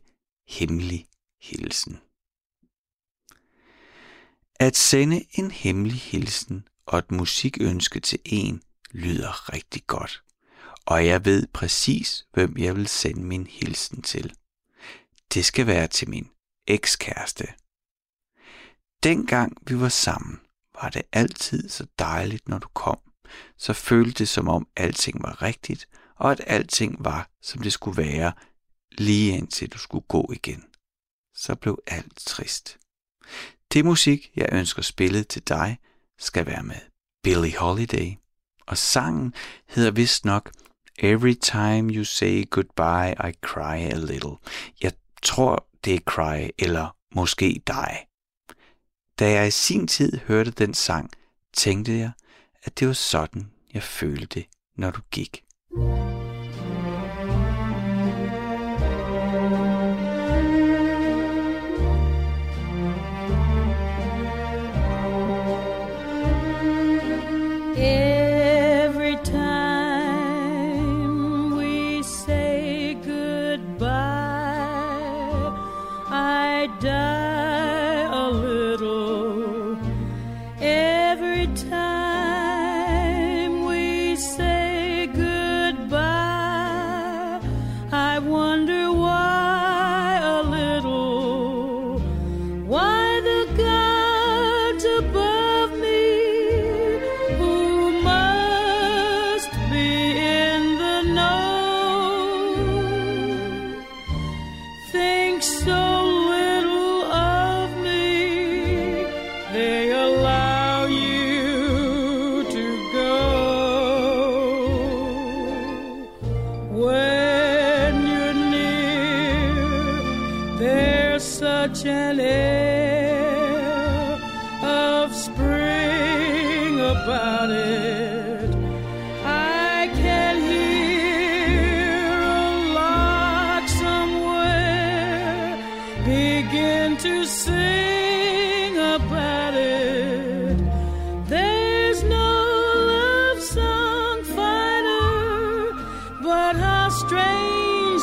hemmelig 0.48 1.08
hilsen. 1.42 2.00
At 4.60 4.76
sende 4.76 5.24
en 5.32 5.50
hemmelig 5.50 6.00
hilsen 6.00 6.68
og 6.86 6.98
et 6.98 7.10
musikønske 7.10 8.00
til 8.00 8.18
en 8.24 8.62
lyder 8.90 9.52
rigtig 9.52 9.82
godt. 9.86 10.22
Og 10.86 11.06
jeg 11.06 11.24
ved 11.24 11.46
præcis, 11.46 12.26
hvem 12.32 12.56
jeg 12.58 12.76
vil 12.76 12.88
sende 12.88 13.24
min 13.24 13.46
hilsen 13.46 14.02
til. 14.02 14.34
Det 15.34 15.44
skal 15.44 15.66
være 15.66 15.88
til 15.88 16.10
min 16.10 16.30
ekskæreste. 16.66 17.44
Dengang 19.02 19.56
vi 19.66 19.80
var 19.80 19.88
sammen, 19.88 20.40
var 20.82 20.88
det 20.88 21.02
altid 21.12 21.68
så 21.68 21.86
dejligt, 21.98 22.48
når 22.48 22.58
du 22.58 22.68
kom. 22.68 22.98
Så 23.58 23.72
følte 23.72 24.18
det 24.18 24.28
som 24.28 24.48
om 24.48 24.68
alting 24.76 25.22
var 25.22 25.42
rigtigt, 25.42 25.88
og 26.16 26.32
at 26.32 26.40
alting 26.46 27.04
var, 27.04 27.30
som 27.42 27.62
det 27.62 27.72
skulle 27.72 28.02
være, 28.02 28.32
lige 28.92 29.36
indtil 29.36 29.72
du 29.72 29.78
skulle 29.78 30.06
gå 30.08 30.32
igen. 30.32 30.64
Så 31.34 31.54
blev 31.54 31.82
alt 31.86 32.16
trist. 32.16 32.78
Det 33.72 33.84
musik, 33.84 34.30
jeg 34.36 34.48
ønsker 34.52 34.82
spillet 34.82 35.28
til 35.28 35.48
dig, 35.48 35.78
skal 36.18 36.46
være 36.46 36.62
med 36.62 36.80
Billie 37.22 37.58
Holiday. 37.58 38.12
Og 38.66 38.78
sangen 38.78 39.34
hedder 39.68 39.90
vist 39.90 40.24
nok 40.24 40.52
Every 40.98 41.34
time 41.34 41.90
you 41.94 42.04
say 42.04 42.50
goodbye, 42.50 43.14
I 43.28 43.32
cry 43.42 43.76
a 43.76 43.96
little. 43.96 44.36
Jeg 44.82 44.92
tror, 45.22 45.66
det 45.84 45.94
er 45.94 45.98
Cry, 46.06 46.48
eller 46.58 46.96
måske 47.14 47.62
dig. 47.66 48.06
Da 49.18 49.30
jeg 49.30 49.48
i 49.48 49.50
sin 49.50 49.86
tid 49.86 50.18
hørte 50.18 50.50
den 50.50 50.74
sang, 50.74 51.10
tænkte 51.52 51.98
jeg, 51.98 52.12
at 52.62 52.78
det 52.78 52.86
var 52.86 52.94
sådan, 52.94 53.50
jeg 53.74 53.82
følte 53.82 54.26
det, 54.26 54.46
når 54.76 54.90
du 54.90 55.00
gik. 55.10 55.44
Every 55.76 56.11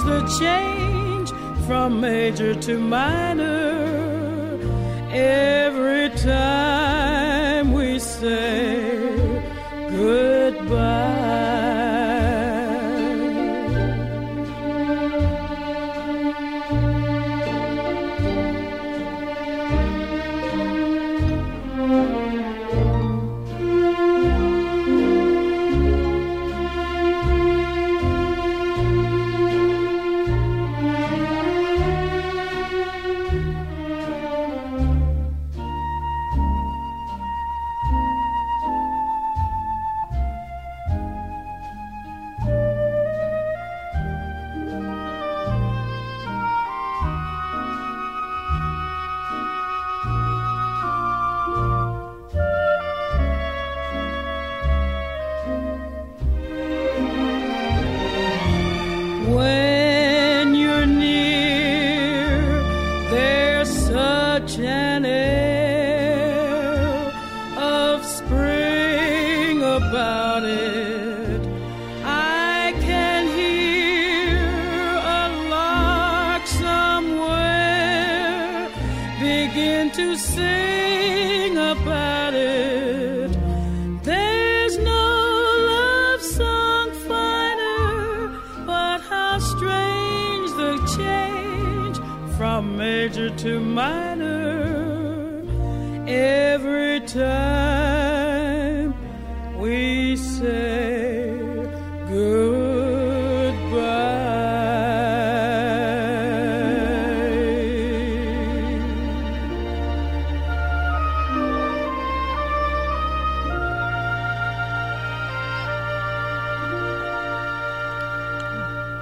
the 0.09 0.21
change 0.41 1.29
from 1.67 2.01
major 2.01 2.53
to 2.55 2.73
minor. 2.79 4.57
Every 5.11 6.09
time 6.33 7.73
we 7.73 7.99
say 7.99 8.68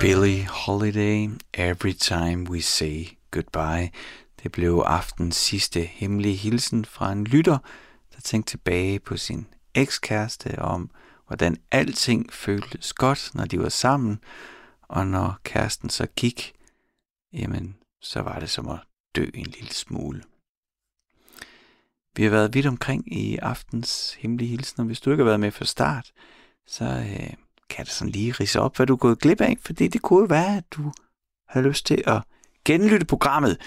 Billie 0.07 0.45
Holiday, 0.45 1.29
Every 1.53 1.91
Time 1.91 2.49
We 2.49 2.61
Say 2.61 3.05
Goodbye. 3.31 3.91
Det 4.43 4.51
blev 4.51 4.83
aftens 4.85 5.35
sidste 5.35 5.81
hemmelige 5.81 6.35
hilsen 6.35 6.85
fra 6.85 7.11
en 7.11 7.23
lytter, 7.23 7.57
der 8.15 8.21
tænkte 8.21 8.51
tilbage 8.51 8.99
på 8.99 9.17
sin 9.17 9.47
ekskæreste 9.75 10.59
om, 10.59 10.89
hvordan 11.27 11.57
alting 11.71 12.33
føltes 12.33 12.93
godt, 12.93 13.31
når 13.33 13.45
de 13.45 13.59
var 13.59 13.69
sammen, 13.69 14.19
og 14.81 15.07
når 15.07 15.39
kæresten 15.43 15.89
så 15.89 16.07
gik, 16.15 16.53
jamen, 17.33 17.77
så 18.01 18.21
var 18.21 18.39
det 18.39 18.49
som 18.49 18.67
at 18.67 18.79
dø 19.15 19.25
en 19.33 19.45
lille 19.45 19.71
smule. 19.71 20.23
Vi 22.15 22.23
har 22.23 22.29
været 22.29 22.53
vidt 22.53 22.65
omkring 22.65 23.13
i 23.13 23.37
aftens 23.37 24.13
hemmelige 24.13 24.49
hilsen, 24.49 24.79
og 24.79 24.85
hvis 24.85 24.99
du 24.99 25.11
ikke 25.11 25.23
har 25.23 25.29
været 25.29 25.39
med 25.39 25.51
fra 25.51 25.65
start, 25.65 26.11
så 26.67 26.85
øh, 26.85 27.46
kan 27.69 27.85
du 27.85 27.91
sådan 27.91 28.11
lige 28.11 28.31
rise 28.31 28.59
op, 28.59 28.75
hvad 28.75 28.85
du 28.87 28.93
er 28.93 28.97
gået 28.97 29.19
glip 29.19 29.41
af, 29.41 29.57
fordi 29.65 29.87
det 29.87 30.01
kunne 30.01 30.19
jo 30.19 30.25
være, 30.25 30.57
at 30.57 30.63
du 30.71 30.91
har 31.49 31.61
lyst 31.61 31.85
til 31.85 32.03
at 32.07 32.21
genlytte 32.65 33.05
programmet. 33.05 33.57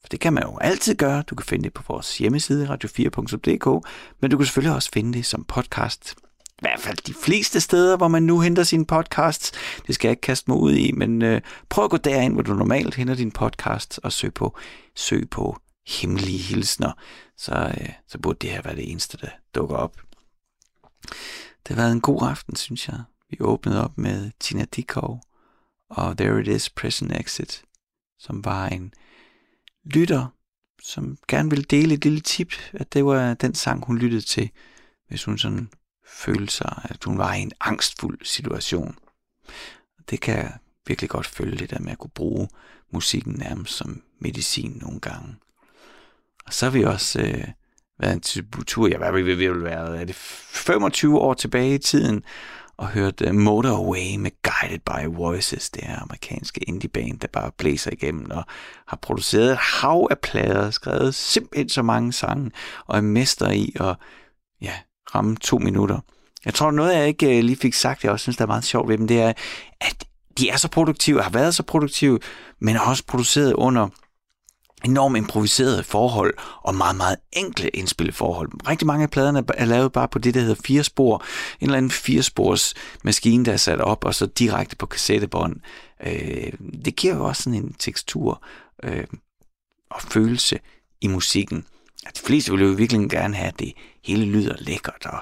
For 0.00 0.08
det 0.08 0.20
kan 0.20 0.32
man 0.32 0.42
jo 0.42 0.58
altid 0.58 0.94
gøre. 0.94 1.22
Du 1.22 1.34
kan 1.34 1.46
finde 1.46 1.64
det 1.64 1.72
på 1.72 1.82
vores 1.88 2.18
hjemmeside, 2.18 2.68
radio4.dk, 2.74 3.88
men 4.20 4.30
du 4.30 4.36
kan 4.36 4.46
selvfølgelig 4.46 4.74
også 4.74 4.90
finde 4.92 5.12
det 5.12 5.26
som 5.26 5.44
podcast. 5.44 6.14
I 6.48 6.60
hvert 6.60 6.80
fald 6.80 6.96
de 7.06 7.14
fleste 7.14 7.60
steder, 7.60 7.96
hvor 7.96 8.08
man 8.08 8.22
nu 8.22 8.40
henter 8.40 8.62
sine 8.62 8.86
podcasts. 8.86 9.52
Det 9.86 9.94
skal 9.94 10.08
jeg 10.08 10.12
ikke 10.12 10.20
kaste 10.20 10.50
mig 10.50 10.58
ud 10.58 10.72
i, 10.72 10.92
men 10.92 11.22
øh, 11.22 11.40
prøv 11.68 11.84
at 11.84 11.90
gå 11.90 11.96
derind, 11.96 12.34
hvor 12.34 12.42
du 12.42 12.54
normalt 12.54 12.94
henter 12.94 13.14
din 13.14 13.30
podcast, 13.30 14.00
og 14.02 14.12
søg 14.12 14.34
på, 14.34 14.58
søg 14.96 15.30
på 15.30 15.56
hemmelige 15.88 16.38
hilsner. 16.38 16.92
Så, 17.36 17.74
øh, 17.80 17.88
så 18.08 18.18
burde 18.18 18.38
det 18.40 18.50
her 18.50 18.62
være 18.62 18.76
det 18.76 18.90
eneste, 18.90 19.16
der 19.16 19.28
dukker 19.54 19.76
op. 19.76 19.96
Det 21.62 21.68
har 21.68 21.74
været 21.74 21.92
en 21.92 22.00
god 22.00 22.28
aften, 22.28 22.56
synes 22.56 22.88
jeg. 22.88 22.98
Vi 23.30 23.36
åbnede 23.40 23.84
op 23.84 23.98
med 23.98 24.30
Tina 24.40 24.64
Dikov 24.64 25.22
og 25.90 26.16
There 26.16 26.40
It 26.40 26.48
Is 26.48 26.70
Prison 26.70 27.10
Exit, 27.10 27.64
som 28.18 28.44
var 28.44 28.66
en 28.66 28.94
lytter, 29.84 30.26
som 30.82 31.18
gerne 31.28 31.50
ville 31.50 31.64
dele 31.64 31.94
et 31.94 32.04
lille 32.04 32.20
tip, 32.20 32.54
at 32.72 32.92
det 32.92 33.04
var 33.04 33.34
den 33.34 33.54
sang, 33.54 33.84
hun 33.84 33.98
lyttede 33.98 34.20
til, 34.20 34.50
hvis 35.08 35.24
hun 35.24 35.38
sådan 35.38 35.70
følte 36.06 36.52
sig, 36.52 36.82
at 36.84 37.04
hun 37.04 37.18
var 37.18 37.34
i 37.34 37.40
en 37.40 37.52
angstfuld 37.60 38.18
situation. 38.22 38.98
Det 40.10 40.20
kan 40.20 40.36
jeg 40.36 40.52
virkelig 40.86 41.10
godt 41.10 41.26
følge 41.26 41.56
det 41.56 41.70
der 41.70 41.78
med 41.78 41.92
at 41.92 41.98
kunne 41.98 42.10
bruge 42.10 42.48
musikken 42.92 43.32
nærmest 43.32 43.74
som 43.76 44.02
medicin 44.18 44.78
nogle 44.82 45.00
gange. 45.00 45.36
Og 46.46 46.54
så 46.54 46.66
har 46.66 46.70
vi 46.70 46.84
også 46.84 47.20
øh, 47.20 47.44
været 47.98 48.14
en 48.14 48.64
tur, 48.64 48.88
jeg 48.88 49.00
var 49.00 49.10
ved 49.10 49.44
at 49.46 49.62
være 49.62 50.00
er 50.00 50.04
det 50.04 50.14
25 50.14 51.18
år 51.18 51.34
tilbage 51.34 51.74
i 51.74 51.78
tiden, 51.78 52.24
og 52.80 52.88
hørt 52.88 53.20
uh, 53.20 53.34
Motorway 53.34 54.16
med 54.16 54.30
Guided 54.42 54.78
by 54.78 55.16
Voices, 55.16 55.70
det 55.70 55.84
her 55.84 56.02
amerikanske 56.02 56.60
indie-band, 56.60 57.18
der 57.18 57.28
bare 57.28 57.50
blæser 57.58 57.90
igennem 57.92 58.30
og 58.30 58.44
har 58.86 58.98
produceret 59.02 59.52
et 59.52 59.58
hav 59.58 60.08
af 60.10 60.18
plader, 60.18 60.70
skrevet 60.70 61.14
simpelthen 61.14 61.68
så 61.68 61.82
mange 61.82 62.12
sange, 62.12 62.50
og 62.86 62.96
er 62.96 63.00
mester 63.00 63.50
i 63.50 63.72
at 63.80 63.96
ja, 64.62 64.72
ramme 65.14 65.36
to 65.36 65.58
minutter. 65.58 65.98
Jeg 66.44 66.54
tror, 66.54 66.70
noget 66.70 66.96
jeg 66.96 67.08
ikke 67.08 67.38
øh, 67.38 67.44
lige 67.44 67.56
fik 67.56 67.74
sagt, 67.74 68.04
jeg 68.04 68.12
også 68.12 68.22
synes, 68.22 68.36
der 68.36 68.42
er 68.44 68.46
meget 68.46 68.64
sjovt 68.64 68.88
ved 68.88 68.98
dem, 68.98 69.08
det 69.08 69.20
er, 69.20 69.32
at 69.80 70.04
de 70.38 70.48
er 70.48 70.56
så 70.56 70.68
produktive, 70.68 71.22
har 71.22 71.30
været 71.30 71.54
så 71.54 71.62
produktive, 71.62 72.18
men 72.60 72.76
har 72.76 72.90
også 72.90 73.04
produceret 73.06 73.52
under 73.52 73.88
enormt 74.84 75.16
improviserede 75.16 75.82
forhold 75.82 76.34
og 76.62 76.74
meget, 76.74 76.96
meget 76.96 77.16
enkle 77.32 77.68
indspillede 77.68 78.16
forhold. 78.16 78.50
Rigtig 78.68 78.86
mange 78.86 79.02
af 79.02 79.10
pladerne 79.10 79.44
er 79.54 79.64
lavet 79.64 79.92
bare 79.92 80.08
på 80.08 80.18
det, 80.18 80.34
der 80.34 80.40
hedder 80.40 80.62
fire 80.64 80.82
spor. 80.82 81.24
En 81.60 81.66
eller 81.66 81.76
anden 81.76 81.90
firespors 81.90 82.74
maskine, 83.04 83.44
der 83.44 83.52
er 83.52 83.56
sat 83.56 83.80
op, 83.80 84.04
og 84.04 84.14
så 84.14 84.26
direkte 84.26 84.76
på 84.76 84.86
kassettebånd. 84.86 85.56
Øh, 86.06 86.52
det 86.84 86.96
giver 86.96 87.14
jo 87.14 87.24
også 87.24 87.42
sådan 87.42 87.64
en 87.64 87.74
tekstur 87.78 88.44
øh, 88.82 89.04
og 89.90 90.02
følelse 90.02 90.58
i 91.00 91.08
musikken. 91.08 91.64
At 92.06 92.16
de 92.16 92.26
fleste 92.26 92.52
vil 92.52 92.60
jo 92.60 92.68
virkelig 92.72 93.10
gerne 93.10 93.34
have, 93.34 93.48
at 93.48 93.58
det 93.58 93.72
hele 94.04 94.24
lyder 94.24 94.56
lækkert 94.58 95.06
og 95.06 95.18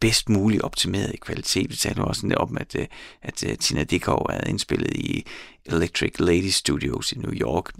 bedst 0.00 0.28
muligt 0.28 0.62
optimeret 0.62 1.14
i 1.14 1.16
kvalitet. 1.16 1.70
Vi 1.70 1.76
talte 1.76 2.00
også 2.00 2.34
om, 2.36 2.56
at, 2.60 2.74
øh, 2.74 2.86
at 3.22 3.44
øh, 3.50 3.58
Tina 3.58 3.84
Dickow 3.84 4.18
er 4.30 4.46
indspillet 4.46 4.96
i 4.96 5.26
Electric 5.64 6.12
Lady 6.18 6.48
Studios 6.48 7.12
i 7.12 7.18
New 7.18 7.32
York 7.32 7.72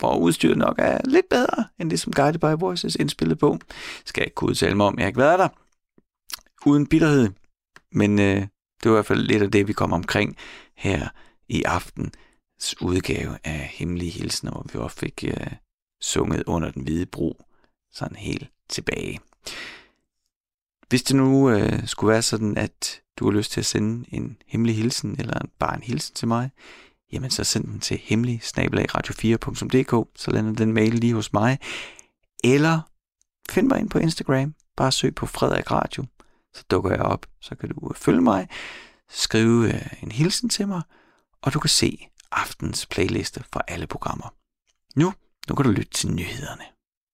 hvor 0.00 0.16
udstyret 0.16 0.58
nok 0.58 0.74
er 0.78 0.98
lidt 1.04 1.28
bedre 1.28 1.64
end 1.78 1.90
det, 1.90 2.00
som 2.00 2.12
Guided 2.12 2.38
by 2.38 2.60
Voices 2.60 2.94
indspillet 2.94 3.38
på. 3.38 3.58
Skal 4.04 4.20
jeg 4.20 4.26
ikke 4.26 4.34
kunne 4.34 4.50
udtale 4.50 4.74
mig 4.74 4.86
om, 4.86 4.98
jeg 4.98 5.04
har 5.04 5.08
ikke 5.08 5.20
været 5.20 5.38
der. 5.38 5.48
Uden 6.66 6.86
bitterhed. 6.86 7.28
Men 7.92 8.18
øh, 8.18 8.46
det 8.82 8.84
var 8.84 8.90
i 8.90 8.96
hvert 8.96 9.06
fald 9.06 9.20
lidt 9.20 9.42
af 9.42 9.50
det, 9.50 9.68
vi 9.68 9.72
kom 9.72 9.92
omkring 9.92 10.36
her 10.76 11.08
i 11.48 11.62
aftens 11.62 12.82
udgave 12.82 13.38
af 13.44 13.70
Hemmelige 13.72 14.10
Hilsen, 14.10 14.48
hvor 14.48 14.66
vi 14.72 14.78
også 14.78 14.96
fik 14.96 15.24
øh, 15.26 15.52
sunget 16.00 16.42
under 16.46 16.70
den 16.70 16.82
hvide 16.82 17.06
bro, 17.06 17.44
sådan 17.92 18.16
helt 18.16 18.50
tilbage. 18.68 19.20
Hvis 20.88 21.02
det 21.02 21.16
nu 21.16 21.50
øh, 21.50 21.86
skulle 21.86 22.12
være 22.12 22.22
sådan, 22.22 22.56
at 22.56 23.00
du 23.16 23.24
har 23.24 23.32
lyst 23.32 23.52
til 23.52 23.60
at 23.60 23.66
sende 23.66 24.06
en 24.14 24.36
hemmelig 24.46 24.76
hilsen, 24.76 25.16
eller 25.18 25.40
bare 25.58 25.76
en 25.76 25.82
hilsen 25.82 26.14
til 26.14 26.28
mig, 26.28 26.50
jamen 27.12 27.30
så 27.30 27.44
send 27.44 27.64
den 27.64 27.80
til 27.80 28.00
hemmelig 28.02 28.42
radio4.dk, 28.42 30.08
så 30.16 30.30
lander 30.30 30.52
den 30.52 30.72
mail 30.72 30.94
lige 30.94 31.14
hos 31.14 31.32
mig. 31.32 31.58
Eller 32.44 32.80
find 33.50 33.68
mig 33.68 33.80
ind 33.80 33.90
på 33.90 33.98
Instagram, 33.98 34.54
bare 34.76 34.92
søg 34.92 35.14
på 35.14 35.26
Frederik 35.26 35.70
Radio, 35.70 36.04
så 36.54 36.64
dukker 36.70 36.90
jeg 36.90 37.00
op, 37.00 37.26
så 37.40 37.54
kan 37.54 37.68
du 37.68 37.88
øh, 37.90 37.96
følge 37.96 38.20
mig, 38.20 38.48
skrive 39.08 39.74
øh, 39.74 39.92
en 40.02 40.12
hilsen 40.12 40.48
til 40.48 40.68
mig, 40.68 40.82
og 41.42 41.54
du 41.54 41.58
kan 41.60 41.70
se 41.70 42.06
aftens 42.32 42.86
playliste 42.86 43.44
fra 43.52 43.60
alle 43.68 43.86
programmer. 43.86 44.34
Nu, 44.96 45.12
nu 45.48 45.54
kan 45.54 45.64
du 45.64 45.70
lytte 45.70 45.92
til 45.92 46.12
nyhederne. 46.12 46.64